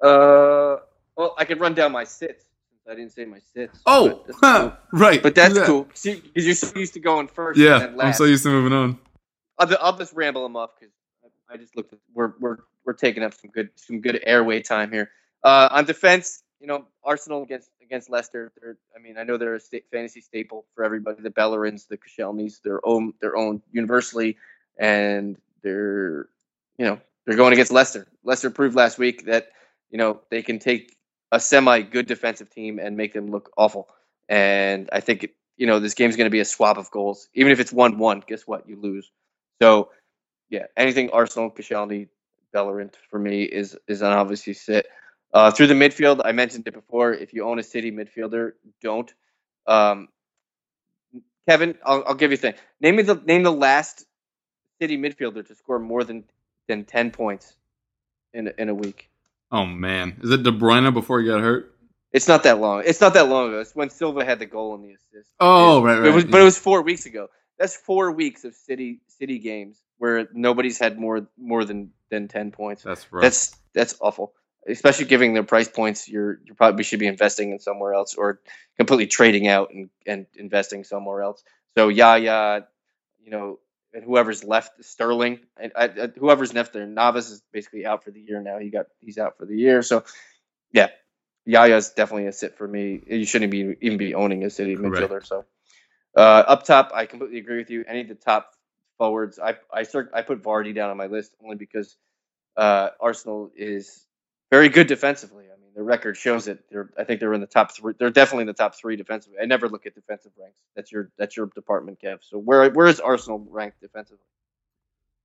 Uh, 0.00 0.76
well, 1.16 1.34
I 1.36 1.44
could 1.44 1.58
run 1.58 1.74
down 1.74 1.90
my 1.90 2.04
sits. 2.04 2.44
I 2.90 2.94
didn't 2.94 3.12
say 3.12 3.24
my 3.24 3.38
sits. 3.54 3.80
Oh, 3.86 4.24
but 4.26 4.36
huh, 4.40 4.70
cool. 4.90 4.98
right. 5.00 5.22
But 5.22 5.34
that's 5.34 5.56
Yeah. 5.56 5.66
cool. 5.66 5.88
See, 5.94 6.20
because 6.20 6.46
you're 6.46 6.54
so 6.54 6.70
used 6.78 6.94
to 6.94 7.00
going 7.00 7.28
first. 7.28 7.58
and 7.60 7.66
Yeah, 7.66 7.92
I'm 8.04 8.12
so 8.12 8.24
used 8.24 8.42
to 8.44 8.48
moving 8.50 8.72
on. 8.72 8.98
I'll, 9.58 9.76
I'll 9.80 9.96
just 9.96 10.14
ramble 10.14 10.42
them 10.44 10.56
off 10.56 10.70
because 10.78 10.94
I 11.50 11.56
just 11.56 11.76
looked. 11.76 11.92
At, 11.92 11.98
we're 12.14 12.32
we're 12.40 12.58
we're 12.84 12.92
taking 12.94 13.22
up 13.22 13.34
some 13.34 13.50
good 13.50 13.70
some 13.76 14.00
good 14.00 14.20
airway 14.24 14.60
time 14.62 14.90
here. 14.92 15.10
Uh, 15.44 15.68
on 15.70 15.84
defense, 15.84 16.42
you 16.60 16.66
know, 16.66 16.86
Arsenal 17.04 17.42
against 17.42 17.70
against 17.82 18.10
Leicester. 18.10 18.52
They're, 18.60 18.76
I 18.96 19.00
mean, 19.00 19.16
I 19.18 19.22
know 19.24 19.36
they're 19.36 19.54
a 19.56 19.60
sta- 19.60 19.84
fantasy 19.92 20.20
staple 20.20 20.66
for 20.74 20.84
everybody. 20.84 21.22
The 21.22 21.30
Bellerins, 21.30 21.86
the 21.88 21.96
Koscielnys, 21.98 22.62
their 22.62 22.84
own 22.86 23.14
their 23.20 23.36
own 23.36 23.62
universally, 23.72 24.36
and 24.78 25.36
they're 25.62 26.28
you 26.78 26.84
know 26.86 27.00
they're 27.26 27.36
going 27.36 27.52
against 27.52 27.72
Leicester. 27.72 28.06
Leicester 28.24 28.50
proved 28.50 28.74
last 28.76 28.98
week 28.98 29.26
that 29.26 29.48
you 29.90 29.98
know 29.98 30.20
they 30.30 30.42
can 30.42 30.58
take 30.58 30.96
a 31.32 31.40
semi 31.40 31.82
good 31.82 32.06
defensive 32.06 32.50
team 32.50 32.78
and 32.78 32.96
make 32.96 33.12
them 33.12 33.28
look 33.30 33.50
awful. 33.56 33.88
And 34.28 34.88
I 34.92 35.00
think 35.00 35.28
you 35.56 35.66
know 35.66 35.80
this 35.80 35.94
game's 35.94 36.16
going 36.16 36.26
to 36.26 36.30
be 36.30 36.40
a 36.40 36.44
swap 36.44 36.78
of 36.78 36.90
goals. 36.90 37.28
Even 37.34 37.52
if 37.52 37.60
it's 37.60 37.72
one 37.72 37.98
one, 37.98 38.22
guess 38.26 38.42
what? 38.46 38.68
You 38.68 38.80
lose. 38.80 39.10
So 39.62 39.90
yeah, 40.50 40.66
anything 40.76 41.10
Arsenal, 41.10 41.50
Koscielny, 41.50 42.08
Bellerin 42.52 42.90
for 43.10 43.18
me 43.18 43.44
is 43.44 43.76
is 43.88 44.02
an 44.02 44.12
obviously 44.12 44.54
sit. 44.54 44.86
Uh, 45.34 45.50
through 45.50 45.66
the 45.66 45.74
midfield, 45.74 46.22
I 46.24 46.32
mentioned 46.32 46.66
it 46.68 46.74
before. 46.74 47.12
If 47.12 47.34
you 47.34 47.44
own 47.44 47.58
a 47.58 47.62
City 47.62 47.92
midfielder, 47.92 48.52
don't. 48.82 49.12
Um, 49.66 50.08
Kevin, 51.48 51.76
I'll, 51.84 52.04
I'll 52.08 52.14
give 52.14 52.30
you 52.30 52.36
a 52.36 52.38
thing. 52.40 52.54
Name 52.80 52.96
me 52.96 53.02
the 53.02 53.16
name 53.16 53.42
the 53.42 53.52
last 53.52 54.06
City 54.80 54.98
midfielder 54.98 55.46
to 55.46 55.54
score 55.54 55.78
more 55.78 56.04
than 56.04 56.24
than 56.68 56.84
ten 56.84 57.10
points 57.10 57.56
in 58.34 58.52
in 58.58 58.68
a 58.68 58.74
week. 58.74 59.07
Oh 59.50 59.64
man, 59.64 60.18
is 60.22 60.30
it 60.30 60.42
De 60.42 60.52
Bruyne 60.52 60.92
before 60.92 61.20
he 61.20 61.26
got 61.26 61.40
hurt? 61.40 61.74
It's 62.12 62.28
not 62.28 62.42
that 62.44 62.58
long. 62.58 62.82
It's 62.86 63.00
not 63.00 63.14
that 63.14 63.28
long 63.28 63.48
ago. 63.48 63.60
It's 63.60 63.74
when 63.74 63.90
Silva 63.90 64.24
had 64.24 64.38
the 64.38 64.46
goal 64.46 64.74
and 64.74 64.84
the 64.84 64.92
assist. 64.92 65.30
Oh, 65.40 65.80
It- 65.80 65.82
right, 65.84 65.98
It 65.98 66.00
right, 66.02 66.14
was, 66.14 66.24
but 66.24 66.40
it 66.40 66.44
was 66.44 66.58
four 66.58 66.82
weeks 66.82 67.06
ago. 67.06 67.28
That's 67.58 67.76
four 67.76 68.12
weeks 68.12 68.44
of 68.44 68.54
City 68.54 69.00
City 69.08 69.38
games 69.38 69.80
where 69.98 70.28
nobody's 70.32 70.78
had 70.78 70.98
more 70.98 71.28
more 71.36 71.64
than 71.64 71.90
than 72.10 72.28
ten 72.28 72.50
points. 72.50 72.82
That's 72.82 73.10
rough. 73.12 73.22
That's 73.22 73.56
that's 73.74 73.96
awful. 74.00 74.32
Especially 74.66 75.06
giving 75.06 75.32
their 75.34 75.42
price 75.44 75.68
points, 75.68 76.08
you're 76.08 76.40
you 76.44 76.54
probably 76.54 76.84
should 76.84 77.00
be 77.00 77.06
investing 77.06 77.52
in 77.52 77.58
somewhere 77.58 77.94
else 77.94 78.14
or 78.14 78.40
completely 78.76 79.06
trading 79.06 79.48
out 79.48 79.70
and, 79.72 79.88
and 80.06 80.26
investing 80.36 80.84
somewhere 80.84 81.22
else. 81.22 81.42
So 81.76 81.88
Yaya, 81.88 82.66
you 83.22 83.30
know, 83.30 83.58
and 83.98 84.06
whoever's 84.06 84.44
left, 84.44 84.84
Sterling, 84.84 85.40
and 85.56 85.72
I, 85.74 85.84
I, 85.86 86.08
whoever's 86.16 86.54
left 86.54 86.72
there, 86.72 86.86
Navas 86.86 87.30
is 87.30 87.42
basically 87.52 87.84
out 87.84 88.04
for 88.04 88.12
the 88.12 88.20
year 88.20 88.40
now. 88.40 88.58
He 88.58 88.70
got 88.70 88.86
he's 89.00 89.18
out 89.18 89.36
for 89.36 89.44
the 89.44 89.56
year. 89.56 89.82
So 89.82 90.04
yeah, 90.72 90.88
Yaya's 91.48 91.90
definitely 91.90 92.28
a 92.28 92.32
sit 92.32 92.56
for 92.56 92.68
me. 92.68 93.02
You 93.08 93.26
shouldn't 93.26 93.50
be 93.50 93.76
even 93.80 93.98
be 93.98 94.14
owning 94.14 94.44
a 94.44 94.50
city 94.50 94.76
Correct. 94.76 95.12
midfielder. 95.12 95.26
So 95.26 95.44
uh, 96.16 96.20
up 96.20 96.64
top, 96.64 96.92
I 96.94 97.06
completely 97.06 97.38
agree 97.38 97.58
with 97.58 97.70
you. 97.70 97.84
Any 97.88 98.02
of 98.02 98.08
the 98.08 98.14
top 98.14 98.52
forwards, 98.98 99.40
I 99.40 99.56
I 99.72 99.82
start 99.82 100.10
I 100.14 100.22
put 100.22 100.42
Vardy 100.42 100.74
down 100.74 100.90
on 100.90 100.96
my 100.96 101.06
list 101.06 101.34
only 101.42 101.56
because 101.56 101.96
uh, 102.56 102.90
Arsenal 103.00 103.50
is 103.56 104.06
very 104.50 104.68
good 104.68 104.86
defensively. 104.86 105.44
I 105.44 105.60
mean, 105.60 105.70
their 105.74 105.84
record 105.84 106.16
shows 106.16 106.48
it. 106.48 106.64
They're 106.70 106.90
I 106.98 107.04
think 107.04 107.20
they're 107.20 107.34
in 107.34 107.40
the 107.40 107.46
top 107.46 107.74
three. 107.74 107.94
They're 107.98 108.10
definitely 108.10 108.42
in 108.42 108.46
the 108.48 108.52
top 108.54 108.74
three 108.74 108.96
defensively. 108.96 109.38
I 109.40 109.46
never 109.46 109.68
look 109.68 109.86
at 109.86 109.94
defensive 109.94 110.32
ranks. 110.40 110.58
That's 110.74 110.90
your 110.92 111.10
that's 111.18 111.36
your 111.36 111.46
department, 111.54 111.98
Kev. 112.02 112.18
So 112.22 112.38
where 112.38 112.68
where 112.70 112.86
is 112.86 113.00
Arsenal 113.00 113.46
ranked 113.50 113.80
defensively 113.80 114.24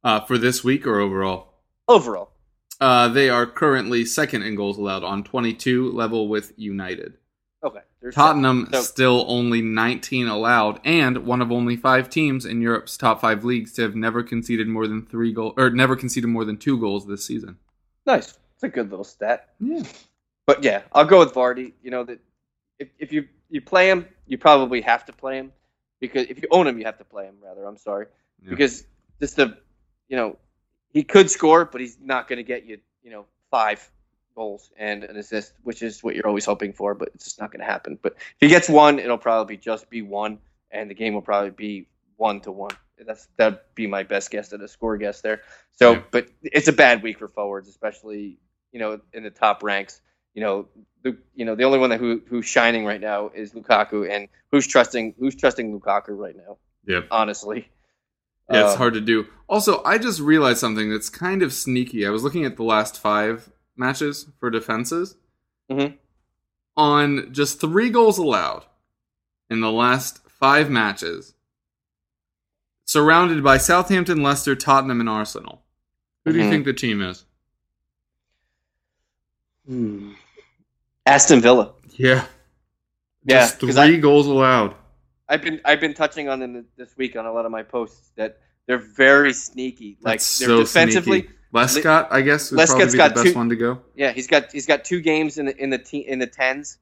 uh, 0.03 0.21
for 0.21 0.37
this 0.37 0.63
week 0.63 0.85
or 0.87 0.99
overall? 0.99 1.53
overall? 1.87 2.29
Uh, 2.81 3.07
they 3.07 3.29
are 3.29 3.45
currently 3.45 4.03
second 4.03 4.41
in 4.43 4.55
goals 4.55 4.77
allowed 4.77 5.03
on 5.03 5.23
22, 5.23 5.91
level 5.91 6.27
with 6.27 6.51
United. 6.57 7.13
Okay, 7.63 7.79
Tottenham 8.11 8.67
So- 8.73 8.81
still 8.81 9.25
only 9.29 9.61
19 9.61 10.27
allowed, 10.27 10.81
and 10.83 11.19
one 11.19 11.41
of 11.41 11.51
only 11.51 11.77
five 11.77 12.09
teams 12.09 12.45
in 12.45 12.61
Europe's 12.61 12.97
top 12.97 13.21
five 13.21 13.45
leagues 13.45 13.71
to 13.73 13.83
have 13.83 13.95
never 13.95 14.21
conceded 14.23 14.67
more 14.67 14.87
than 14.87 15.05
three 15.05 15.31
goals 15.31 15.53
or 15.55 15.69
never 15.69 15.95
conceded 15.95 16.29
more 16.29 16.43
than 16.43 16.57
two 16.57 16.77
goals 16.77 17.05
this 17.07 17.25
season. 17.25 17.57
nice. 18.05 18.37
It's 18.63 18.71
a 18.71 18.73
good 18.73 18.89
little 18.89 19.03
stat. 19.03 19.49
Yeah, 19.59 19.83
But 20.45 20.63
yeah, 20.63 20.83
I'll 20.93 21.03
go 21.03 21.19
with 21.19 21.33
Vardy. 21.33 21.73
You 21.83 21.91
know 21.91 22.05
that 22.05 22.19
if, 22.79 22.87
if 22.97 23.11
you 23.11 23.27
you 23.49 23.59
play 23.59 23.89
him, 23.89 24.07
you 24.25 24.37
probably 24.37 24.79
have 24.81 25.05
to 25.05 25.13
play 25.13 25.37
him 25.37 25.51
because 25.99 26.27
if 26.29 26.41
you 26.41 26.47
own 26.49 26.65
him, 26.67 26.79
you 26.79 26.85
have 26.85 26.97
to 26.99 27.03
play 27.03 27.25
him. 27.25 27.35
Rather, 27.43 27.65
I'm 27.65 27.75
sorry, 27.77 28.05
Yeah. 28.41 28.51
because 28.51 28.85
just 29.19 29.35
the 29.35 29.57
you 30.07 30.15
know 30.15 30.37
he 30.93 31.03
could 31.03 31.29
score, 31.29 31.65
but 31.65 31.81
he's 31.81 31.97
not 32.01 32.29
going 32.29 32.37
to 32.37 32.43
get 32.43 32.65
you 32.65 32.77
you 33.03 33.11
know 33.11 33.25
five 33.51 33.89
goals 34.33 34.71
and 34.77 35.03
an 35.03 35.17
assist, 35.17 35.53
which 35.63 35.81
is 35.83 36.01
what 36.01 36.15
you're 36.15 36.27
always 36.27 36.45
hoping 36.45 36.71
for. 36.71 36.95
But 36.95 37.09
it's 37.15 37.25
just 37.25 37.41
not 37.41 37.51
going 37.51 37.59
to 37.59 37.65
happen. 37.65 37.99
But 38.01 38.13
if 38.13 38.35
he 38.39 38.47
gets 38.47 38.69
one, 38.69 38.97
it'll 38.97 39.17
probably 39.17 39.57
just 39.57 39.89
be 39.89 40.01
one, 40.01 40.39
and 40.71 40.89
the 40.89 40.95
game 40.95 41.13
will 41.13 41.21
probably 41.21 41.51
be 41.51 41.87
one 42.15 42.39
to 42.41 42.51
one. 42.53 42.71
That's 43.05 43.27
that'd 43.35 43.59
be 43.75 43.87
my 43.87 44.03
best 44.03 44.31
guess 44.31 44.53
at 44.53 44.61
a 44.61 44.69
score 44.69 44.95
guess 44.95 45.19
there. 45.19 45.41
So, 45.73 45.93
Yeah. 45.93 46.03
but 46.11 46.29
it's 46.43 46.69
a 46.69 46.73
bad 46.73 47.03
week 47.03 47.19
for 47.19 47.27
forwards, 47.27 47.67
especially 47.67 48.37
you 48.73 48.79
know 48.79 48.99
in 49.13 49.23
the 49.23 49.29
top 49.29 49.63
ranks. 49.63 50.01
You 50.33 50.41
know, 50.41 50.67
the 51.03 51.17
you 51.35 51.45
know 51.45 51.55
the 51.55 51.63
only 51.63 51.79
one 51.79 51.89
that 51.91 51.99
who 52.01 52.21
who's 52.27 52.45
shining 52.45 52.83
right 52.85 52.99
now 52.99 53.29
is 53.33 53.53
Lukaku, 53.53 54.09
and 54.09 54.27
who's 54.51 54.67
trusting 54.67 55.15
who's 55.19 55.35
trusting 55.35 55.79
Lukaku 55.79 56.17
right 56.17 56.35
now? 56.35 56.57
yeah, 56.85 57.01
Honestly, 57.11 57.69
yeah. 58.51 58.65
It's 58.65 58.73
Uh, 58.73 58.77
hard 58.77 58.93
to 58.95 59.01
do. 59.01 59.27
Also, 59.47 59.81
I 59.83 59.97
just 59.97 60.19
realized 60.19 60.59
something 60.59 60.89
that's 60.89 61.09
kind 61.09 61.41
of 61.43 61.53
sneaky. 61.53 62.05
I 62.05 62.09
was 62.09 62.23
looking 62.23 62.43
at 62.45 62.57
the 62.57 62.63
last 62.63 62.99
five 62.99 63.49
matches 63.77 64.27
for 64.39 64.49
defenses. 64.49 65.15
Mhm. 65.71 65.97
On 66.75 67.31
just 67.31 67.61
three 67.61 67.89
goals 67.91 68.17
allowed 68.17 68.65
in 69.49 69.61
the 69.61 69.71
last 69.71 70.27
five 70.27 70.69
matches, 70.71 71.35
surrounded 72.85 73.43
by 73.43 73.57
Southampton, 73.57 74.21
Leicester, 74.23 74.55
Tottenham, 74.55 74.99
and 74.99 75.09
Arsenal. 75.09 75.61
Who 76.25 76.31
do 76.33 76.39
you 76.39 76.45
Mhm. 76.45 76.49
think 76.49 76.65
the 76.65 76.73
team 76.73 77.01
is? 77.01 77.25
Aston 81.05 81.41
Villa. 81.41 81.73
Yeah. 81.91 82.25
Yeah, 83.25 83.39
Just 83.47 83.59
three 83.59 83.73
I- 83.77 83.95
goals 83.97 84.27
allowed. 84.27 84.75
I've 85.29 85.41
been 85.41 85.61
I've 85.63 85.79
been 85.79 85.93
touching 85.93 86.27
on 86.27 86.39
them 86.39 86.65
this 86.75 86.95
week 86.97 87.15
on 87.15 87.25
a 87.25 87.31
lot 87.31 87.45
of 87.45 87.51
my 87.51 87.63
posts 87.63 88.11
that 88.17 88.39
they're 88.67 88.77
very 88.77 89.31
sneaky. 89.33 89.97
Like 90.01 90.19
That's 90.19 90.39
they're 90.39 90.47
so 90.49 90.59
defensively. 90.59 91.21
sneaky. 91.21 91.33
Lescott, 91.53 92.07
I 92.11 92.21
guess, 92.21 92.51
would 92.51 92.57
Lescott's 92.59 92.69
probably 92.71 92.91
be 92.91 92.97
got 92.97 93.09
the 93.15 93.23
best 93.23 93.33
two- 93.33 93.37
one 93.39 93.49
to 93.49 93.55
go. 93.55 93.79
Yeah, 93.95 94.11
he's 94.11 94.27
got 94.27 94.51
he's 94.51 94.65
got 94.65 94.83
two 94.83 94.99
games 95.01 95.37
in 95.37 95.45
the 95.45 95.55
in 95.57 95.69
the 95.69 95.77
te- 95.77 96.05
in 96.07 96.19
the 96.19 96.27
tens. 96.27 96.77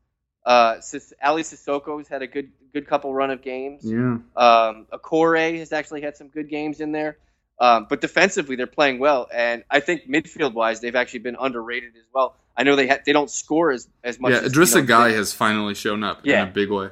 Uh, 0.45 0.79
Sis- 0.82 1.13
Aly 1.23 1.43
Cissokho's 1.43 2.07
had 2.07 2.23
a 2.23 2.27
good 2.27 2.49
good 2.73 2.88
couple 2.88 3.13
run 3.13 3.29
of 3.29 3.41
games. 3.43 3.82
Yeah. 3.84 4.17
Um, 4.36 4.88
Okore 4.91 5.59
has 5.59 5.71
actually 5.71 6.01
had 6.01 6.17
some 6.17 6.29
good 6.29 6.49
games 6.49 6.82
in 6.82 6.91
there. 6.91 7.17
Um, 7.62 7.86
but 7.88 8.01
defensively, 8.01 8.55
they're 8.55 8.66
playing 8.66 8.97
well, 8.97 9.30
and 9.32 9.64
I 9.70 9.82
think 9.82 10.09
midfield 10.09 10.53
wise, 10.53 10.82
they've 10.82 10.95
actually 10.95 11.20
been 11.20 11.38
underrated 11.39 11.95
as 11.95 12.05
well. 12.12 12.36
I 12.57 12.64
know 12.64 12.76
they 12.76 12.88
ha- 12.88 12.97
they 13.05 13.14
don't 13.14 13.30
score 13.30 13.72
as 13.72 13.88
as 14.03 14.20
much. 14.20 14.32
Yeah, 14.32 14.39
as, 14.39 14.51
Idrissa 14.51 14.78
you 14.78 14.82
know, 14.88 14.95
Gueye 14.95 15.14
has 15.14 15.32
finally 15.32 15.76
shown 15.76 16.03
up 16.03 16.22
Yeah. 16.24 16.41
in 16.41 16.47
a 16.49 16.51
big 16.51 16.72
way. 16.72 16.89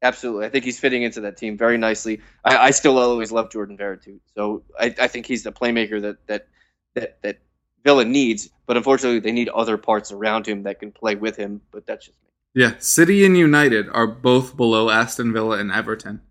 Absolutely, 0.00 0.46
I 0.46 0.48
think 0.48 0.64
he's 0.64 0.80
fitting 0.80 1.02
into 1.02 1.20
that 1.20 1.36
team 1.36 1.58
very 1.58 1.76
nicely. 1.76 2.22
I, 2.42 2.56
I 2.56 2.70
still 2.70 2.96
always 2.96 3.30
love 3.30 3.50
Jordan 3.50 3.76
Veretout, 3.76 4.20
so 4.34 4.62
I, 4.80 4.94
I 4.98 5.08
think 5.08 5.26
he's 5.26 5.42
the 5.42 5.52
playmaker 5.52 6.00
that 6.00 6.26
that 6.26 6.48
that 6.94 7.20
that 7.22 7.38
Villa 7.84 8.06
needs. 8.06 8.48
But 8.66 8.78
unfortunately, 8.78 9.20
they 9.20 9.32
need 9.32 9.50
other 9.50 9.76
parts 9.76 10.10
around 10.10 10.46
him 10.46 10.62
that 10.62 10.80
can 10.80 10.90
play 10.90 11.16
with 11.16 11.36
him. 11.36 11.60
But 11.70 11.84
that's 11.84 12.06
just 12.06 12.16
me. 12.22 12.62
Yeah, 12.62 12.74
City 12.78 13.26
and 13.26 13.36
United 13.36 13.90
are 13.90 14.06
both 14.06 14.56
below 14.56 14.88
Aston 14.88 15.34
Villa 15.34 15.58
and 15.58 15.70
Everton 15.70 16.22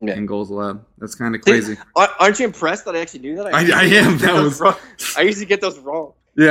Yeah. 0.00 0.14
in 0.14 0.26
goals 0.26 0.50
allowed. 0.50 0.84
That's 0.98 1.14
kind 1.16 1.34
of 1.34 1.40
crazy. 1.40 1.76
Ar- 1.96 2.10
Aren't 2.20 2.38
you 2.38 2.44
impressed 2.46 2.84
that 2.84 2.94
I 2.94 3.00
actually 3.00 3.20
knew 3.20 3.36
that? 3.36 3.46
I- 3.46 3.58
I 3.58 3.60
usually 3.82 3.96
am. 3.98 4.18
That 4.18 4.34
was- 4.42 4.60
wrong. 4.60 4.76
I 5.16 5.22
usually 5.22 5.46
get 5.46 5.60
those 5.60 5.78
wrong. 5.80 6.12
Yeah, 6.36 6.50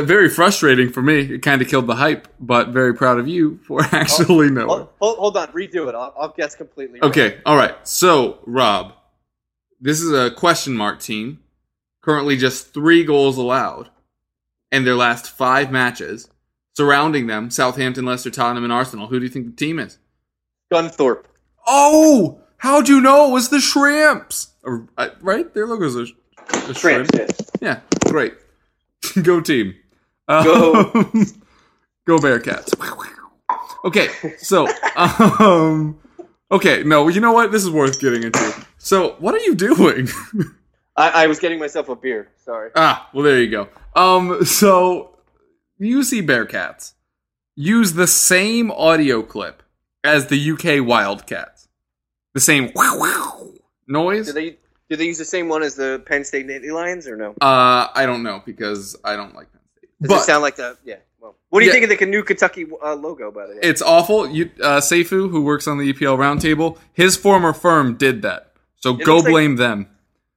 uh, 0.00 0.02
very 0.06 0.28
frustrating 0.28 0.90
for 0.90 1.02
me. 1.02 1.20
It 1.20 1.42
kind 1.42 1.62
of 1.62 1.68
killed 1.68 1.86
the 1.86 1.94
hype, 1.94 2.26
but 2.40 2.70
very 2.70 2.92
proud 2.94 3.20
of 3.20 3.28
you 3.28 3.60
for 3.64 3.80
actually 3.92 4.50
knowing. 4.50 4.66
Hold, 4.68 4.88
hold, 5.00 5.18
hold 5.18 5.36
on, 5.36 5.48
redo 5.52 5.88
it. 5.88 5.94
I'll, 5.94 6.12
I'll 6.18 6.34
guess 6.36 6.56
completely. 6.56 6.98
wrong. 7.00 7.10
Okay, 7.12 7.38
all 7.46 7.56
right. 7.56 7.76
So, 7.86 8.40
Rob, 8.44 8.94
this 9.80 10.00
is 10.00 10.10
a 10.12 10.32
question 10.32 10.74
mark 10.76 10.98
team. 11.00 11.38
Currently 12.02 12.38
just 12.38 12.74
three 12.74 13.04
goals 13.04 13.36
allowed 13.38 13.90
in 14.72 14.84
their 14.84 14.96
last 14.96 15.30
five 15.30 15.70
matches. 15.70 16.28
Surrounding 16.76 17.28
them, 17.28 17.50
Southampton, 17.50 18.04
Leicester, 18.06 18.30
Tottenham, 18.30 18.64
and 18.64 18.72
Arsenal. 18.72 19.06
Who 19.08 19.20
do 19.20 19.26
you 19.26 19.30
think 19.30 19.46
the 19.46 19.52
team 19.52 19.78
is? 19.78 19.98
Gunthorpe. 20.72 21.24
Oh, 21.68 22.40
how'd 22.60 22.88
you 22.88 23.00
know 23.00 23.28
it 23.28 23.32
was 23.32 23.48
the 23.48 23.60
Shrimps? 23.60 24.48
Or, 24.62 24.86
uh, 24.96 25.08
right? 25.20 25.52
Their 25.52 25.66
logo's 25.66 25.96
a, 25.96 26.06
a 26.70 26.74
shrimp. 26.74 27.10
Yeah, 27.60 27.80
great. 28.06 28.34
Go 29.22 29.40
team. 29.40 29.74
Go. 30.28 30.74
Um, 30.74 31.26
go 32.06 32.18
Bearcats. 32.18 32.74
Okay, 33.84 34.08
so 34.38 34.68
um, 34.96 35.98
okay, 36.52 36.82
no, 36.84 37.08
you 37.08 37.20
know 37.20 37.32
what? 37.32 37.50
This 37.50 37.62
is 37.62 37.70
worth 37.70 38.00
getting 38.00 38.22
into. 38.22 38.66
So, 38.78 39.16
what 39.18 39.34
are 39.34 39.38
you 39.38 39.54
doing? 39.54 40.08
I, 40.96 41.24
I 41.24 41.26
was 41.26 41.38
getting 41.38 41.58
myself 41.58 41.88
a 41.88 41.96
beer. 41.96 42.28
Sorry. 42.36 42.70
Ah, 42.76 43.08
well, 43.14 43.24
there 43.24 43.40
you 43.40 43.50
go. 43.50 43.68
Um, 43.96 44.44
so 44.44 45.18
UC 45.80 46.26
Bearcats 46.26 46.92
use 47.56 47.94
the 47.94 48.06
same 48.06 48.70
audio 48.70 49.22
clip 49.22 49.62
as 50.04 50.26
the 50.26 50.50
UK 50.50 50.86
Wildcats. 50.86 51.68
The 52.34 52.40
same 52.40 52.70
wow 52.74 52.96
wow 52.98 53.48
noise. 53.86 54.26
Do 54.26 54.32
they 54.32 54.56
do 54.88 54.96
they 54.96 55.06
use 55.06 55.18
the 55.18 55.24
same 55.24 55.48
one 55.48 55.62
as 55.62 55.74
the 55.76 56.02
Penn 56.06 56.24
State 56.24 56.46
Nittany 56.46 56.72
Lions 56.72 57.06
or 57.06 57.16
no? 57.16 57.30
Uh, 57.40 57.88
I 57.94 58.06
don't 58.06 58.22
know 58.22 58.42
because 58.44 58.96
I 59.04 59.16
don't 59.16 59.34
like 59.34 59.50
Penn 59.52 59.60
State. 59.78 59.90
Does 60.02 60.08
but 60.08 60.18
it 60.20 60.24
sound 60.24 60.42
like 60.42 60.56
the 60.56 60.76
yeah? 60.84 60.96
Well, 61.20 61.36
what 61.50 61.60
do 61.60 61.66
you 61.66 61.72
Yeah. 61.72 61.80
think 61.80 61.92
of 61.92 61.98
the 61.98 62.06
new 62.06 62.22
Kentucky 62.22 62.66
uh, 62.82 62.94
logo 62.94 63.30
by 63.30 63.46
the 63.46 63.54
way? 63.54 63.60
it's 63.62 63.82
awful. 63.82 64.28
You, 64.30 64.50
uh, 64.62 64.80
Seifu, 64.80 65.28
who 65.30 65.42
works 65.42 65.66
on 65.68 65.78
the 65.78 65.92
EPL 65.92 66.16
Roundtable, 66.16 66.78
his 66.92 67.16
former 67.16 67.52
firm 67.52 67.94
did 67.96 68.22
that. 68.22 68.52
So 68.76 68.94
It 68.98 69.04
go 69.04 69.16
looks 69.16 69.24
like- 69.24 69.32
blame 69.32 69.56
them. 69.56 69.88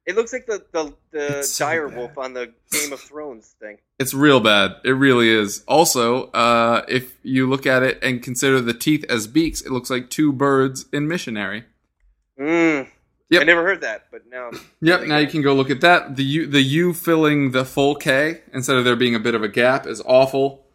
It 0.06 0.16
looks 0.18 0.34
like 0.34 0.46
the 0.48 0.62
the, 0.74 0.94
the 1.12 1.44
so 1.44 1.66
dire 1.66 1.88
bad. 1.88 1.98
wolf 1.98 2.18
on 2.18 2.34
the 2.34 2.52
Game 2.74 2.92
of 2.92 3.00
Thrones 3.00 3.56
thing. 3.62 3.78
It's 4.00 4.14
real 4.14 4.42
bad. 4.42 4.76
It 4.84 4.92
really 4.92 5.30
is. 5.30 5.64
Also, 5.66 6.26
uh, 6.32 6.84
if 6.90 7.14
you 7.24 7.48
look 7.50 7.66
at 7.66 7.84
it 7.84 8.00
and 8.04 8.22
consider 8.22 8.60
the 8.60 8.74
teeth 8.74 9.06
as 9.08 9.28
beaks, 9.28 9.62
it 9.62 9.72
looks 9.72 9.90
like 9.90 10.10
two 10.10 10.34
birds 10.34 10.88
in 10.92 11.08
missionary. 11.08 11.64
Mm. 12.40 12.88
Yep. 13.30 13.42
I 13.42 13.46
never 13.46 13.64
heard 13.64 13.82
that, 13.82 14.08
but 14.12 14.22
now 14.30 14.52
Yep. 14.82 15.04
Now 15.08 15.18
you 15.18 15.28
can 15.28 15.42
go 15.42 15.54
look 15.54 15.70
at 15.70 15.82
that. 15.82 16.16
The 16.16 16.24
U, 16.24 16.46
the 16.48 16.62
U 16.62 16.94
filling 16.94 17.52
the 17.52 17.66
full 17.66 17.96
K 17.96 18.42
instead 18.54 18.78
of 18.78 18.86
there 18.86 18.96
being 18.96 19.16
a 19.16 19.20
bit 19.20 19.36
of 19.36 19.44
a 19.44 19.48
gap 19.48 19.86
is 19.88 20.02
awful. 20.06 20.66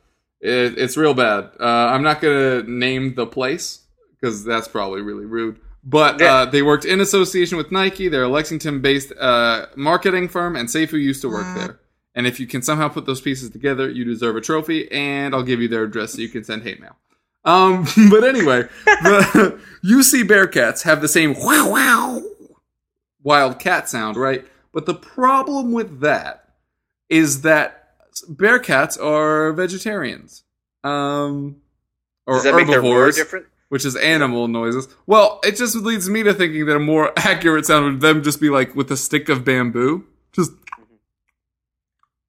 It, 0.40 0.78
it's 0.78 0.96
real 0.96 1.14
bad. 1.14 1.50
Uh, 1.60 1.64
I'm 1.64 2.02
not 2.02 2.20
gonna 2.20 2.62
name 2.62 3.14
the 3.14 3.26
place 3.26 3.80
because 4.20 4.44
that's 4.44 4.68
probably 4.68 5.02
really 5.02 5.24
rude. 5.26 5.58
But 5.84 6.20
Yeah. 6.20 6.34
uh, 6.34 6.44
they 6.46 6.62
worked 6.62 6.84
in 6.84 7.00
association 7.00 7.56
with 7.56 7.70
Nike. 7.72 8.08
They're 8.08 8.24
a 8.24 8.28
Lexington-based 8.28 9.12
uh, 9.18 9.66
marketing 9.76 10.28
firm, 10.28 10.56
and 10.56 10.68
Seifu 10.68 10.92
used 11.00 11.22
to 11.22 11.28
work 11.28 11.46
there. 11.56 11.78
And 12.14 12.26
if 12.26 12.40
you 12.40 12.46
can 12.48 12.62
somehow 12.62 12.88
put 12.88 13.06
those 13.06 13.20
pieces 13.20 13.50
together, 13.50 13.88
you 13.88 14.04
deserve 14.04 14.34
a 14.36 14.40
trophy. 14.40 14.90
And 14.90 15.34
I'll 15.34 15.44
give 15.44 15.60
you 15.60 15.68
their 15.68 15.84
address 15.84 16.14
so 16.14 16.18
you 16.20 16.28
can 16.28 16.42
send 16.42 16.64
hate 16.64 16.80
mail. 16.80 16.96
Um, 17.48 17.86
but 18.10 18.24
anyway, 18.24 18.64
the 18.84 19.60
UC 19.84 20.24
Bearcats 20.24 20.82
have 20.82 21.00
the 21.00 21.08
same 21.08 21.34
wow 21.38 21.70
wow 21.70 22.22
wild 23.22 23.58
cat 23.58 23.88
sound, 23.88 24.16
right? 24.16 24.46
But 24.72 24.86
the 24.86 24.94
problem 24.94 25.72
with 25.72 26.00
that 26.00 26.50
is 27.08 27.40
that 27.42 27.94
Bearcats 28.30 29.02
are 29.02 29.52
vegetarians. 29.52 30.44
Um, 30.84 31.56
or 32.26 32.34
does 32.34 32.44
that 32.44 32.54
make 32.54 32.66
their 32.66 32.82
word 32.82 32.88
herbivores, 32.88 33.16
different? 33.16 33.46
which 33.70 33.84
is 33.84 33.96
animal 33.96 34.46
noises. 34.46 34.88
Well, 35.06 35.40
it 35.42 35.56
just 35.56 35.74
leads 35.74 36.08
me 36.08 36.22
to 36.24 36.34
thinking 36.34 36.66
that 36.66 36.76
a 36.76 36.80
more 36.80 37.12
accurate 37.16 37.64
sound 37.64 37.86
would 37.86 38.00
them 38.00 38.22
just 38.22 38.40
be 38.40 38.50
like 38.50 38.76
with 38.76 38.90
a 38.90 38.96
stick 38.96 39.28
of 39.30 39.44
bamboo. 39.44 40.04
Just 40.32 40.52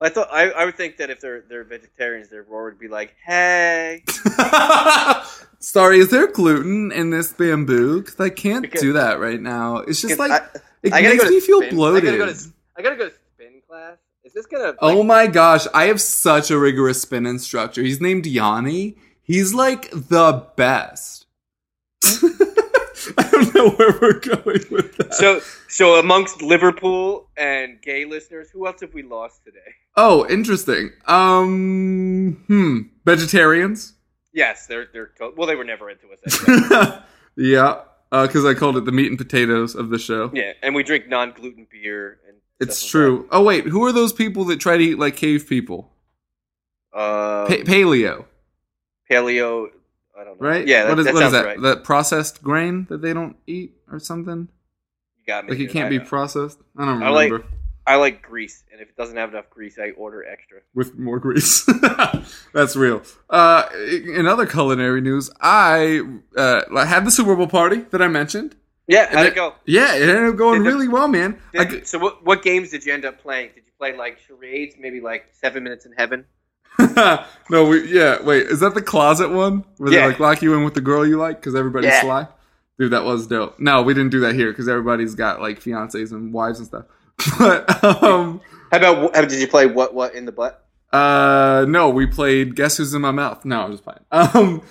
I 0.02 0.08
thought 0.10 0.30
I, 0.32 0.50
I 0.52 0.66
would 0.66 0.76
think 0.78 0.97
that 0.97 1.10
if 1.10 1.20
they're 1.20 1.41
they're 1.50 1.64
vegetarians, 1.66 2.30
their 2.30 2.43
roar 2.43 2.66
would 2.66 2.80
be 2.80 2.88
like, 2.88 3.16
"Hey." 3.26 4.04
Sorry, 5.60 6.00
is 6.00 6.10
there 6.10 6.28
gluten 6.32 6.91
in 6.93 7.10
this 7.10 7.34
bamboo? 7.34 8.00
Because 8.02 8.20
I 8.20 8.30
can't 8.30 8.62
Because- 8.62 8.80
do 8.82 8.93
that 8.93 9.20
right 9.20 9.41
now. 9.41 9.78
It's 9.78 10.02
just 10.02 10.18
like 10.18 10.32
I, 10.32 10.45
it 10.84 10.93
I 10.93 11.02
makes 11.02 11.30
me 11.30 11.41
feel 11.41 11.62
spin. 11.62 11.76
bloated. 11.76 12.14
I 12.14 12.18
gotta, 12.18 12.32
go 12.32 12.34
to, 12.39 12.50
I 12.78 12.82
gotta 12.82 12.95
go 12.95 13.10
to 13.10 13.16
spin 13.36 13.62
class. 13.68 13.97
Is 14.24 14.32
this 14.34 14.45
gonna? 14.45 14.68
Like, 14.68 14.78
Oh 14.82 15.04
my 15.04 15.28
gosh, 15.28 15.66
I 15.74 15.86
have 15.86 16.00
such 16.00 16.50
a 16.50 16.58
rigorous 16.58 17.02
spin 17.02 17.26
instructor. 17.26 17.82
He's 17.82 18.00
named 18.00 18.26
Yanni. 18.26 18.95
He's 19.22 19.54
like 19.54 19.89
the 19.91 20.45
best. 20.56 21.26
I 23.18 23.30
don't 23.30 23.56
know 23.56 23.70
where 23.72 23.97
we're 24.02 24.20
going 24.20 24.64
with 24.72 24.95
that. 24.97 25.14
So 25.14 25.41
so 25.68 25.95
amongst 26.00 26.41
Liverpool 26.41 27.30
and 27.38 27.82
gay 27.82 28.06
listeners, 28.06 28.50
who 28.52 28.66
else 28.68 28.82
have 28.82 28.93
we 28.93 29.04
lost 29.04 29.43
today? 29.43 29.60
oh, 29.95 30.26
interesting. 30.30 30.91
Um, 31.08 32.43
hmm, 32.47 32.80
vegetarians. 33.06 33.93
Yes, 34.34 34.68
they're 34.68 34.88
they're 34.93 35.12
well, 35.36 35.47
they 35.47 35.56
were 35.56 35.64
never 35.64 35.89
into 35.89 36.08
us. 36.12 36.47
Anyway. 36.47 37.00
yeah, 37.36 37.82
because 38.12 38.45
I 38.45 38.54
called 38.54 38.78
it 38.78 38.86
the 38.86 38.91
meat 38.91 39.08
and 39.08 39.18
potatoes 39.18 39.76
of 39.76 39.89
the 39.89 39.97
show. 40.00 40.32
yeah, 40.34 40.54
and 40.62 40.76
we 40.76 40.84
drink 40.84 41.08
non 41.08 41.32
gluten 41.32 41.68
beer. 41.72 42.20
And 42.28 42.38
It's 42.60 42.86
true. 42.86 43.28
Oh 43.32 43.43
wait, 43.43 43.66
who 43.66 43.84
are 43.86 43.91
those 43.91 44.14
people 44.14 44.45
that 44.45 44.60
try 44.60 44.78
to 44.78 44.84
eat 44.84 45.00
like 45.00 45.16
cave 45.16 45.47
people? 45.47 45.91
Like 46.93 47.47
that. 47.47 47.47
Pa- 47.47 47.54
Um, 47.56 47.66
paleo, 47.66 48.26
paleo. 49.12 49.70
I 50.20 50.24
don't 50.26 50.39
know. 50.41 50.47
right? 50.47 50.67
Yeah, 50.67 50.84
that, 50.84 50.89
what 50.89 50.99
is 50.99 51.05
that 51.05 51.13
what 51.13 51.24
is 51.24 51.32
that? 51.32 51.45
right. 51.45 51.61
That 51.61 51.84
processed 51.84 52.43
grain 52.43 52.86
that 52.89 53.01
they 53.01 53.13
don't 53.13 53.36
eat 53.47 53.74
or 53.91 53.99
something? 53.99 54.47
you 55.17 55.26
got 55.26 55.45
me. 55.45 55.51
Like 55.51 55.59
it 55.61 55.72
can't 55.72 55.89
be 55.89 55.99
know. 55.99 56.05
processed. 56.05 56.59
I 56.78 56.86
don't 56.86 57.01
I 57.03 57.09
like- 57.09 57.32
remember. 57.32 57.47
I 57.88 57.95
like 57.95 58.22
grease, 58.22 58.63
and 58.72 58.80
if 58.82 58.89
it 58.89 58.95
doesn't 58.97 59.17
have 59.17 59.30
enough 59.32 59.49
grease, 59.49 59.80
I 59.80 59.89
order 59.91 60.24
extra. 60.24 60.59
with 60.76 60.95
more 60.99 61.17
grease. 61.17 61.65
That's 62.53 62.76
real. 62.76 63.01
Uh, 63.32 63.67
in 63.74 64.28
other 64.28 64.45
culinary 64.45 65.01
news, 65.01 65.32
I 65.41 66.01
uh, 66.38 66.86
had 66.86 67.03
the 67.03 67.09
Super 67.09 67.36
Bowl 67.36 67.47
party 67.47 67.78
that 67.89 67.99
I 67.99 68.07
mentioned. 68.07 68.55
Yeah, 68.88 69.07
how'd 69.07 69.17
And 69.17 69.28
it 69.30 69.34
go? 69.36 69.55
Yeah, 69.65 69.95
it 69.95 70.07
ended 70.07 70.30
up 70.30 70.36
going 70.38 70.61
Did 70.63 70.67
the- 70.72 70.76
really 70.76 70.88
well, 70.88 71.07
man. 71.07 71.39
Did- 71.53 71.70
g- 71.70 71.84
so 71.84 71.97
what 71.97 72.24
what 72.24 72.43
games 72.43 72.70
did 72.70 72.86
you 72.86 72.93
end 72.93 73.05
up 73.05 73.20
playing? 73.20 73.49
Did 73.55 73.63
you 73.65 73.72
play 73.80 73.97
like 73.97 74.20
charades? 74.20 74.76
Maybe 74.78 74.99
like 75.01 75.26
Seven 75.32 75.63
Minutes 75.63 75.88
in 75.88 75.93
Heaven. 75.93 76.26
no, 77.49 77.65
we 77.67 77.91
yeah. 77.93 78.22
Wait, 78.22 78.43
is 78.47 78.59
that 78.61 78.74
the 78.74 78.82
closet 78.82 79.30
one 79.32 79.63
where 79.78 79.89
they 79.91 80.05
like 80.05 80.20
lock 80.20 80.41
you 80.41 80.53
in 80.55 80.63
with 80.63 80.74
the 80.76 80.82
girl 80.82 81.05
you 81.05 81.17
like 81.17 81.38
because 81.41 81.55
everybody's 81.55 81.89
Yeah. 81.91 82.01
sly? 82.01 82.28
Dude, 82.78 82.91
that 82.91 83.03
was 83.03 83.28
dope. 83.28 83.59
No, 83.59 83.82
we 83.82 83.93
didn't 83.93 84.11
do 84.11 84.22
that 84.22 84.36
here 84.36 84.51
because 84.51 84.70
everybody's 84.70 85.13
got 85.15 85.41
like 85.41 85.59
fiancés 85.61 86.11
and 86.11 86.32
wives 86.34 86.59
and 86.59 86.67
stuff. 86.67 86.86
But 87.38 87.84
um, 88.03 88.39
How 88.72 88.78
about 88.78 89.15
how, 89.15 89.22
did 89.26 89.39
you 89.41 89.47
play 89.47 89.65
what 89.65 89.93
what 89.93 90.13
in 90.15 90.26
the 90.26 90.32
butt? 90.32 90.65
Uh, 90.93 91.65
no, 91.67 91.89
we 91.89 92.07
played 92.07 92.55
Guess 92.55 92.78
Who's 92.78 92.93
in 92.93 93.01
My 93.01 93.11
Mouth. 93.11 93.45
No, 93.45 93.61
I'm 93.61 93.72
just 93.72 93.84
playing. 93.84 93.99
Um, 94.11 94.61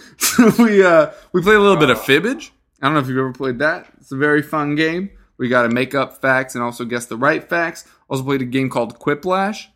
we 0.59 0.83
uh 0.85 1.11
we 1.33 1.43
played 1.43 1.57
a 1.57 1.61
little 1.61 1.77
bit 1.77 1.91
of 1.91 1.99
fibbage. 1.99 2.51
I 2.81 2.87
don't 2.87 2.95
know 2.95 3.01
if 3.01 3.09
you've 3.09 3.19
ever 3.19 3.33
played 3.33 3.59
that. 3.59 3.87
It's 4.01 4.13
a 4.13 4.17
very 4.17 4.41
fun 4.43 4.75
game. 4.75 5.11
We 5.37 5.49
got 5.49 5.63
to 5.63 5.69
make 5.69 5.95
up 5.95 6.21
facts 6.21 6.55
and 6.55 6.65
also 6.65 6.85
guess 6.85 7.07
the 7.07 7.17
right 7.17 7.47
facts. 7.49 7.85
Also 8.09 8.25
played 8.25 8.41
a 8.43 8.45
game 8.45 8.71
called 8.71 8.99
Quiplash, 8.99 9.67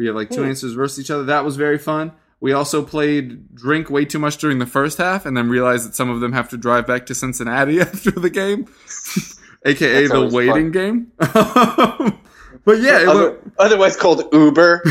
where 0.00 0.04
you 0.04 0.08
have 0.08 0.16
like 0.16 0.30
two 0.30 0.42
Hmm. 0.42 0.48
answers 0.48 0.72
versus 0.72 0.98
each 0.98 1.10
other. 1.10 1.24
That 1.24 1.44
was 1.44 1.56
very 1.56 1.76
fun. 1.78 2.12
We 2.40 2.52
also 2.54 2.82
played 2.82 3.54
drink 3.54 3.90
way 3.90 4.06
too 4.06 4.18
much 4.18 4.38
during 4.38 4.58
the 4.60 4.66
first 4.66 4.96
half, 4.96 5.26
and 5.26 5.36
then 5.36 5.50
realized 5.50 5.86
that 5.86 5.94
some 5.94 6.08
of 6.08 6.20
them 6.20 6.32
have 6.32 6.48
to 6.50 6.56
drive 6.56 6.86
back 6.86 7.04
to 7.06 7.14
Cincinnati 7.14 7.80
after 7.82 8.10
the 8.12 8.30
game, 8.30 8.66
aka 9.66 10.00
That's 10.00 10.10
the 10.12 10.16
always 10.16 10.32
waiting 10.32 10.70
game. 10.70 11.08
but 11.18 12.80
yeah, 12.80 13.04
Other- 13.06 13.12
looked, 13.12 13.48
otherwise 13.58 13.94
called 13.96 14.24
Uber. 14.32 14.82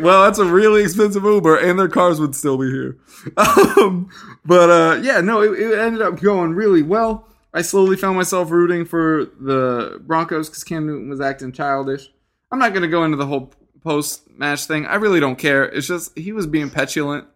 well, 0.00 0.22
that's 0.22 0.38
a 0.38 0.44
really 0.44 0.82
expensive 0.82 1.24
Uber, 1.24 1.56
and 1.56 1.76
their 1.76 1.88
cars 1.88 2.20
would 2.20 2.34
still 2.36 2.56
be 2.56 2.70
here. 2.70 2.98
Um, 3.36 4.08
but 4.44 4.70
uh, 4.70 5.00
yeah, 5.02 5.20
no, 5.20 5.42
it, 5.42 5.58
it 5.58 5.76
ended 5.78 6.02
up 6.02 6.20
going 6.20 6.54
really 6.54 6.82
well. 6.82 7.26
I 7.52 7.62
slowly 7.62 7.96
found 7.96 8.16
myself 8.16 8.50
rooting 8.52 8.84
for 8.84 9.24
the 9.40 10.00
Broncos 10.06 10.48
because 10.48 10.64
Cam 10.64 10.86
Newton 10.86 11.10
was 11.10 11.20
acting 11.20 11.50
childish. 11.52 12.10
I'm 12.52 12.58
not 12.60 12.70
going 12.70 12.82
to 12.82 12.88
go 12.88 13.04
into 13.04 13.16
the 13.16 13.26
whole 13.26 13.52
post 13.82 14.28
match 14.30 14.64
thing. 14.64 14.86
I 14.86 14.96
really 14.96 15.20
don't 15.20 15.36
care. 15.36 15.64
It's 15.64 15.86
just 15.86 16.16
he 16.16 16.32
was 16.32 16.46
being 16.46 16.70
petulant, 16.70 17.26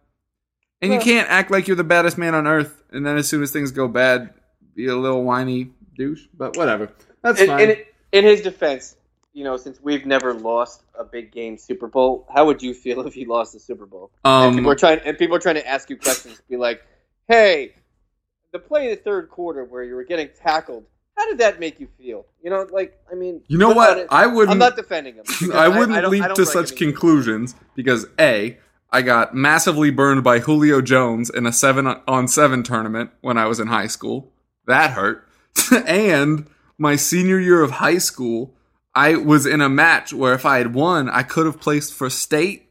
and 0.81 0.93
you 0.93 1.01
can't 1.01 1.29
act 1.29 1.51
like 1.51 1.67
you're 1.67 1.77
the 1.77 1.85
baddest 1.85 2.19
man 2.19 2.35
on 2.35 2.47
earth, 2.47 2.83
and 2.91 3.07
then 3.07 3.17
as 3.17 3.29
soon 3.29 3.43
as 3.43 3.51
things 3.51 3.71
go 3.73 3.89
bad, 3.89 4.33
be 4.75 4.87
a 4.87 4.97
little 4.97 5.23
whiny 5.25 5.71
douche. 5.97 6.27
But 6.35 6.57
whatever, 6.57 6.91
that's 7.23 7.41
in, 7.41 7.47
fine. 7.47 7.71
in, 7.71 7.77
in 8.13 8.25
his 8.25 8.41
defense, 8.41 8.97
you 9.33 9.45
know, 9.45 9.57
since 9.57 9.81
we've 9.83 10.07
never 10.07 10.35
lost 10.35 10.83
a 10.99 11.05
big 11.05 11.33
game 11.33 11.59
Super 11.59 11.89
Bowl, 11.89 12.27
how 12.33 12.47
would 12.47 12.63
you 12.63 12.75
feel 12.75 13.01
if 13.07 13.15
he 13.15 13.25
lost 13.25 13.53
the 13.53 13.61
Super 13.61 13.87
Bowl? 13.87 14.11
and 14.25 14.51
um, 14.51 14.55
people 14.55 14.71
are 14.71 14.77
trying 14.77 15.01
and 15.05 15.19
people 15.19 15.37
are 15.37 15.41
trying 15.41 15.57
to 15.57 15.67
ask 15.67 15.91
you 15.91 15.97
questions, 15.97 16.41
be 16.49 16.57
like, 16.57 16.83
"Hey, 17.29 17.75
the 18.53 18.59
play 18.59 18.85
in 18.85 18.91
the 18.91 18.97
third 18.97 19.29
quarter 19.29 19.65
where 19.65 19.83
you 19.83 19.95
were 19.95 20.05
getting 20.05 20.29
tackled, 20.43 20.85
how 21.17 21.27
did 21.29 21.39
that 21.39 21.59
make 21.61 21.81
you 21.81 21.89
feel?" 21.99 22.27
You 22.43 22.51
know, 22.51 22.67
like 22.73 22.99
I 23.11 23.15
mean, 23.15 23.43
you 23.49 23.59
know 23.59 23.71
what? 23.71 23.99
it- 23.99 24.09
I 24.11 24.27
wouldn't. 24.27 24.51
I'm 24.53 24.59
not 24.59 24.77
defending 24.77 25.15
him. 25.17 25.25
I 25.55 25.69
wouldn't 25.69 25.97
I 25.97 26.01
don't- 26.03 26.11
leap 26.11 26.23
I 26.25 26.29
to 26.35 26.43
like 26.43 26.53
such 26.53 26.77
conclusions 26.77 27.55
because 27.75 28.07
A, 28.21 28.59
I 28.91 29.03
got 29.03 29.35
massively 29.35 29.91
burned 29.91 30.23
by 30.25 30.39
Julio 30.41 30.81
Jones 30.81 31.29
in 31.31 31.47
a 31.47 31.53
seven 31.53 31.87
on 31.87 32.29
seven 32.29 32.63
tournament 32.63 33.11
when 33.21 33.37
I 33.39 33.47
was 33.47 33.59
in 33.61 33.67
high 33.69 33.89
school. 33.89 34.33
That 34.67 34.93
hurt. 34.93 35.27
and 35.87 36.47
my 36.79 36.97
senior 36.97 37.39
year 37.41 37.63
of 37.63 37.73
high 37.73 37.99
school, 37.99 38.55
I 38.95 39.17
was 39.17 39.47
in 39.47 39.61
a 39.61 39.69
match 39.69 40.13
where 40.13 40.35
if 40.35 40.45
I 40.45 40.59
had 40.59 40.75
won, 40.75 41.09
I 41.09 41.23
could 41.23 41.47
have 41.47 41.61
placed 41.61 41.95
for 41.95 42.11
state, 42.11 42.69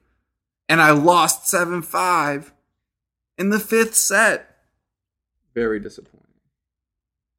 and 0.69 0.81
I 0.81 0.91
lost 0.91 1.47
7 1.47 1.81
5 1.81 2.53
in 3.37 3.49
the 3.49 3.59
fifth 3.59 3.95
set. 3.95 4.57
Very 5.53 5.79
disappointing. 5.79 6.24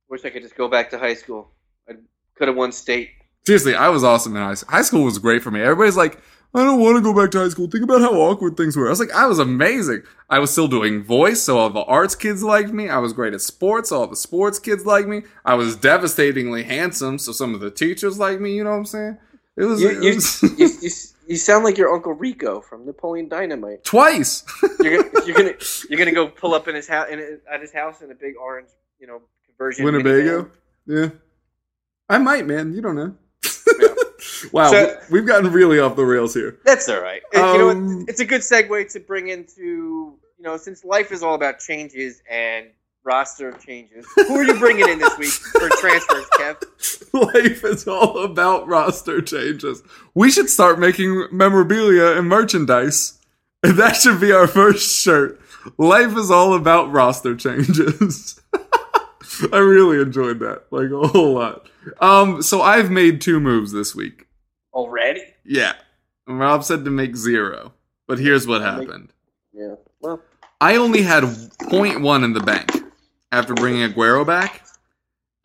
Wish 0.08 0.24
I 0.24 0.30
could 0.30 0.42
just 0.42 0.56
go 0.56 0.68
back 0.68 0.90
to 0.90 0.98
high 0.98 1.14
school. 1.14 1.50
I 1.88 1.94
could 2.36 2.48
have 2.48 2.56
won 2.56 2.72
state. 2.72 3.10
Seriously, 3.46 3.74
I 3.74 3.88
was 3.88 4.04
awesome 4.04 4.34
in 4.36 4.42
high 4.42 4.54
school. 4.54 4.72
High 4.72 4.82
school 4.82 5.04
was 5.04 5.18
great 5.18 5.42
for 5.42 5.50
me. 5.50 5.60
Everybody's 5.60 5.96
like, 5.96 6.18
I 6.54 6.64
don't 6.64 6.80
want 6.80 6.96
to 6.96 7.02
go 7.02 7.12
back 7.14 7.30
to 7.32 7.38
high 7.40 7.48
school. 7.48 7.68
Think 7.68 7.84
about 7.84 8.00
how 8.00 8.12
awkward 8.14 8.56
things 8.56 8.76
were. 8.76 8.86
I 8.86 8.90
was 8.90 9.00
like, 9.00 9.12
I 9.12 9.26
was 9.26 9.38
amazing. 9.38 10.02
I 10.30 10.38
was 10.38 10.50
still 10.50 10.68
doing 10.68 11.02
voice, 11.04 11.42
so 11.42 11.58
all 11.58 11.70
the 11.70 11.82
arts 11.82 12.14
kids 12.14 12.42
liked 12.42 12.70
me. 12.72 12.88
I 12.88 12.98
was 12.98 13.12
great 13.12 13.34
at 13.34 13.40
sports, 13.40 13.90
so 13.90 14.00
all 14.00 14.06
the 14.06 14.16
sports 14.16 14.58
kids 14.58 14.86
liked 14.86 15.06
me. 15.08 15.22
I 15.44 15.54
was 15.54 15.76
devastatingly 15.76 16.62
handsome, 16.62 17.18
so 17.18 17.32
some 17.32 17.54
of 17.54 17.60
the 17.60 17.70
teachers 17.70 18.18
liked 18.18 18.40
me. 18.40 18.54
You 18.56 18.64
know 18.64 18.70
what 18.70 18.76
I'm 18.76 18.86
saying? 18.86 19.18
It 19.56 19.64
was, 19.64 19.80
You, 19.80 19.88
it 19.90 20.02
you, 20.02 20.14
was 20.14 20.42
you, 20.42 20.68
you, 20.80 20.90
you 21.28 21.36
sound 21.36 21.64
like 21.64 21.76
your 21.78 21.92
Uncle 21.94 22.12
Rico 22.14 22.60
from 22.60 22.86
Napoleon 22.86 23.28
Dynamite. 23.28 23.84
twice. 23.84 24.44
You're 24.80 25.02
gonna 25.02 25.26
you're 25.26 25.36
gonna 25.36 25.54
you're 25.90 25.98
gonna 25.98 26.12
go 26.12 26.28
pull 26.28 26.54
up 26.54 26.68
in 26.68 26.74
his 26.74 26.88
house 26.88 27.08
in, 27.10 27.40
at 27.52 27.60
his 27.60 27.72
house 27.72 28.00
in 28.02 28.10
a 28.10 28.14
big 28.14 28.34
orange, 28.40 28.68
you 28.98 29.06
know, 29.06 29.20
conversion. 29.58 29.84
Winnebago. 29.84 30.50
Yeah, 30.86 31.08
I 32.08 32.18
might, 32.18 32.46
man. 32.46 32.72
You 32.72 32.80
don't 32.82 32.96
know. 32.96 33.14
Yeah. 33.80 33.88
wow, 34.52 34.70
So- 34.70 34.98
we've 35.10 35.26
gotten 35.26 35.50
really 35.52 35.78
off 35.80 35.96
the 35.96 36.04
rails 36.04 36.34
here. 36.34 36.58
That's 36.64 36.88
all 36.88 37.00
right. 37.00 37.22
And 37.32 37.46
you 37.52 37.58
know 37.58 37.70
Um. 37.70 38.04
It's 38.08 38.20
a 38.20 38.24
good 38.24 38.42
segue 38.42 38.90
to 38.92 39.00
bring 39.00 39.28
into 39.28 39.62
you 39.62 40.42
know 40.42 40.56
since 40.56 40.84
life 40.84 41.12
is 41.12 41.22
all 41.22 41.34
about 41.34 41.58
changes 41.58 42.22
and 42.30 42.66
roster 43.04 43.52
changes. 43.52 44.04
Who 44.16 44.34
are 44.36 44.42
you 44.44 44.58
bringing 44.58 44.88
in 44.88 44.98
this 44.98 45.16
week 45.16 45.30
for 45.30 45.68
transfers, 45.80 46.26
Kev? 46.34 46.62
Life 47.34 47.62
is 47.64 47.86
all 47.86 48.24
about 48.24 48.66
roster 48.66 49.22
changes. 49.22 49.80
We 50.14 50.28
should 50.30 50.50
start 50.50 50.80
making 50.80 51.28
memorabilia 51.30 52.18
and 52.18 52.28
merchandise. 52.28 53.16
And 53.62 53.78
that 53.78 53.94
should 53.94 54.20
be 54.20 54.32
our 54.32 54.48
first 54.48 55.00
shirt. 55.02 55.40
Life 55.78 56.16
is 56.16 56.32
all 56.32 56.54
about 56.54 56.90
roster 56.90 57.36
changes. 57.36 58.40
I 59.52 59.58
really 59.58 60.00
enjoyed 60.00 60.40
that, 60.40 60.64
like 60.70 60.90
a 60.90 61.08
whole 61.08 61.34
lot. 61.34 61.68
Um, 62.00 62.42
so 62.42 62.62
I've 62.62 62.90
made 62.90 63.20
two 63.20 63.40
moves 63.40 63.72
this 63.72 63.94
week. 63.94 64.26
Already? 64.72 65.22
Yeah. 65.44 65.74
And 66.26 66.38
Rob 66.38 66.64
said 66.64 66.84
to 66.84 66.90
make 66.90 67.16
zero. 67.16 67.72
But 68.08 68.18
here's 68.18 68.46
what 68.46 68.62
happened. 68.62 69.12
Yeah. 69.52 69.74
Well, 70.00 70.22
I 70.60 70.76
only 70.76 71.02
had 71.02 71.24
0.1 71.24 72.24
in 72.24 72.32
the 72.32 72.40
bank 72.40 72.70
after 73.32 73.54
bringing 73.54 73.88
Aguero 73.90 74.26
back, 74.26 74.64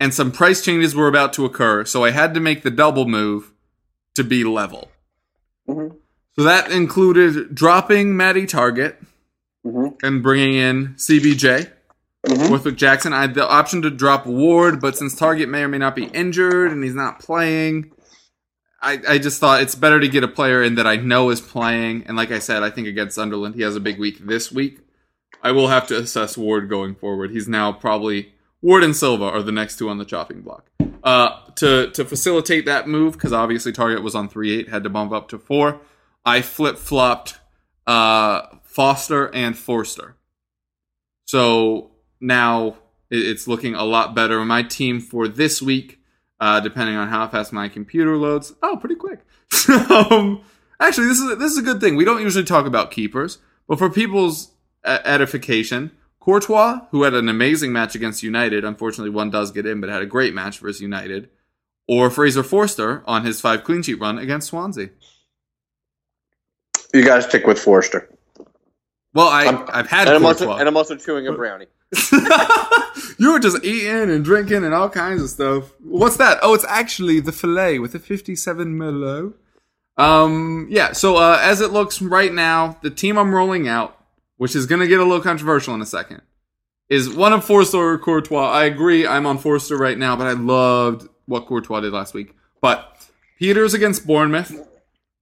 and 0.00 0.14
some 0.14 0.32
price 0.32 0.64
changes 0.64 0.94
were 0.94 1.08
about 1.08 1.32
to 1.34 1.44
occur, 1.44 1.84
so 1.84 2.04
I 2.04 2.10
had 2.10 2.34
to 2.34 2.40
make 2.40 2.62
the 2.62 2.70
double 2.70 3.06
move 3.06 3.52
to 4.14 4.24
be 4.24 4.44
level. 4.44 4.90
Mhm. 5.68 5.96
So 6.36 6.42
that 6.44 6.70
included 6.70 7.54
dropping 7.54 8.16
Matty 8.16 8.46
Targett 8.46 8.96
Mhm. 9.66 9.96
and 10.02 10.22
bringing 10.22 10.54
in 10.54 10.94
CBJ. 10.96 11.68
Mhm. 12.26 12.48
Borthwick 12.48 12.76
Jackson. 12.76 13.12
I 13.12 13.22
had 13.22 13.34
the 13.34 13.48
option 13.48 13.82
to 13.82 13.90
drop 13.90 14.26
Ward, 14.26 14.80
but 14.80 14.96
since 14.96 15.14
Targett 15.18 15.48
may 15.48 15.62
or 15.64 15.68
may 15.68 15.78
not 15.78 15.96
be 15.96 16.04
injured 16.04 16.70
and 16.70 16.84
he's 16.84 16.94
not 16.94 17.18
playing, 17.18 17.90
I, 18.80 19.00
I 19.08 19.18
just 19.18 19.40
thought 19.40 19.62
it's 19.62 19.74
better 19.74 19.98
to 20.00 20.08
get 20.08 20.24
a 20.24 20.28
player 20.28 20.62
in 20.62 20.74
that 20.76 20.86
I 20.86 20.96
know 20.96 21.30
is 21.30 21.40
playing. 21.40 22.04
And 22.06 22.16
like 22.16 22.30
I 22.30 22.38
said, 22.38 22.62
I 22.62 22.70
think 22.70 22.86
against 22.86 23.14
Sunderland, 23.16 23.54
he 23.54 23.62
has 23.62 23.76
a 23.76 23.80
big 23.80 23.98
week 23.98 24.18
this 24.26 24.52
week. 24.52 24.78
I 25.42 25.50
will 25.52 25.68
have 25.68 25.86
to 25.88 25.96
assess 25.98 26.36
Ward 26.38 26.68
going 26.68 26.94
forward. 26.94 27.30
He's 27.32 27.48
now 27.48 27.72
probably 27.72 28.32
Ward 28.60 28.84
and 28.84 28.94
Silva 28.94 29.24
are 29.24 29.42
the 29.42 29.50
next 29.52 29.76
two 29.76 29.88
on 29.88 29.98
the 29.98 30.04
chopping 30.04 30.42
block. 30.42 30.66
Uh, 31.02 31.30
to 31.56 31.90
to 31.90 32.04
facilitate 32.04 32.64
that 32.66 32.86
move, 32.88 33.14
because 33.14 33.32
obviously 33.32 33.72
Targett 33.72 34.02
was 34.04 34.14
on 34.14 34.28
three 34.28 34.52
eight, 34.56 34.68
had 34.68 34.84
to 34.84 34.90
bump 34.90 35.10
up 35.12 35.28
to 35.30 35.38
four. 35.38 35.80
I 36.24 36.42
flip 36.42 36.76
flopped 36.78 37.38
uh, 37.88 38.42
Foster 38.62 39.26
and 39.34 39.58
Forster. 39.58 40.14
So 41.24 41.91
now 42.22 42.76
it's 43.10 43.46
looking 43.46 43.74
a 43.74 43.84
lot 43.84 44.14
better. 44.14 44.42
My 44.44 44.62
team 44.62 45.00
for 45.00 45.28
this 45.28 45.60
week, 45.60 46.00
uh, 46.40 46.60
depending 46.60 46.96
on 46.96 47.08
how 47.08 47.28
fast 47.28 47.52
my 47.52 47.68
computer 47.68 48.16
loads, 48.16 48.54
oh, 48.62 48.76
pretty 48.76 48.94
quick. 48.94 49.20
um, 49.90 50.42
actually, 50.80 51.06
this 51.08 51.18
is 51.18 51.38
this 51.38 51.52
is 51.52 51.58
a 51.58 51.62
good 51.62 51.80
thing. 51.80 51.96
We 51.96 52.04
don't 52.06 52.22
usually 52.22 52.44
talk 52.44 52.64
about 52.64 52.90
keepers, 52.90 53.38
but 53.68 53.78
for 53.78 53.90
people's 53.90 54.52
edification, 54.84 55.90
Courtois, 56.20 56.80
who 56.90 57.02
had 57.02 57.14
an 57.14 57.28
amazing 57.28 57.72
match 57.72 57.94
against 57.94 58.22
United, 58.22 58.64
unfortunately 58.64 59.10
one 59.10 59.30
does 59.30 59.50
get 59.50 59.66
in, 59.66 59.80
but 59.80 59.90
had 59.90 60.02
a 60.02 60.06
great 60.06 60.34
match 60.34 60.58
versus 60.58 60.80
United, 60.80 61.28
or 61.88 62.10
Fraser 62.10 62.42
Forster 62.42 63.02
on 63.06 63.24
his 63.24 63.40
five 63.40 63.64
clean 63.64 63.82
sheet 63.82 64.00
run 64.00 64.18
against 64.18 64.48
Swansea. 64.48 64.90
you 66.94 67.04
to 67.04 67.22
stick 67.22 67.46
with 67.46 67.58
Forster. 67.58 68.08
Well, 69.14 69.28
I 69.28 69.44
I'm- 69.44 69.64
I've 69.68 69.88
had 69.88 70.08
And 70.08 70.16
I'm, 70.16 70.24
also, 70.24 70.52
and 70.52 70.68
I'm 70.68 70.76
also 70.76 70.96
chewing 70.96 71.26
a 71.26 71.32
brownie. 71.32 71.66
you 73.18 73.32
were 73.32 73.38
just 73.38 73.62
eating 73.64 74.10
and 74.10 74.24
drinking 74.24 74.64
and 74.64 74.72
all 74.74 74.88
kinds 74.88 75.22
of 75.22 75.28
stuff. 75.28 75.72
What's 75.82 76.16
that? 76.16 76.38
Oh, 76.42 76.54
it's 76.54 76.64
actually 76.64 77.20
the 77.20 77.32
fillet 77.32 77.78
with 77.78 77.94
a 77.94 77.98
57 77.98 78.74
Merlot. 78.78 79.34
Um, 79.98 80.66
yeah. 80.70 80.92
So 80.92 81.16
uh, 81.16 81.38
as 81.42 81.60
it 81.60 81.70
looks 81.70 82.00
right 82.00 82.32
now, 82.32 82.78
the 82.82 82.90
team 82.90 83.18
I'm 83.18 83.34
rolling 83.34 83.68
out, 83.68 83.98
which 84.38 84.56
is 84.56 84.66
going 84.66 84.80
to 84.80 84.86
get 84.88 85.00
a 85.00 85.04
little 85.04 85.20
controversial 85.20 85.74
in 85.74 85.82
a 85.82 85.86
second, 85.86 86.22
is 86.88 87.10
one 87.10 87.32
of 87.34 87.44
Forster 87.44 87.76
or 87.78 87.98
Courtois. 87.98 88.50
I 88.50 88.64
agree. 88.64 89.06
I'm 89.06 89.26
on 89.26 89.36
Forster 89.38 89.76
right 89.76 89.98
now, 89.98 90.16
but 90.16 90.26
I 90.26 90.32
loved 90.32 91.06
what 91.26 91.46
Courtois 91.46 91.80
did 91.80 91.92
last 91.92 92.14
week. 92.14 92.34
But 92.62 93.06
Pieters 93.40 93.74
against 93.74 94.06
Bournemouth, 94.06 94.66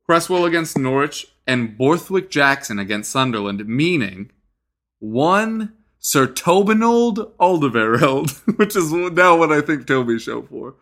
Cresswell 0.06 0.44
against 0.44 0.78
Norwich, 0.78 1.26
and 1.50 1.76
Borthwick 1.76 2.30
Jackson 2.30 2.78
against 2.78 3.10
Sunderland, 3.10 3.66
meaning 3.66 4.30
one 5.00 5.72
Sir 5.98 6.28
Tobinold 6.28 7.32
Alderweireld, 7.40 8.56
which 8.56 8.76
is 8.76 8.92
now 8.92 9.36
what 9.36 9.50
I 9.50 9.60
think 9.60 9.84
Toby's 9.84 10.22
show 10.22 10.42
for, 10.42 10.76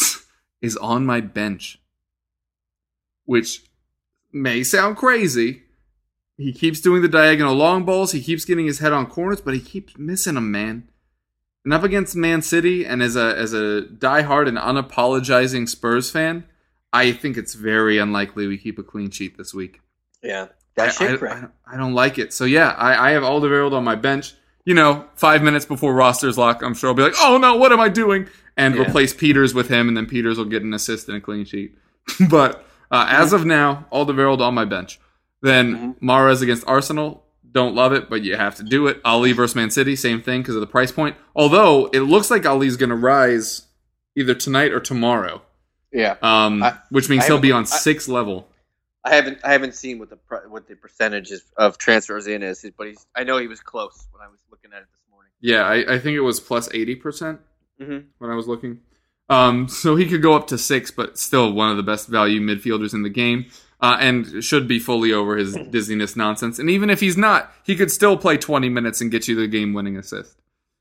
is 0.62 0.76
on 0.76 1.04
my 1.04 1.20
bench. 1.20 1.80
Which 3.24 3.64
may 4.32 4.62
sound 4.62 4.96
crazy. 4.96 5.62
He 6.36 6.52
keeps 6.52 6.80
doing 6.80 7.02
the 7.02 7.08
diagonal 7.08 7.56
long 7.56 7.84
balls, 7.84 8.12
he 8.12 8.22
keeps 8.22 8.44
getting 8.44 8.66
his 8.66 8.78
head 8.78 8.92
on 8.92 9.06
corners, 9.06 9.40
but 9.40 9.54
he 9.54 9.60
keeps 9.60 9.98
missing 9.98 10.36
them, 10.36 10.52
man. 10.52 10.88
And 11.64 11.74
up 11.74 11.82
against 11.82 12.14
Man 12.14 12.42
City, 12.42 12.86
and 12.86 13.02
as 13.02 13.16
a 13.16 13.36
as 13.36 13.52
a 13.52 13.82
diehard 13.82 14.46
and 14.46 14.56
unapologizing 14.56 15.68
Spurs 15.68 16.12
fan, 16.12 16.44
I 16.92 17.10
think 17.10 17.36
it's 17.36 17.54
very 17.54 17.98
unlikely 17.98 18.46
we 18.46 18.56
keep 18.56 18.78
a 18.78 18.84
clean 18.84 19.10
sheet 19.10 19.36
this 19.36 19.52
week. 19.52 19.80
Yeah. 20.22 20.44
I, 20.44 20.48
That's 20.74 21.00
I- 21.00 21.04
I 21.06 21.16
don't- 21.16 21.50
I 21.72 21.76
don't 21.76 21.94
like 21.94 22.18
it. 22.18 22.32
So 22.32 22.44
yeah, 22.44 22.70
I, 22.70 23.08
I 23.08 23.10
have 23.12 23.22
Alderweireld 23.22 23.72
on 23.72 23.84
my 23.84 23.94
bench. 23.94 24.34
You 24.64 24.74
know, 24.74 25.06
five 25.16 25.42
minutes 25.42 25.64
before 25.66 25.92
rosters 25.92 26.38
lock, 26.38 26.62
I'm 26.62 26.74
sure 26.74 26.90
I'll 26.90 26.94
be 26.94 27.02
like, 27.02 27.14
"Oh 27.18 27.36
no, 27.38 27.56
what 27.56 27.72
am 27.72 27.80
I 27.80 27.88
doing?" 27.88 28.28
and 28.56 28.74
Yeah. 28.74 28.82
replace 28.82 29.12
Pieters 29.14 29.54
with 29.54 29.68
him, 29.68 29.88
and 29.88 29.96
then 29.96 30.06
Pieters 30.06 30.36
will 30.36 30.44
get 30.44 30.62
an 30.62 30.72
assist 30.74 31.08
and 31.08 31.16
a 31.16 31.20
clean 31.20 31.44
sheet. 31.44 31.74
but 32.30 32.64
uh, 32.90 33.06
as 33.08 33.32
of 33.32 33.44
now, 33.44 33.86
Alderweireld 33.92 34.40
on 34.40 34.54
my 34.54 34.64
bench. 34.64 35.00
Then 35.40 35.74
Mm-hmm. 35.94 36.08
Mahrez 36.10 36.42
against 36.42 36.64
Arsenal. 36.68 37.24
Don't 37.50 37.74
love 37.74 37.92
it, 37.92 38.08
but 38.08 38.22
you 38.22 38.36
have 38.36 38.54
to 38.56 38.62
do 38.62 38.86
it. 38.86 39.00
Alli 39.04 39.32
versus 39.32 39.56
Man 39.56 39.70
City, 39.70 39.96
same 39.96 40.22
thing 40.22 40.40
because 40.42 40.54
of 40.54 40.60
the 40.60 40.66
price 40.66 40.92
point. 40.92 41.16
Although 41.34 41.86
it 41.92 42.00
looks 42.00 42.30
like 42.30 42.44
Alli's 42.46 42.76
going 42.76 42.90
to 42.90 42.96
rise 42.96 43.66
either 44.16 44.34
tonight 44.34 44.72
or 44.72 44.80
tomorrow, 44.80 45.42
Yeah. 45.92 46.16
um, 46.22 46.62
I- 46.62 46.74
which 46.90 47.08
means 47.10 47.24
I 47.24 47.26
he'll 47.26 47.38
be 47.40 47.52
on 47.52 47.62
I- 47.62 47.66
sixth 47.66 48.08
level. 48.08 48.48
I 49.04 49.14
haven't 49.14 49.38
I 49.44 49.52
haven't 49.52 49.74
seen 49.74 49.98
what 49.98 50.10
the 50.10 50.18
what 50.48 50.68
the 50.68 50.76
percentages 50.76 51.42
of 51.56 51.78
transfers 51.78 52.26
in 52.26 52.42
is, 52.42 52.64
but 52.76 52.86
he's 52.86 53.06
I 53.16 53.24
know 53.24 53.38
he 53.38 53.48
was 53.48 53.60
close 53.60 54.06
when 54.12 54.22
I 54.22 54.28
was 54.28 54.38
looking 54.50 54.72
at 54.72 54.82
it 54.82 54.88
this 54.92 55.10
morning. 55.10 55.32
Yeah, 55.40 55.62
I, 55.62 55.94
I 55.94 55.98
think 55.98 56.16
it 56.16 56.20
was 56.20 56.40
plus 56.40 56.72
eighty 56.72 56.94
percent. 56.94 57.40
Mm-hmm. 57.80 58.06
when 58.18 58.30
I 58.30 58.34
was 58.34 58.46
looking. 58.46 58.80
Um, 59.28 59.66
so 59.66 59.96
he 59.96 60.06
could 60.06 60.22
go 60.22 60.34
up 60.34 60.46
to 60.48 60.58
six, 60.58 60.90
but 60.90 61.18
still 61.18 61.52
one 61.52 61.70
of 61.70 61.76
the 61.76 61.82
best 61.82 62.06
value 62.06 62.40
midfielders 62.40 62.94
in 62.94 63.02
the 63.02 63.10
game, 63.10 63.46
uh, 63.80 63.96
and 63.98 64.44
should 64.44 64.68
be 64.68 64.78
fully 64.78 65.12
over 65.12 65.36
his 65.36 65.56
dizziness 65.70 66.14
nonsense. 66.14 66.58
And 66.58 66.70
even 66.70 66.90
if 66.90 67.00
he's 67.00 67.16
not, 67.16 67.52
he 67.64 67.74
could 67.74 67.90
still 67.90 68.16
play 68.16 68.36
20 68.36 68.68
minutes 68.68 69.00
and 69.00 69.10
get 69.10 69.26
you 69.26 69.34
the 69.34 69.48
game-winning 69.48 69.96
assist. 69.96 70.36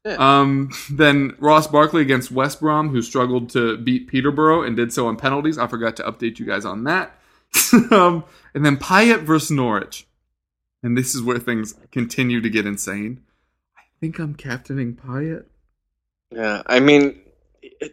Yeah. 0.06 0.18
Um, 0.20 0.72
then 0.92 1.36
Ross 1.40 1.68
Barkley 1.68 2.02
against 2.02 2.32
West 2.32 2.60
Brom, 2.60 2.90
who 2.90 3.02
struggled 3.02 3.50
to 3.52 3.78
beat 3.78 4.08
Peterborough 4.08 4.64
and 4.64 4.76
did 4.76 4.92
so 4.92 5.08
on 5.08 5.16
penalties. 5.16 5.58
I 5.58 5.68
forgot 5.68 5.96
to 5.98 6.04
update 6.04 6.40
you 6.40 6.46
guys 6.46 6.66
on 6.66 6.84
that. 6.84 7.18
um, 7.92 8.24
and 8.54 8.66
then 8.66 8.78
Payet 8.78 9.22
versus 9.22 9.52
Norwich, 9.52 10.08
and 10.84 10.98
this 10.98 11.16
is 11.16 11.22
where 11.22 11.40
things 11.40 11.76
continue 11.92 12.42
to 12.42 12.50
get 12.50 12.66
insane. 12.66 13.22
I 13.78 13.82
think 14.00 14.20
I'm 14.20 14.36
captaining 14.36 14.96
Payet. 14.96 15.46
Yeah, 16.32 16.64
I 16.66 16.80
mean, 16.80 17.20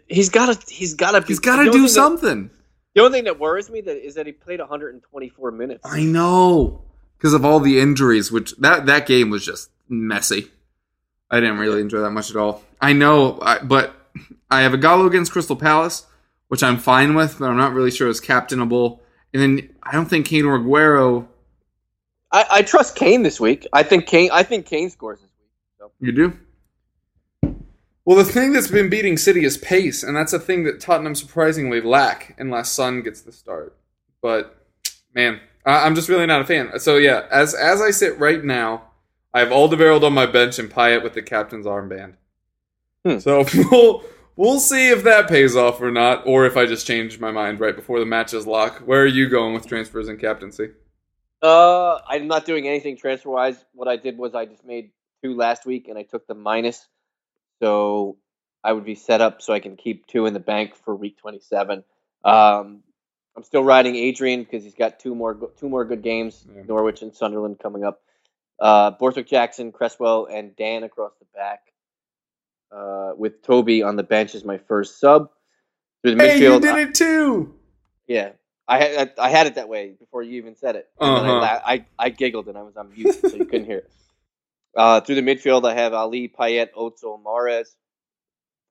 he's 0.09 0.29
got 0.29 0.55
to 0.55 0.73
he's 0.73 0.95
got 0.95 1.13
to 1.13 1.27
He's 1.27 1.41
got 1.41 1.63
to 1.63 1.71
do 1.71 1.89
something. 1.89 2.51
the 2.95 3.03
only 3.03 3.19
thing 3.19 3.25
that 3.25 3.39
worries 3.39 3.71
me 3.71 3.81
that 3.81 4.05
is 4.05 4.15
that 4.15 4.27
he 4.27 4.33
played 4.33 4.61
124 4.61 5.51
minutes. 5.51 5.81
I 5.85 6.03
know 6.03 6.83
because 7.17 7.35
of 7.35 7.45
all 7.45 7.61
the 7.61 7.81
injuries, 7.81 8.31
which 8.31 8.57
that 8.59 8.87
that 8.87 9.07
game 9.07 9.31
was 9.31 9.45
just 9.45 9.71
messy. 9.89 10.51
I 11.31 11.41
didn't 11.41 11.59
really 11.59 11.81
enjoy 11.81 12.01
that 12.01 12.11
much 12.11 12.31
at 12.31 12.37
all. 12.37 12.63
I 12.81 12.93
know, 12.93 13.39
I, 13.43 13.59
but 13.59 13.95
I 14.51 14.63
have 14.63 14.73
Ighalo 14.73 15.07
against 15.07 15.33
Crystal 15.33 15.57
Palace, 15.57 16.07
which 16.49 16.63
I'm 16.63 16.79
fine 16.79 17.15
with, 17.15 17.39
but 17.39 17.51
I'm 17.51 17.57
not 17.57 17.75
really 17.75 17.91
sure 17.91 18.09
is 18.09 18.21
captainable. 18.21 19.03
And 19.33 19.43
then 19.43 19.71
I 19.83 19.93
don't 19.93 20.07
think 20.07 20.27
Kane 20.27 20.45
or 20.45 20.59
Aguero. 20.59 21.27
I, 22.33 22.45
I 22.51 22.63
trust 22.63 22.97
Kane 22.97 23.23
this 23.23 23.41
week. 23.41 23.67
I 23.73 23.83
think 23.83 24.07
Kane. 24.07 24.31
I 24.33 24.43
think 24.43 24.67
Kane 24.67 24.91
scores 24.91 25.21
this 25.21 25.31
week. 25.39 25.51
So. 25.79 25.93
You 26.01 26.13
do. 26.13 26.39
Well, 28.05 28.17
the 28.17 28.25
thing 28.25 28.55
that's 28.55 28.71
been 28.71 28.89
beating 28.89 29.19
City 29.19 29.45
is 29.45 29.59
pace, 29.59 30.03
and 30.03 30.17
that's 30.17 30.33
a 30.33 30.39
thing 30.39 30.65
that 30.65 30.81
Tottenham 30.81 31.15
surprisingly 31.15 31.83
lack 31.83 32.35
unless 32.39 32.71
Son 32.71 33.03
gets 33.03 33.21
the 33.21 33.33
start. 33.33 33.77
But 34.23 34.65
man, 35.15 35.41
I- 35.67 35.85
I'm 35.85 35.95
just 35.95 36.09
really 36.09 36.25
not 36.25 36.41
a 36.41 36.45
fan. 36.45 36.79
So 36.81 36.97
yeah, 36.97 37.27
as 37.31 37.55
as 37.55 37.83
I 37.83 37.91
sit 37.91 38.19
right 38.19 38.43
now, 38.43 38.85
I 39.35 39.41
have 39.41 39.51
Alderweireld 39.51 40.05
on 40.05 40.15
my 40.15 40.25
bench 40.25 40.59
and 40.59 40.71
Payet 40.71 41.03
with 41.03 41.13
the 41.13 41.23
captain's 41.23 41.67
armband. 41.67 42.15
Hmm. 43.05 43.19
So 43.19 43.45
we'll 43.71 44.05
we'll 44.39 44.61
see 44.61 44.89
if 44.91 45.03
that 45.03 45.29
pays 45.29 45.57
off 45.57 45.83
or 45.83 45.91
not, 45.91 46.23
or 46.27 46.47
if 46.47 46.57
I 46.57 46.65
just 46.65 46.87
change 46.87 47.19
my 47.21 47.31
mind 47.33 47.61
right 47.61 47.77
before 47.77 47.99
the 48.01 48.07
matches 48.07 48.47
lock. 48.47 48.79
Where 48.87 49.03
are 49.03 49.07
you 49.07 49.29
going 49.29 49.53
with 49.53 49.67
transfers 49.67 50.09
and 50.09 50.19
captaincy? 50.19 50.71
Uh, 51.43 51.99
I'm 52.09 52.27
not 52.29 52.47
doing 52.47 52.67
anything 52.67 52.97
transfer 52.97 53.29
wise. 53.31 53.63
What 53.75 53.89
I 53.89 53.97
did 53.97 54.17
was 54.17 54.35
I 54.35 54.47
just 54.47 54.65
made 54.65 54.91
two 55.23 55.35
last 55.37 55.67
week 55.67 55.89
and 55.89 55.99
I 55.99 56.05
took 56.05 56.27
the 56.27 56.35
minus, 56.35 56.87
so 57.61 58.17
I 58.65 58.73
would 58.73 58.85
be 58.85 58.95
set 58.95 59.21
up 59.21 59.43
so 59.43 59.53
I 59.53 59.61
can 59.61 59.77
keep 59.77 60.07
two 60.07 60.27
in 60.27 60.35
the 60.35 60.41
bank 60.41 60.75
for 60.77 60.95
week 60.95 61.19
27. 61.19 61.85
Um, 62.25 62.83
I'm 63.37 63.45
still 63.45 63.63
riding 63.63 63.95
Adrian 63.97 64.43
because 64.43 64.65
he's 64.65 64.75
got 64.75 64.99
two 64.99 65.15
more 65.15 65.37
two 65.59 65.69
more 65.69 65.85
good 65.85 66.03
games, 66.03 66.45
Yeah. 66.55 66.63
Norwich 66.67 67.03
and 67.03 67.15
Sunderland 67.15 67.59
coming 67.61 67.85
up. 67.85 68.01
Uh, 68.61 68.91
Borthwick 68.91 69.29
Jackson, 69.29 69.71
Cresswell, 69.71 70.27
and 70.27 70.57
Dann 70.57 70.83
across 70.83 71.13
the 71.21 71.27
back. 71.37 71.61
Uh, 72.71 73.13
with 73.17 73.43
Toby 73.43 73.83
on 73.83 73.97
the 73.97 74.03
bench 74.03 74.35
as 74.35 74.45
my 74.45 74.59
first 74.59 75.01
sub. 75.01 75.31
Through 76.03 76.17
the 76.17 76.23
Hey, 76.23 76.39
you 76.39 76.61
did 76.61 76.75
I- 76.75 76.81
it 76.83 76.95
too. 76.95 77.55
yeah, 78.07 78.33
I 78.69 78.79
had 78.79 79.13
I 79.19 79.31
had 79.31 79.47
it 79.47 79.55
that 79.55 79.69
way 79.69 79.95
before 79.99 80.23
you 80.23 80.37
even 80.37 80.55
said 80.55 80.77
it. 80.77 80.89
I, 81.01 81.05
Uh-huh. 81.07 81.33
la- 81.41 81.61
I 81.65 81.87
I 81.99 82.11
giggled 82.11 82.47
and 82.49 82.59
I 82.59 82.63
was 82.63 82.77
on 82.77 82.91
mute, 82.91 83.15
so 83.15 83.37
you 83.37 83.47
couldn't 83.47 83.67
hear 83.67 83.79
it. 83.79 83.91
Uh, 84.77 85.01
through 85.01 85.17
the 85.17 85.23
midfield, 85.23 85.65
I 85.69 85.75
have 85.75 85.93
Alli, 85.93 86.29
Payet, 86.29 86.69
Özil, 86.77 87.21
Mahrez. 87.21 87.75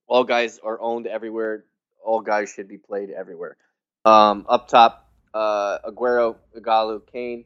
All 0.06 0.24
guys 0.24 0.58
are 0.60 0.80
owned 0.80 1.06
everywhere. 1.08 1.66
All 2.02 2.22
guys 2.22 2.54
should 2.54 2.70
be 2.70 2.78
played 2.78 3.10
everywhere. 3.10 3.58
Um, 4.06 4.46
up 4.48 4.70
top, 4.70 5.10
uh, 5.34 5.80
Aguero, 5.80 6.38
Ighalo, 6.56 7.02
Kane. 7.12 7.44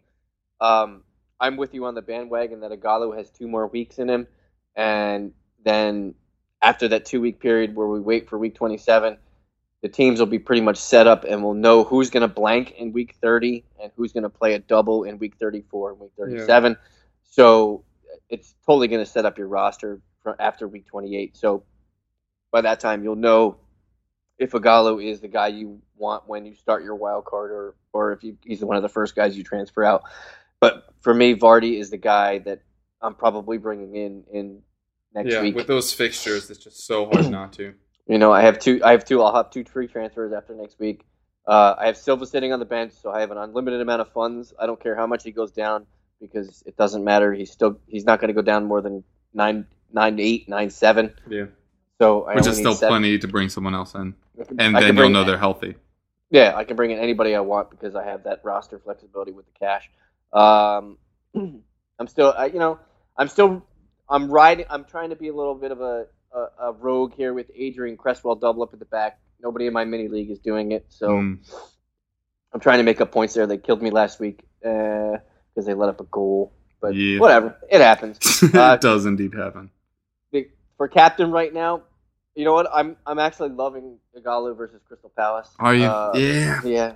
Um, 0.60 1.04
I'm 1.40 1.58
with 1.58 1.74
you 1.74 1.86
on 1.86 1.96
the 1.96 2.04
bandwagon 2.04 2.60
that 2.60 2.72
Ighalo 2.72 3.18
has 3.18 3.32
two 3.32 3.48
more 3.48 3.66
weeks 3.66 3.98
in 3.98 4.10
him, 4.10 4.28
and 4.76 5.34
then 5.64 6.14
after 6.62 6.88
that 6.90 7.06
two 7.06 7.22
week 7.22 7.40
period 7.40 7.76
where 7.76 7.88
we 7.88 8.00
wait 8.00 8.30
for 8.30 8.38
week 8.38 8.56
27, 8.56 9.18
the 9.82 9.90
teams 9.90 10.20
will 10.20 10.28
be 10.28 10.40
pretty 10.40 10.62
much 10.62 10.78
set 10.78 11.08
up 11.08 11.24
and 11.24 11.44
we'll 11.44 11.54
know 11.54 11.84
who's 11.84 12.10
going 12.10 12.22
to 12.22 12.28
blank 12.28 12.72
in 12.78 12.92
week 12.92 13.16
30 13.22 13.64
and 13.82 13.92
who's 13.96 14.14
going 14.14 14.24
to 14.24 14.30
play 14.30 14.54
a 14.54 14.60
double 14.60 15.04
in 15.04 15.18
week 15.18 15.36
34 15.40 15.92
and 15.92 16.00
week 16.00 16.12
37. 16.18 16.78
So 17.24 17.84
it's 18.30 18.56
totally 18.66 18.88
going 18.88 19.04
to 19.04 19.10
set 19.10 19.26
up 19.26 19.38
your 19.38 19.48
roster 19.48 20.02
after 20.40 20.68
week 20.68 20.86
28. 20.86 21.36
So 21.36 21.64
by 22.52 22.62
that 22.62 22.80
time, 22.80 23.04
you'll 23.04 23.16
know 23.16 23.58
if 24.38 24.52
Ighalo 24.52 25.04
is 25.04 25.22
the 25.22 25.28
guy 25.28 25.48
you 25.48 25.82
want 25.98 26.28
when 26.28 26.46
you 26.46 26.54
start 26.54 26.84
your 26.84 26.96
wild 26.96 27.26
card 27.26 27.52
or, 27.52 27.76
or 27.94 28.12
if 28.14 28.24
you, 28.24 28.38
he's 28.44 28.64
one 28.64 28.78
of 28.78 28.84
the 28.84 28.90
first 28.90 29.16
guys 29.16 29.38
you 29.38 29.44
transfer 29.44 29.84
out. 29.84 30.04
But 30.60 30.94
for 31.02 31.14
me, 31.14 31.36
Vardy 31.36 31.80
is 31.80 31.90
the 31.90 31.98
guy 31.98 32.40
that 32.40 32.62
I'm 33.02 33.16
probably 33.16 33.58
bringing 33.58 33.96
in 33.96 34.24
in 34.32 34.62
next 35.14 35.32
Yeah, 35.32 35.42
week. 35.42 35.56
with 35.56 35.68
those 35.68 35.94
fixtures, 35.94 36.50
it's 36.50 36.64
just 36.64 36.86
so 36.86 37.06
hard 37.10 37.30
not 37.32 37.54
to. 37.54 37.74
You 38.08 38.18
know, 38.18 38.34
I 38.34 38.42
have 38.42 38.60
two. 38.60 38.82
I 38.84 38.92
have 38.92 39.06
two. 39.06 39.22
I'll 39.22 39.34
have 39.34 39.52
two 39.52 39.64
free 39.64 39.88
transfers 39.88 40.34
after 40.34 40.54
next 40.56 40.80
week. 40.80 41.06
Uh, 41.48 41.76
I 41.78 41.86
have 41.86 41.96
Silva 41.96 42.26
sitting 42.26 42.52
on 42.52 42.60
the 42.60 42.66
bench, 42.66 42.92
so 42.94 43.10
I 43.12 43.22
have 43.22 43.32
an 43.32 43.38
unlimited 43.38 43.80
amount 43.80 44.02
of 44.02 44.12
funds. 44.12 44.54
I 44.60 44.66
don't 44.66 44.82
care 44.82 44.96
how 44.96 45.08
much 45.08 45.24
he 45.24 45.32
goes 45.32 45.52
down 45.52 45.86
because 46.20 46.62
it 46.66 46.76
doesn't 46.76 47.06
matter. 47.06 47.32
He's 47.32 47.52
still 47.52 47.80
he's 47.88 48.04
not 48.04 48.20
going 48.20 48.28
to 48.28 48.34
go 48.34 48.42
down 48.42 48.66
more 48.66 48.82
than 48.82 49.04
nine 49.34 49.66
nine 49.94 50.20
eight 50.20 50.50
nine 50.50 50.72
seven. 50.72 51.14
Yeah, 51.30 51.46
So 52.00 52.24
I 52.26 52.36
which 52.36 52.48
is 52.48 52.58
still 52.58 52.74
seven. 52.74 52.90
plenty 52.92 53.18
to 53.20 53.28
bring 53.30 53.48
someone 53.50 53.76
else 53.76 53.94
in, 53.94 54.14
and 54.58 54.76
I 54.76 54.82
then 54.82 54.88
you'll 54.88 54.96
bring- 55.04 55.14
know 55.14 55.24
they're 55.24 55.38
healthy. 55.38 55.76
Yeah, 56.32 56.54
I 56.56 56.64
can 56.66 56.76
bring 56.76 56.92
in 56.92 56.98
anybody 57.00 57.36
I 57.36 57.42
want 57.42 57.70
because 57.70 57.96
I 57.96 58.04
have 58.04 58.24
that 58.24 58.42
roster 58.44 58.80
flexibility 58.80 59.32
with 59.32 59.46
the 59.46 59.54
cash. 59.58 59.90
Um, 60.34 60.98
I'm 62.00 62.08
still, 62.08 62.34
I, 62.36 62.48
you 62.48 62.60
know, 62.60 62.80
I'm 63.16 63.28
still, 63.30 63.64
I'm 64.12 64.30
riding. 64.30 64.66
I'm 64.70 64.84
trying 64.86 65.10
to 65.12 65.16
be 65.16 65.30
a 65.30 65.34
little 65.34 65.56
bit 65.56 65.72
of 65.72 65.82
a, 65.82 66.06
a, 66.34 66.40
a 66.68 66.72
rogue 66.74 67.14
here 67.16 67.34
with 67.34 67.50
Adrian 67.56 67.98
Cresswell 67.98 68.36
double 68.36 68.62
up 68.64 68.74
at 68.74 68.80
the 68.80 68.86
back. 68.86 69.20
Nobody 69.42 69.66
in 69.68 69.74
my 69.74 69.86
mini 69.86 70.08
league 70.08 70.30
is 70.30 70.40
doing 70.40 70.72
it, 70.74 70.86
so 70.90 71.08
Mm. 71.10 71.40
I'm 72.54 72.60
trying 72.60 72.78
to 72.80 72.84
make 72.84 73.00
up 73.02 73.12
points 73.12 73.34
there. 73.34 73.48
They 73.48 73.58
killed 73.58 73.82
me 73.82 73.90
last 73.90 74.20
week 74.20 74.44
because 74.60 75.66
they 75.66 75.74
let 75.74 75.90
up 75.90 76.00
a 76.02 76.04
goal, 76.04 76.52
but 76.82 76.94
Yeah. 76.94 77.20
whatever, 77.20 77.56
it 77.72 77.80
happens. 77.82 78.20
Uh, 78.54 78.74
it 78.76 78.82
does 78.82 79.06
indeed 79.06 79.34
happen. 79.34 79.72
the- 80.32 80.50
for 80.78 80.88
captain 80.88 81.32
right 81.32 81.54
now, 81.54 81.84
you 82.36 82.44
know 82.46 82.54
what? 82.54 82.68
I'm 82.74 82.98
I'm 83.08 83.20
actually 83.20 83.50
loving 83.50 83.98
Ighalo 84.18 84.56
versus 84.56 84.82
Crystal 84.88 85.12
Palace. 85.18 85.50
Are 85.60 85.74
you? 85.76 85.86
Uh, 85.86 86.12
yeah. 86.16 86.62
Yeah. 86.64 86.94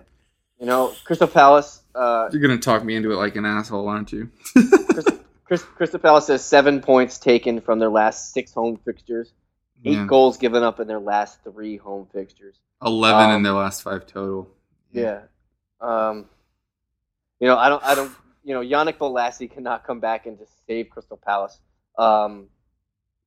You 0.59 0.65
know, 0.65 0.93
Crystal 1.05 1.27
Palace. 1.27 1.81
Uh, 1.93 2.29
You're 2.31 2.41
gonna 2.41 2.57
talk 2.57 2.83
me 2.83 2.95
into 2.95 3.11
it 3.11 3.15
like 3.15 3.35
an 3.35 3.45
asshole, 3.45 3.87
aren't 3.89 4.11
you? 4.13 4.29
Chris, 5.45 5.63
Crystal 5.63 5.99
Palace 5.99 6.27
has 6.27 6.43
seven 6.43 6.81
points 6.81 7.17
taken 7.19 7.61
from 7.61 7.79
their 7.79 7.89
last 7.89 8.33
six 8.33 8.53
home 8.53 8.77
fixtures. 8.83 9.31
Eight 9.83 9.93
Yeah. 9.93 10.05
goals 10.07 10.37
given 10.37 10.63
up 10.63 10.79
in 10.79 10.87
their 10.87 10.99
last 10.99 11.43
three 11.43 11.77
home 11.77 12.07
fixtures. 12.11 12.59
Eleven 12.83 13.29
in 13.29 13.35
Um, 13.37 13.43
their 13.43 13.53
last 13.53 13.83
five 13.83 14.07
total. 14.07 14.47
Yeah. 14.91 15.21
Um, 15.79 16.25
you 17.39 17.47
know, 17.47 17.57
I 17.57 17.69
don't, 17.69 17.83
I 17.83 17.93
don't, 17.95 18.11
you 18.43 18.53
know, 18.55 18.61
Yannick 18.61 18.97
Bolasie 18.97 19.51
cannot 19.51 19.85
come 19.85 19.99
back 19.99 20.25
and 20.25 20.37
just 20.39 20.51
save 20.65 20.89
Crystal 20.89 21.17
Palace 21.17 21.59
um, 21.97 22.47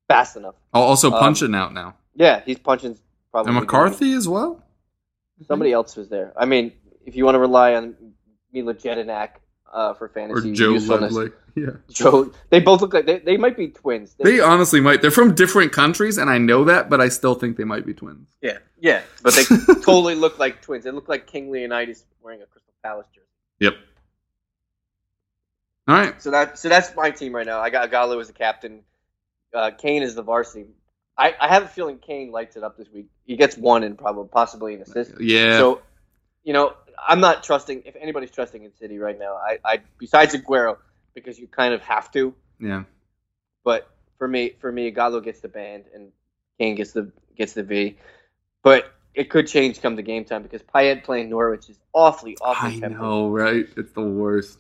fast 0.08 0.36
enough. 0.36 0.54
Oh, 0.74 0.82
also 0.82 1.12
Um, 1.12 1.20
punching 1.20 1.54
out 1.54 1.72
now. 1.72 1.94
Yeah, 2.14 2.40
he's 2.44 2.58
punching 2.58 2.98
probably. 3.30 3.50
And 3.50 3.60
McCarthy 3.60 4.12
as 4.14 4.26
well. 4.28 4.62
Somebody 5.46 5.72
else 5.72 5.94
was 5.96 6.08
there. 6.08 6.32
I 6.36 6.46
mean, 6.46 6.72
if 7.06 7.14
you 7.14 7.24
want 7.24 7.36
to 7.36 7.38
rely 7.40 7.74
on 7.76 7.94
Mile 8.52 8.74
Jedinak 8.74 9.36
uh, 9.72 9.94
for 9.94 10.06
or 10.06 10.08
fantasy 10.08 10.52
Joe 10.52 10.72
usefulness, 10.72 11.12
Ludley. 11.12 11.32
Yeah. 11.54 11.70
Joe, 11.90 12.32
they 12.50 12.60
both 12.60 12.82
look 12.82 12.94
like 12.94 13.06
they, 13.06 13.18
they 13.18 13.36
might 13.36 13.56
be 13.56 13.66
twins. 13.66 14.14
They 14.16 14.38
honestly 14.38 14.80
might. 14.80 15.02
They're 15.02 15.10
from 15.10 15.34
different 15.34 15.72
countries, 15.72 16.16
and 16.16 16.30
I 16.30 16.38
know 16.38 16.64
that, 16.66 16.88
but 16.88 17.00
I 17.00 17.08
still 17.08 17.34
think 17.34 17.56
they 17.56 17.64
might 17.64 17.84
be 17.84 17.94
twins. 17.94 18.28
Yeah, 18.40 18.58
yeah, 18.80 19.02
but 19.24 19.34
they 19.34 19.42
totally 19.82 20.14
look 20.14 20.38
like 20.38 20.62
twins. 20.62 20.84
They 20.84 20.92
look 20.92 21.08
like 21.08 21.26
King 21.26 21.50
Leonidas 21.50 22.04
wearing 22.22 22.42
a 22.42 22.46
Crystal 22.46 22.72
Palace 22.84 23.08
jersey. 23.12 23.26
Yep. 23.58 23.74
All 25.88 25.94
right. 25.96 26.22
So 26.22 26.30
that 26.30 26.60
so 26.60 26.68
that's 26.68 26.94
my 26.94 27.10
team 27.10 27.34
right 27.34 27.46
now. 27.46 27.60
I 27.60 27.70
got 27.70 27.90
Gallo 27.90 28.20
as 28.20 28.28
the 28.28 28.34
captain. 28.34 28.82
Uh, 29.52 29.72
Kane 29.76 30.02
is 30.04 30.14
the 30.14 30.22
varsity. 30.22 30.66
I, 31.16 31.34
I 31.40 31.48
have 31.48 31.64
a 31.64 31.68
feeling 31.68 31.98
Kane 31.98 32.30
lights 32.30 32.56
it 32.56 32.62
up 32.62 32.76
this 32.76 32.88
week. 32.92 33.06
He 33.26 33.36
gets 33.36 33.56
one 33.56 33.82
and 33.82 33.98
probably 33.98 34.28
possibly 34.28 34.74
an 34.74 34.82
assist. 34.82 35.20
Yeah. 35.20 35.58
So, 35.58 35.82
you 36.44 36.52
know, 36.52 36.74
I'm 37.06 37.20
not 37.20 37.42
trusting. 37.42 37.82
If 37.84 37.96
anybody's 37.96 38.30
trusting 38.30 38.62
in 38.64 38.74
City 38.76 38.98
right 38.98 39.18
now, 39.18 39.34
I, 39.34 39.58
I 39.64 39.80
besides 39.98 40.34
Aguero 40.34 40.78
because 41.14 41.38
you 41.38 41.46
kind 41.46 41.74
of 41.74 41.80
have 41.82 42.10
to. 42.12 42.34
yeah. 42.60 42.84
But 43.64 43.88
for 44.18 44.26
me, 44.26 44.52
for 44.60 44.70
me, 44.70 44.90
Gallo 44.90 45.20
gets 45.20 45.40
the 45.40 45.48
band 45.48 45.84
and 45.94 46.12
Kane 46.58 46.74
gets 46.74 46.92
the 46.92 47.12
gets 47.36 47.52
the 47.52 47.62
V. 47.62 47.98
But 48.62 48.92
it 49.14 49.30
could 49.30 49.46
change 49.46 49.80
come 49.80 49.96
the 49.96 50.02
game 50.02 50.24
time 50.24 50.42
because 50.42 50.62
Payet 50.62 51.04
playing 51.04 51.30
Norwich 51.30 51.68
is 51.68 51.78
awfully, 51.92 52.36
awfully 52.40 52.76
I 52.76 52.78
tempting. 52.78 52.98
know, 52.98 53.28
right? 53.28 53.66
It's 53.76 53.92
the 53.92 54.02
worst. 54.02 54.58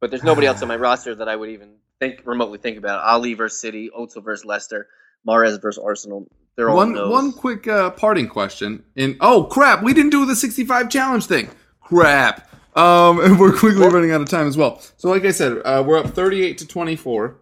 But 0.00 0.10
there's 0.10 0.24
nobody 0.24 0.46
else 0.46 0.62
on 0.62 0.68
my 0.68 0.76
roster 0.88 1.14
that 1.14 1.28
I 1.28 1.36
would 1.36 1.50
even 1.50 1.74
think 2.00 2.22
remotely 2.24 2.58
think 2.58 2.78
about. 2.78 3.04
Alli 3.04 3.34
versus 3.34 3.60
City, 3.60 3.90
Özil 3.96 4.24
versus 4.24 4.44
Leicester, 4.44 4.88
Mahrez 5.26 5.60
versus 5.62 5.82
Arsenal. 5.82 6.26
They're 6.56 6.68
all 6.70 6.76
One 6.76 6.94
one 7.10 7.32
quick 7.32 7.66
uh, 7.66 7.90
parting 7.90 8.28
question. 8.28 8.84
And 8.96 9.16
oh 9.20 9.44
crap, 9.44 9.82
we 9.82 9.94
didn't 9.94 10.10
do 10.10 10.26
the 10.26 10.36
65 10.36 10.90
challenge 10.90 11.26
thing. 11.26 11.48
Crap. 11.80 12.48
Um, 12.76 13.20
and 13.24 13.38
we're 13.38 13.52
quickly 13.56 13.86
running 13.86 14.12
out 14.12 14.20
of 14.20 14.28
time 14.28 14.46
as 14.46 14.56
well. 14.56 14.80
So, 14.96 15.08
like 15.10 15.24
I 15.24 15.30
said, 15.30 15.58
uh, 15.64 15.82
we're 15.86 15.98
up 15.98 16.06
38 16.10 16.58
to 16.58 16.66
24 16.66 17.36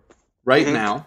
right 0.44 0.66
Mhm. 0.66 0.72
now. 0.72 1.06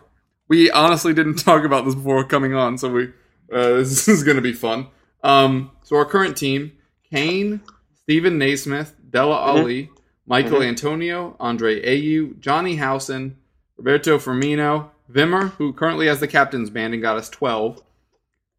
We 0.50 0.70
honestly 0.72 1.14
didn't 1.14 1.36
talk 1.44 1.64
about 1.64 1.86
this 1.86 1.96
before 1.96 2.24
coming 2.26 2.54
on, 2.54 2.78
so 2.78 2.90
we 2.92 3.04
uh, 3.52 3.74
this 3.78 4.08
is 4.08 4.24
going 4.24 4.36
to 4.38 4.42
be 4.42 4.54
fun. 4.54 4.88
Um, 5.24 5.72
so 5.84 5.96
our 5.96 6.06
current 6.06 6.36
team: 6.38 6.74
Kane, 7.10 7.62
Steven 8.02 8.38
Naismith, 8.38 8.96
Dele 9.10 9.32
Alli, 9.34 9.90
Michael 10.26 10.60
Mhm. 10.60 10.68
Antonio, 10.68 11.36
Andre 11.40 11.82
Ayew, 11.86 12.40
Johnny 12.40 12.76
Howson, 12.78 13.38
Roberto 13.78 14.18
Firmino, 14.18 14.90
Wimmer, 15.12 15.52
who 15.52 15.72
currently 15.74 16.08
has 16.08 16.20
the 16.20 16.28
captain's 16.28 16.70
band 16.70 16.94
and 16.94 17.02
got 17.04 17.18
us 17.18 17.30
12, 17.30 17.82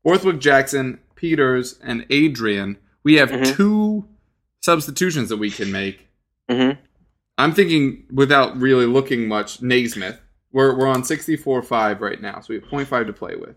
Borthwick 0.05 0.39
Jackson, 0.39 1.01
Pieters, 1.17 1.79
and 1.83 2.07
Adrian. 2.11 2.79
We 3.03 3.15
have 3.15 3.31
Mhm. 3.31 3.57
two 3.57 4.09
substitutions 4.61 5.29
that 5.31 5.39
we 5.39 5.51
can 5.51 5.73
make. 5.73 6.07
Mhm. 6.51 6.79
I'm 7.39 7.53
thinking, 7.53 8.05
without 8.13 8.57
really 8.57 8.87
looking 8.87 9.27
much, 9.27 9.61
Naismith. 9.63 10.21
We're, 10.53 10.77
we're 10.79 10.87
on 10.87 11.03
64.5 11.03 12.01
right 12.01 12.21
now, 12.21 12.41
so 12.41 12.47
we 12.51 12.57
have 12.57 12.65
0.5 12.69 13.07
to 13.09 13.13
play 13.13 13.35
with. 13.35 13.57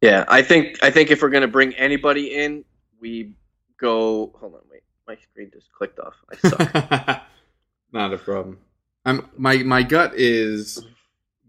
Yeah, 0.00 0.24
I 0.26 0.42
think 0.42 0.82
I 0.82 0.90
think 0.90 1.12
if 1.12 1.22
we're 1.22 1.30
gonna 1.30 1.46
bring 1.46 1.74
anybody 1.76 2.34
in, 2.34 2.64
we 2.98 3.36
go. 3.78 4.32
Hold 4.40 4.54
on, 4.54 4.60
wait, 4.68 4.82
my 5.06 5.14
screen 5.14 5.48
just 5.54 5.70
clicked 5.70 6.00
off. 6.00 6.14
I 6.32 6.48
suck. 6.48 7.22
Not 7.92 8.12
a 8.12 8.18
problem. 8.18 8.58
I'm, 9.04 9.28
my, 9.36 9.58
my 9.58 9.84
gut 9.84 10.14
is 10.16 10.84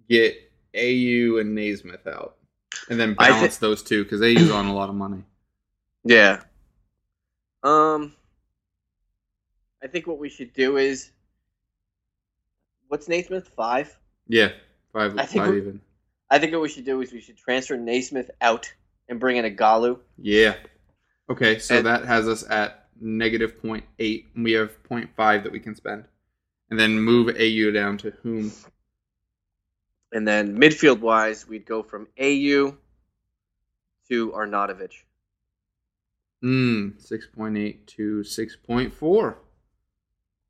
get 0.07 0.35
Ayew 0.75 1.41
and 1.41 1.55
Naismith 1.55 2.05
out. 2.05 2.35
And 2.89 2.99
then 2.99 3.13
balance 3.13 3.57
those 3.57 3.83
two, 3.83 4.03
because 4.03 4.21
Ayew's 4.21 4.51
on 4.51 4.67
a 4.67 4.73
lot 4.73 4.89
of 4.89 4.95
money. 4.95 5.23
yeah. 6.03 6.41
Um, 7.63 8.13
I 9.81 9.87
think 9.87 10.07
what 10.07 10.19
we 10.19 10.29
should 10.29 10.53
do 10.53 10.77
is, 10.77 11.11
what's 12.87 13.07
Naismith 13.07 13.47
five? 13.49 13.95
Yeah, 14.27 14.49
five, 14.91 15.17
I 15.17 15.25
think 15.25 15.45
five 15.45 15.55
even. 15.55 15.81
I 16.29 16.39
think 16.39 16.51
what 16.51 16.61
we 16.61 16.69
should 16.69 16.85
do 16.85 17.01
is 17.01 17.11
we 17.13 17.21
should 17.21 17.37
transfer 17.37 17.77
Naismith 17.77 18.31
out, 18.41 18.65
and 18.65 18.77
and 19.13 19.19
bring 19.19 19.37
in 19.37 19.45
Ighalo. 19.45 19.99
Yeah. 20.17 20.55
Okay, 21.29 21.59
so 21.59 21.77
And- 21.77 21.85
that 21.85 22.05
has 22.05 22.27
us 22.27 22.43
at 22.49 22.87
negative 22.99 23.61
0.8, 23.61 24.25
and 24.35 24.43
we 24.43 24.53
have 24.53 24.71
0.5 24.83 25.43
that 25.43 25.51
we 25.51 25.59
can 25.59 25.75
spend. 25.75 26.05
And 26.69 26.79
then 26.79 26.99
move 26.99 27.35
AU 27.37 27.71
down 27.71 27.97
to 27.99 28.11
whom? 28.23 28.51
And 30.13 30.27
then 30.27 30.57
midfield 30.57 30.99
wise, 30.99 31.47
we'd 31.47 31.65
go 31.65 31.81
from 31.83 32.07
Ayew 32.19 32.77
to 34.09 34.31
Arnautovic. 34.31 34.91
Mm, 36.43 37.01
6.8 37.03 37.85
to 37.87 38.19
6.4. 38.21 39.35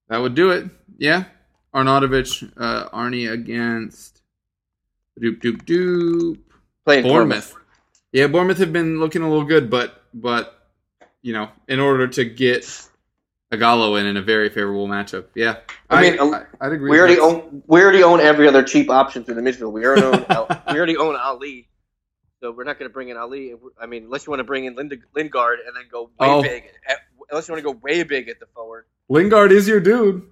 That 0.09 0.17
would 0.17 0.35
do 0.35 0.51
it. 0.51 0.69
Yeah. 0.97 1.25
Arnautovic, 1.73 2.51
uh, 2.57 2.89
Arnie 2.89 3.31
against 3.31 4.21
doop 5.19 5.41
doop 5.41 5.63
doop. 5.63 6.39
Playing 6.85 7.03
Bournemouth. 7.03 7.55
Yeah, 8.11 8.27
Bournemouth 8.27 8.57
have 8.57 8.73
been 8.73 8.99
looking 8.99 9.21
a 9.21 9.29
little 9.29 9.45
good, 9.45 9.69
but 9.69 10.03
but 10.13 10.69
you 11.21 11.33
know, 11.33 11.49
in 11.67 11.79
order 11.79 12.07
to 12.07 12.25
get 12.25 12.89
Ighalo 13.53 13.99
in 13.99 14.05
in 14.07 14.17
a 14.17 14.21
very 14.21 14.49
favorable 14.49 14.87
matchup, 14.87 15.25
yeah, 15.35 15.57
I 15.89 16.01
mean, 16.01 16.13
I, 16.15 16.17
um, 16.17 16.31
would 16.61 16.73
agree. 16.73 16.89
We 16.89 16.99
already 16.99 17.15
That's- 17.15 17.31
own 17.33 17.63
we 17.67 17.81
already 17.81 18.03
own 18.03 18.19
every 18.19 18.47
other 18.47 18.63
cheap 18.63 18.89
option 18.89 19.23
through 19.23 19.35
the 19.35 19.41
midfield. 19.41 19.71
We 19.71 19.85
already 19.85 20.03
own 20.03 20.25
we 20.69 20.77
already 20.77 20.97
own 20.97 21.15
Alli, 21.15 21.67
so 22.41 22.51
we're 22.51 22.63
not 22.63 22.79
going 22.79 22.89
to 22.89 22.93
bring 22.93 23.09
in 23.09 23.17
Alli. 23.17 23.53
I 23.81 23.85
mean, 23.85 24.05
unless 24.05 24.25
you 24.25 24.31
want 24.31 24.39
to 24.39 24.43
bring 24.45 24.65
in 24.65 24.75
Lind- 24.75 24.97
Lingard 25.15 25.59
and 25.65 25.75
then 25.75 25.83
go 25.91 26.03
way 26.19 26.27
Oh. 26.27 26.41
big. 26.41 26.63
At, 26.87 26.97
unless 27.31 27.47
you 27.47 27.53
want 27.53 27.63
to 27.65 27.73
go 27.73 27.79
way 27.81 28.03
big 28.03 28.27
at 28.29 28.39
the 28.39 28.45
forward. 28.53 28.85
Lingard 29.09 29.51
is 29.51 29.67
your 29.67 29.79
dude. 29.79 30.23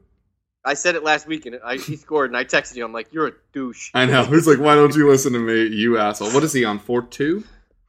I 0.64 0.76
said 0.76 0.94
it 0.96 1.04
last 1.04 1.26
week 1.26 1.48
and 1.48 1.60
I, 1.66 1.78
he 1.78 1.96
scored, 1.96 2.30
and 2.30 2.38
I 2.38 2.44
texted 2.44 2.76
you. 2.76 2.86
I'm 2.86 2.94
like, 2.94 3.12
you're 3.12 3.28
a 3.28 3.32
douche. 3.52 3.90
I 3.96 4.06
know. 4.06 4.24
He's 4.26 4.46
like, 4.48 4.60
why 4.60 4.76
don't 4.76 4.96
you 4.96 5.10
listen 5.10 5.34
to 5.34 5.40
me, 5.40 5.66
you 5.68 5.98
asshole? 5.98 6.30
What 6.32 6.44
is 6.44 6.54
he 6.54 6.64
on? 6.66 6.78
Four 6.80 7.02
two? 7.04 7.44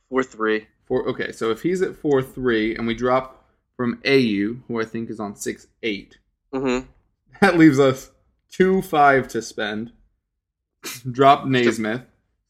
Four 0.08 0.22
three. 0.22 0.66
Four. 0.86 1.06
Okay, 1.10 1.32
so 1.32 1.50
if 1.50 1.60
he's 1.62 1.82
at 1.82 1.94
four 1.96 2.22
three, 2.22 2.74
and 2.74 2.86
we 2.86 2.94
drop 2.94 3.41
from 3.76 4.00
Ayew, 4.04 4.60
who 4.68 4.80
I 4.80 4.84
think 4.84 5.10
is 5.10 5.20
on 5.20 5.36
six 5.36 5.66
eight, 5.82 6.18
Mm-hmm. 6.54 6.86
that 7.40 7.56
leaves 7.58 7.80
us 7.80 8.10
two 8.50 8.82
five 8.82 9.28
to 9.28 9.40
spend. 9.42 9.92
drop 11.10 11.46
Naismith. 11.46 12.02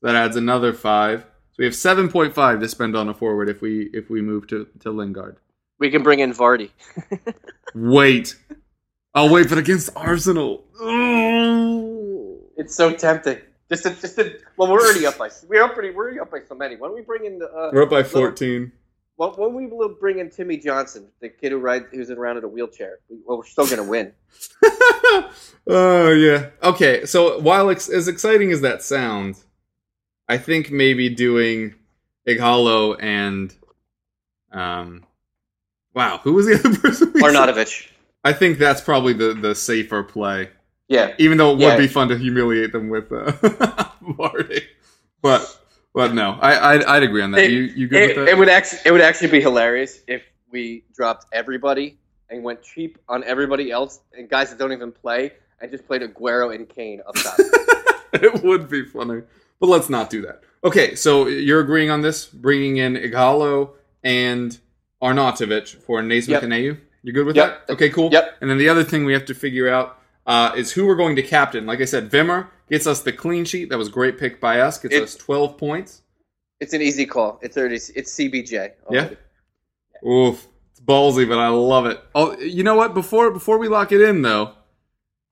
That 0.02 0.16
adds 0.16 0.36
another 0.36 0.72
five. 0.72 1.20
So 1.22 1.56
we 1.58 1.64
have 1.66 1.76
seven 1.76 2.08
point 2.08 2.34
five 2.34 2.60
to 2.60 2.68
spend 2.68 2.96
on 2.96 3.08
a 3.08 3.14
forward 3.14 3.48
if 3.48 3.60
we 3.62 3.90
if 3.92 4.10
we 4.10 4.20
move 4.22 4.46
to 4.48 4.66
to 4.80 4.90
Lingard. 4.90 5.36
We 5.78 5.90
can 5.90 6.02
bring 6.02 6.20
in 6.20 6.32
Vardy. 6.32 6.70
Wait, 7.74 8.36
I'll 9.14 9.32
wait, 9.32 9.48
but 9.48 9.58
against 9.58 9.90
Arsenal. 9.96 10.64
Oh. 10.80 12.38
It's 12.56 12.74
so 12.74 12.92
tempting. 12.94 13.38
Just 13.70 13.84
to, 13.84 13.90
just 13.90 14.16
to, 14.16 14.38
well, 14.58 14.70
we're 14.70 14.80
already 14.80 15.06
up 15.06 15.16
by 15.18 15.30
we're 15.48 15.62
up 15.62 15.72
pretty 15.74 15.90
we're 15.90 16.04
already 16.04 16.20
up 16.20 16.30
by 16.30 16.40
so 16.46 16.54
many. 16.54 16.76
Why 16.76 16.88
don't 16.88 16.96
we 16.96 17.02
bring 17.02 17.24
in 17.24 17.38
the 17.38 17.46
uh, 17.50 17.70
We're 17.72 17.84
up 17.84 17.90
by 17.90 18.02
fourteen. 18.02 18.72
Well, 19.22 19.34
when 19.36 19.54
we 19.54 19.66
will 19.68 19.88
bring 20.00 20.18
in 20.18 20.30
Timmy 20.30 20.56
Johnson, 20.56 21.06
the 21.20 21.28
kid 21.28 21.52
who 21.52 21.58
rides, 21.58 21.84
who's 21.92 22.10
around 22.10 22.38
in 22.38 22.42
a 22.44 22.48
wheelchair, 22.48 22.98
well, 23.24 23.38
we're 23.38 23.44
still 23.44 23.68
gonna 23.68 23.88
win. 23.88 24.12
oh 25.68 26.10
yeah. 26.10 26.48
Okay, 26.60 27.06
so 27.06 27.38
while 27.38 27.70
ex- 27.70 27.88
as 27.88 28.08
exciting 28.08 28.50
as 28.50 28.62
that 28.62 28.82
sounds, 28.82 29.44
I 30.28 30.38
think 30.38 30.72
maybe 30.72 31.08
doing 31.08 31.76
Ighalo 32.26 33.00
and 33.00 33.54
um, 34.50 35.04
wow, 35.94 36.18
who 36.24 36.32
was 36.32 36.46
the 36.46 36.54
other 36.56 36.76
person? 36.80 37.12
Arnautovic. 37.12 37.90
I 38.24 38.32
think 38.32 38.58
that's 38.58 38.80
probably 38.80 39.12
the 39.12 39.34
the 39.34 39.54
safer 39.54 40.02
play, 40.02 40.48
Yeah, 40.88 41.14
even 41.18 41.38
though 41.38 41.52
it 41.54 41.60
Yeah. 41.60 41.68
would 41.68 41.78
be 41.78 41.86
fun 41.86 42.08
to 42.08 42.18
humiliate 42.18 42.72
them 42.72 42.88
with 42.88 43.12
uh, 43.12 43.30
Vardy. 44.02 44.64
But 45.22 45.60
but 45.94 46.14
no, 46.14 46.38
I 46.40 46.74
I'd, 46.74 46.84
I'd 46.84 47.02
agree 47.02 47.22
on 47.22 47.30
that. 47.32 47.40
It- 47.44 47.50
you 47.50 47.60
you 47.62 47.88
good 47.88 48.02
it, 48.02 48.16
with 48.16 48.26
that? 48.26 48.32
it 48.32 48.38
would 48.38 48.48
actually 48.48 48.80
it 48.86 48.92
would 48.92 49.00
actually 49.00 49.30
be 49.30 49.40
hilarious 49.40 50.00
if 50.06 50.22
we 50.50 50.84
dropped 50.94 51.26
everybody 51.32 51.98
and 52.30 52.42
went 52.42 52.62
cheap 52.62 52.98
on 53.08 53.24
everybody 53.24 53.70
else 53.70 54.00
and 54.16 54.28
guys 54.28 54.50
that 54.50 54.58
don't 54.58 54.72
even 54.72 54.92
play 54.92 55.32
and 55.60 55.70
just 55.70 55.86
played 55.86 56.02
Aguero 56.02 56.54
and 56.54 56.68
Kane 56.68 57.00
up 57.06 57.14
top. 57.14 57.34
it 58.14 58.42
would 58.42 58.68
be 58.68 58.84
funny, 58.84 59.22
but 59.60 59.68
let's 59.68 59.88
not 59.88 60.10
do 60.10 60.22
that. 60.22 60.42
Okay, 60.64 60.94
so 60.94 61.26
you're 61.26 61.60
agreeing 61.60 61.90
on 61.90 62.02
this, 62.02 62.26
bringing 62.26 62.76
in 62.78 62.94
Ighalo 62.94 63.70
and 64.04 64.58
Arnautovic 65.02 65.68
for 65.68 66.02
Naismith 66.02 66.34
Yep. 66.36 66.42
and 66.44 66.52
Ayew. 66.52 66.78
You're 67.02 67.12
good 67.14 67.26
with 67.26 67.36
Yep. 67.36 67.66
that? 67.66 67.72
Okay, 67.72 67.90
cool. 67.90 68.10
Yep. 68.12 68.36
And 68.40 68.48
then 68.50 68.58
the 68.58 68.68
other 68.68 68.84
thing 68.84 69.04
we 69.04 69.12
have 69.12 69.24
to 69.26 69.34
figure 69.34 69.68
out 69.68 69.98
uh, 70.26 70.52
is 70.56 70.72
who 70.72 70.86
we're 70.86 70.96
going 70.96 71.16
to 71.16 71.22
captain. 71.22 71.66
Like 71.66 71.80
I 71.80 71.84
said, 71.84 72.10
Wimmer 72.10 72.48
gets 72.70 72.86
us 72.86 73.02
the 73.02 73.12
clean 73.12 73.44
sheet. 73.44 73.68
That 73.70 73.78
was 73.78 73.88
a 73.88 73.92
great 73.92 74.18
pick 74.18 74.40
by 74.40 74.60
us. 74.60 74.78
Gets 74.78 74.94
It- 74.94 75.02
us 75.02 75.14
12 75.16 75.56
points. 75.58 76.02
it's 76.60 76.72
an 76.72 76.80
easy 76.82 77.06
call. 77.06 77.38
It's 77.42 77.56
already 77.56 77.76
it's 77.76 78.12
CBJ. 78.12 78.72
already. 78.86 79.16
Oof, 80.06 80.46
it's 80.70 80.80
ballsy, 80.80 81.28
but 81.28 81.38
I 81.38 81.48
love 81.48 81.86
it. 81.86 82.00
Oh, 82.14 82.36
you 82.38 82.62
know 82.62 82.74
what? 82.74 82.94
Before 82.94 83.30
before 83.30 83.58
we 83.58 83.68
lock 83.68 83.92
it 83.92 84.00
in, 84.00 84.22
though, 84.22 84.54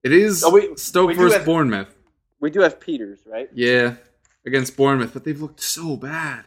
it 0.03 0.13
is 0.13 0.43
Oh, 0.45 0.51
we- 0.51 0.77
Stoke 0.77 1.09
we 1.09 1.15
versus 1.15 1.37
have- 1.39 1.45
Bournemouth. 1.47 1.95
We 2.41 2.51
do 2.51 2.61
have 2.61 2.81
Pieters, 2.81 3.19
right? 3.27 3.49
Yeah, 3.53 3.97
against 4.47 4.77
Bournemouth, 4.77 5.13
but 5.13 5.25
they've 5.25 5.41
looked 5.41 5.61
so 5.61 5.97
bad. 5.97 6.47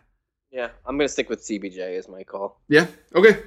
Yeah, 0.51 0.69
I'm 0.85 0.97
gonna 0.97 1.07
stick 1.09 1.29
with 1.29 1.41
CBJ 1.43 1.97
as 1.97 2.07
my 2.07 2.23
call. 2.23 2.61
Yeah. 2.67 2.87
Okay. 3.15 3.41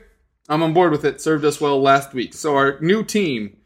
I'm 0.48 0.62
on 0.62 0.72
board 0.72 0.92
with 0.92 1.04
it. 1.04 1.20
Served 1.20 1.44
us 1.44 1.60
well 1.60 1.80
last 1.82 2.14
week. 2.14 2.32
So 2.34 2.54
our 2.56 2.78
new 2.80 3.02
team 3.02 3.56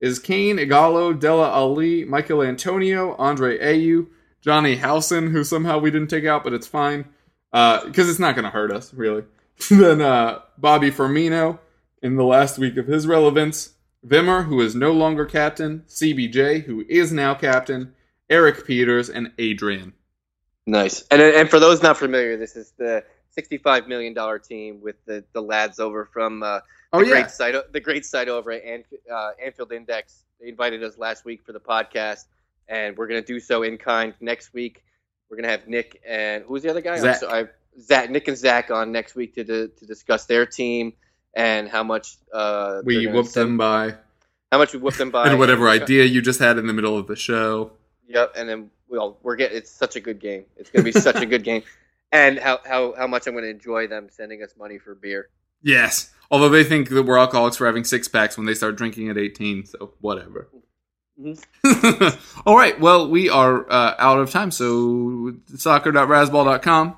is 0.00 0.18
Kane, 0.18 0.58
Ighalo, 0.58 1.18
Dele 1.18 1.44
Alli, 1.44 2.04
Michael 2.04 2.42
Antonio, 2.42 3.14
Andre 3.16 3.58
Ayew, 3.58 4.08
Johnny 4.40 4.76
Howson, 4.76 5.30
who 5.30 5.42
somehow 5.42 5.78
we 5.78 5.90
didn't 5.90 6.08
take 6.08 6.24
out, 6.24 6.44
but 6.44 6.52
it's 6.52 6.66
fine 6.66 7.06
because 7.50 8.08
it's 8.08 8.18
not 8.18 8.34
going 8.34 8.44
to 8.44 8.50
hurt 8.50 8.72
us 8.72 8.92
really. 8.92 9.24
then 9.70 10.00
uh, 10.00 10.40
Bobby 10.58 10.90
Firmino 10.90 11.58
in 12.02 12.16
the 12.16 12.24
last 12.24 12.58
week 12.58 12.76
of 12.76 12.86
his 12.86 13.06
relevance. 13.06 13.72
Wimmer, 14.06 14.44
who 14.44 14.60
is 14.60 14.74
no 14.74 14.92
longer 14.92 15.24
captain. 15.24 15.84
CBJ, 15.88 16.64
who 16.64 16.84
is 16.88 17.12
now 17.12 17.34
captain. 17.34 17.94
Erik 18.28 18.66
Pieters 18.66 19.10
and 19.12 19.32
Adrian. 19.38 19.92
Nice. 20.66 21.04
And 21.10 21.22
and 21.22 21.48
for 21.48 21.60
those 21.60 21.82
not 21.82 21.96
familiar, 21.96 22.36
this 22.36 22.56
is 22.56 22.72
the 22.76 23.04
sixty-five 23.30 23.86
million 23.86 24.14
dollar 24.14 24.38
team 24.38 24.80
with 24.80 24.96
the, 25.06 25.24
the 25.32 25.40
lads 25.40 25.78
over 25.78 26.04
from 26.04 26.42
uh, 26.42 26.60
Oh 26.96 27.00
the 27.00 27.06
yeah. 27.06 27.12
great 27.22 27.30
site 27.30 27.72
the 27.72 27.80
great 27.80 28.04
site 28.06 28.28
over 28.28 28.50
at 28.52 28.64
Anf- 28.64 28.84
uh, 29.12 29.30
Anfield 29.44 29.72
Index. 29.72 30.24
They 30.40 30.48
invited 30.48 30.82
us 30.82 30.98
last 30.98 31.24
week 31.24 31.42
for 31.44 31.52
the 31.52 31.60
podcast, 31.60 32.24
and 32.68 32.96
we're 32.96 33.06
gonna 33.06 33.22
do 33.22 33.40
so 33.40 33.62
in 33.62 33.78
kind 33.78 34.14
next 34.20 34.52
week. 34.52 34.82
We're 35.30 35.36
gonna 35.38 35.48
have 35.50 35.66
Nick 35.68 36.00
and 36.06 36.44
who's 36.44 36.62
the 36.62 36.70
other 36.70 36.80
guy? 36.80 36.98
Zach. 36.98 37.16
so- 37.16 37.30
I, 37.30 37.44
Zach, 37.80 38.10
Nick 38.10 38.26
and 38.28 38.36
Zach 38.38 38.70
on 38.70 38.92
next 38.92 39.14
week 39.14 39.34
to 39.34 39.44
to, 39.44 39.68
to 39.68 39.86
discuss 39.86 40.26
their 40.26 40.46
team 40.46 40.94
and 41.34 41.68
how 41.68 41.82
much 41.82 42.16
uh, 42.32 42.80
We 42.84 43.06
whooped 43.06 43.28
send- 43.30 43.48
them 43.50 43.56
by 43.58 43.94
How 44.50 44.58
much 44.58 44.72
we 44.72 44.78
whooped 44.78 44.96
them 44.98 45.10
by 45.18 45.28
and 45.28 45.38
whatever 45.38 45.68
and- 45.68 45.82
idea 45.82 46.04
you 46.04 46.22
just 46.22 46.38
had 46.40 46.56
in 46.58 46.66
the 46.66 46.72
middle 46.72 46.96
of 46.98 47.06
the 47.06 47.16
show. 47.16 47.72
Yep, 48.08 48.32
and 48.36 48.48
then 48.48 48.70
well, 48.88 49.18
we're 49.22 49.36
getting 49.36 49.58
it's 49.58 49.70
such 49.70 49.96
a 49.96 50.00
good 50.00 50.20
game. 50.20 50.44
It's 50.56 50.70
gonna 50.70 50.84
be 50.84 50.92
such 50.92 51.16
a 51.16 51.26
good 51.26 51.42
game, 51.50 51.62
and 52.12 52.38
how 52.38 52.60
how 52.64 52.94
how 52.96 53.06
much 53.08 53.26
I'm 53.26 53.34
gonna 53.34 53.48
enjoy 53.48 53.88
them 53.88 54.08
sending 54.10 54.42
us 54.42 54.54
money 54.58 54.78
for 54.78 54.94
beer. 54.94 55.28
Yes. 55.66 56.12
Although 56.30 56.48
they 56.48 56.64
think 56.64 56.88
that 56.90 57.02
we're 57.02 57.18
alcoholics 57.18 57.56
for 57.56 57.66
having 57.66 57.84
six 57.84 58.08
packs 58.08 58.36
when 58.36 58.46
they 58.46 58.54
start 58.54 58.76
drinking 58.76 59.08
at 59.10 59.18
18, 59.18 59.66
so 59.66 59.92
whatever. 60.00 60.48
Mhm. 61.18 62.42
All 62.44 62.54
right. 62.58 62.78
Well, 62.78 63.08
we 63.08 63.30
are 63.30 63.64
uh, 63.72 63.94
out 63.98 64.18
of 64.18 64.30
time. 64.30 64.50
So 64.50 65.32
soccer.razzball.com. 65.54 66.94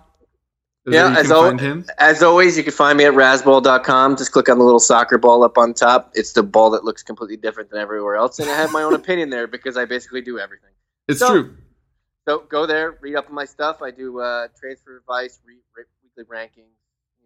is 0.87 0.95
Yeah, 0.95 1.14
as 1.16 1.31
al- 1.31 1.57
As 1.99 2.21
always, 2.25 2.57
you 2.57 2.64
can 2.64 2.73
find 2.73 2.99
me 2.99 3.05
at 3.05 3.14
razzball.com. 3.14 4.16
Just 4.16 4.33
click 4.33 4.49
on 4.49 4.59
the 4.59 4.64
little 4.64 4.81
soccer 4.81 5.19
ball 5.19 5.45
up 5.45 5.57
on 5.57 5.73
top. 5.73 6.11
It's 6.14 6.33
the 6.33 6.43
ball 6.43 6.71
that 6.71 6.83
looks 6.85 7.05
completely 7.05 7.37
different 7.37 7.71
than 7.71 7.79
everywhere 7.81 8.16
else, 8.16 8.41
and 8.41 8.51
I 8.51 8.57
have 8.57 8.73
my 8.73 8.83
own 8.83 8.93
opinion 9.03 9.31
there 9.31 9.47
because 9.47 9.77
I 9.77 9.85
basically 9.85 10.21
do 10.23 10.39
everything. 10.41 10.71
It's 11.07 11.21
so- 11.21 11.29
true. 11.31 11.57
So 12.27 12.41
go 12.41 12.66
there, 12.66 12.99
read 13.01 13.14
up 13.14 13.29
on 13.29 13.35
my 13.37 13.45
stuff. 13.45 13.83
I 13.83 13.93
do 13.93 14.19
uh, 14.21 14.49
transfer 14.59 14.97
advice, 14.97 15.39
re- 15.47 15.55
re- 15.77 15.85
weekly 16.03 16.25
rankings, 16.25 16.75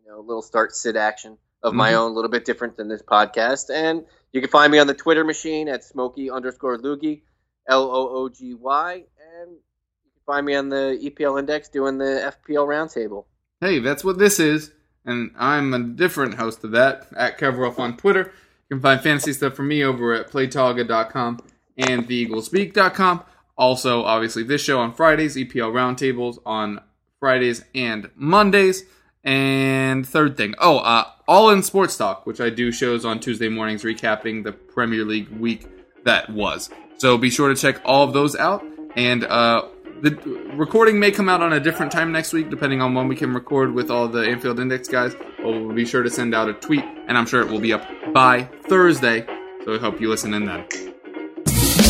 you 0.05 0.11
know, 0.11 0.19
a 0.19 0.23
little 0.23 0.43
start 0.43 0.75
sit 0.75 0.97
action 0.97 1.39
of 1.63 1.75
my 1.75 1.93
Mhm. 1.93 1.97
own, 1.97 2.11
a 2.13 2.15
little 2.15 2.31
bit 2.31 2.45
different 2.45 2.77
than 2.77 2.89
this 2.89 3.03
podcast. 3.03 3.71
And 3.73 4.05
you 4.33 4.41
can 4.41 4.51
find 4.51 4.73
me 4.73 4.79
on 4.79 4.87
the 4.87 4.95
Twitter 4.95 5.25
machine 5.25 5.69
at 5.69 5.85
Smokey 5.85 6.31
underscore 6.31 6.79
Loogy, 6.79 7.23
L 7.69 7.85
O 7.85 8.09
O 8.09 8.29
G 8.29 8.55
Y, 8.55 8.93
and 8.95 9.51
you 9.53 10.11
can 10.13 10.23
find 10.27 10.45
me 10.47 10.55
on 10.57 10.69
the 10.69 10.99
EPL 11.01 11.39
Index 11.39 11.69
doing 11.69 11.99
the 11.99 12.23
FPL 12.25 12.67
Roundtable. 12.67 13.27
Hey, 13.61 13.79
that's 13.79 14.03
what 14.05 14.19
this 14.19 14.41
is. 14.41 14.73
And 15.05 15.33
I'm 15.39 15.73
a 15.75 15.79
different 15.81 16.35
host 16.35 16.65
of 16.65 16.73
that 16.73 17.09
at 17.17 17.39
Kevrov 17.39 17.79
on 17.79 17.97
Twitter. 17.97 18.33
You 18.69 18.77
can 18.77 18.81
find 18.81 19.01
fantasy 19.01 19.33
stuff 19.33 19.55
from 19.55 19.69
me 19.69 19.85
over 19.85 20.13
at 20.15 20.31
playtoga.com 20.31 21.39
and 21.77 22.09
theeaglespeak.com. 22.09 23.23
Also, 23.57 24.03
obviously, 24.03 24.43
this 24.43 24.63
show 24.63 24.81
on 24.81 24.93
Fridays, 24.93 25.37
EPL 25.37 25.71
Roundtables 25.73 26.39
on 26.47 26.81
Fridays 27.21 27.65
and 27.75 28.11
Mondays. 28.17 28.85
And 29.25 30.07
third 30.07 30.37
thing, 30.37 30.55
oh, 30.59 30.79
uh, 30.79 31.07
All 31.29 31.51
in 31.51 31.63
Sports 31.63 31.97
Talk, 31.97 32.27
which 32.27 32.41
I 32.41 32.51
do 32.51 32.73
shows 32.73 33.05
on 33.05 33.21
Tuesday 33.21 33.49
mornings 33.49 33.85
recapping 33.85 34.43
the 34.43 34.53
Premier 34.53 35.05
League 35.05 35.29
week 35.29 35.67
that 36.05 36.31
was. 36.31 36.71
So 36.99 37.17
be 37.19 37.31
sure 37.31 37.49
to 37.49 37.55
check 37.55 37.81
all 37.85 38.05
of 38.05 38.13
those 38.13 38.35
out. 38.37 38.65
And 38.97 39.25
uh, 39.25 39.67
the 40.03 40.11
recording 40.55 40.99
may 40.99 41.13
come 41.13 41.29
out 41.29 41.43
on 41.43 41.53
a 41.53 41.61
different 41.61 41.93
time 41.93 42.11
next 42.13 42.33
week, 42.33 42.51
depending 42.51 42.83
on 42.83 42.95
when 42.95 43.07
we 43.09 43.15
can 43.17 43.33
record 43.33 43.73
with 43.73 43.91
all 43.91 44.09
the 44.09 44.21
Anfield 44.29 44.59
Index 44.59 44.89
guys. 44.89 45.15
But 45.15 45.47
we'll 45.47 45.73
be 45.73 45.87
sure 45.87 46.03
to 46.03 46.11
send 46.11 46.35
out 46.35 46.49
a 46.49 46.55
tweet, 46.55 46.85
and 47.07 47.17
I'm 47.17 47.27
sure 47.27 47.41
it 47.41 47.49
will 47.49 47.61
be 47.61 47.73
up 47.73 47.87
by 48.13 48.49
Thursday. 48.69 49.25
So 49.65 49.75
I 49.75 49.79
hope 49.79 50.01
you 50.01 50.11
listen 50.11 50.35
in 50.35 50.47
then. 50.47 50.67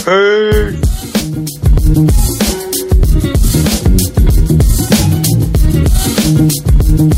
Hey. 0.05 0.79
Ah! 6.95 7.13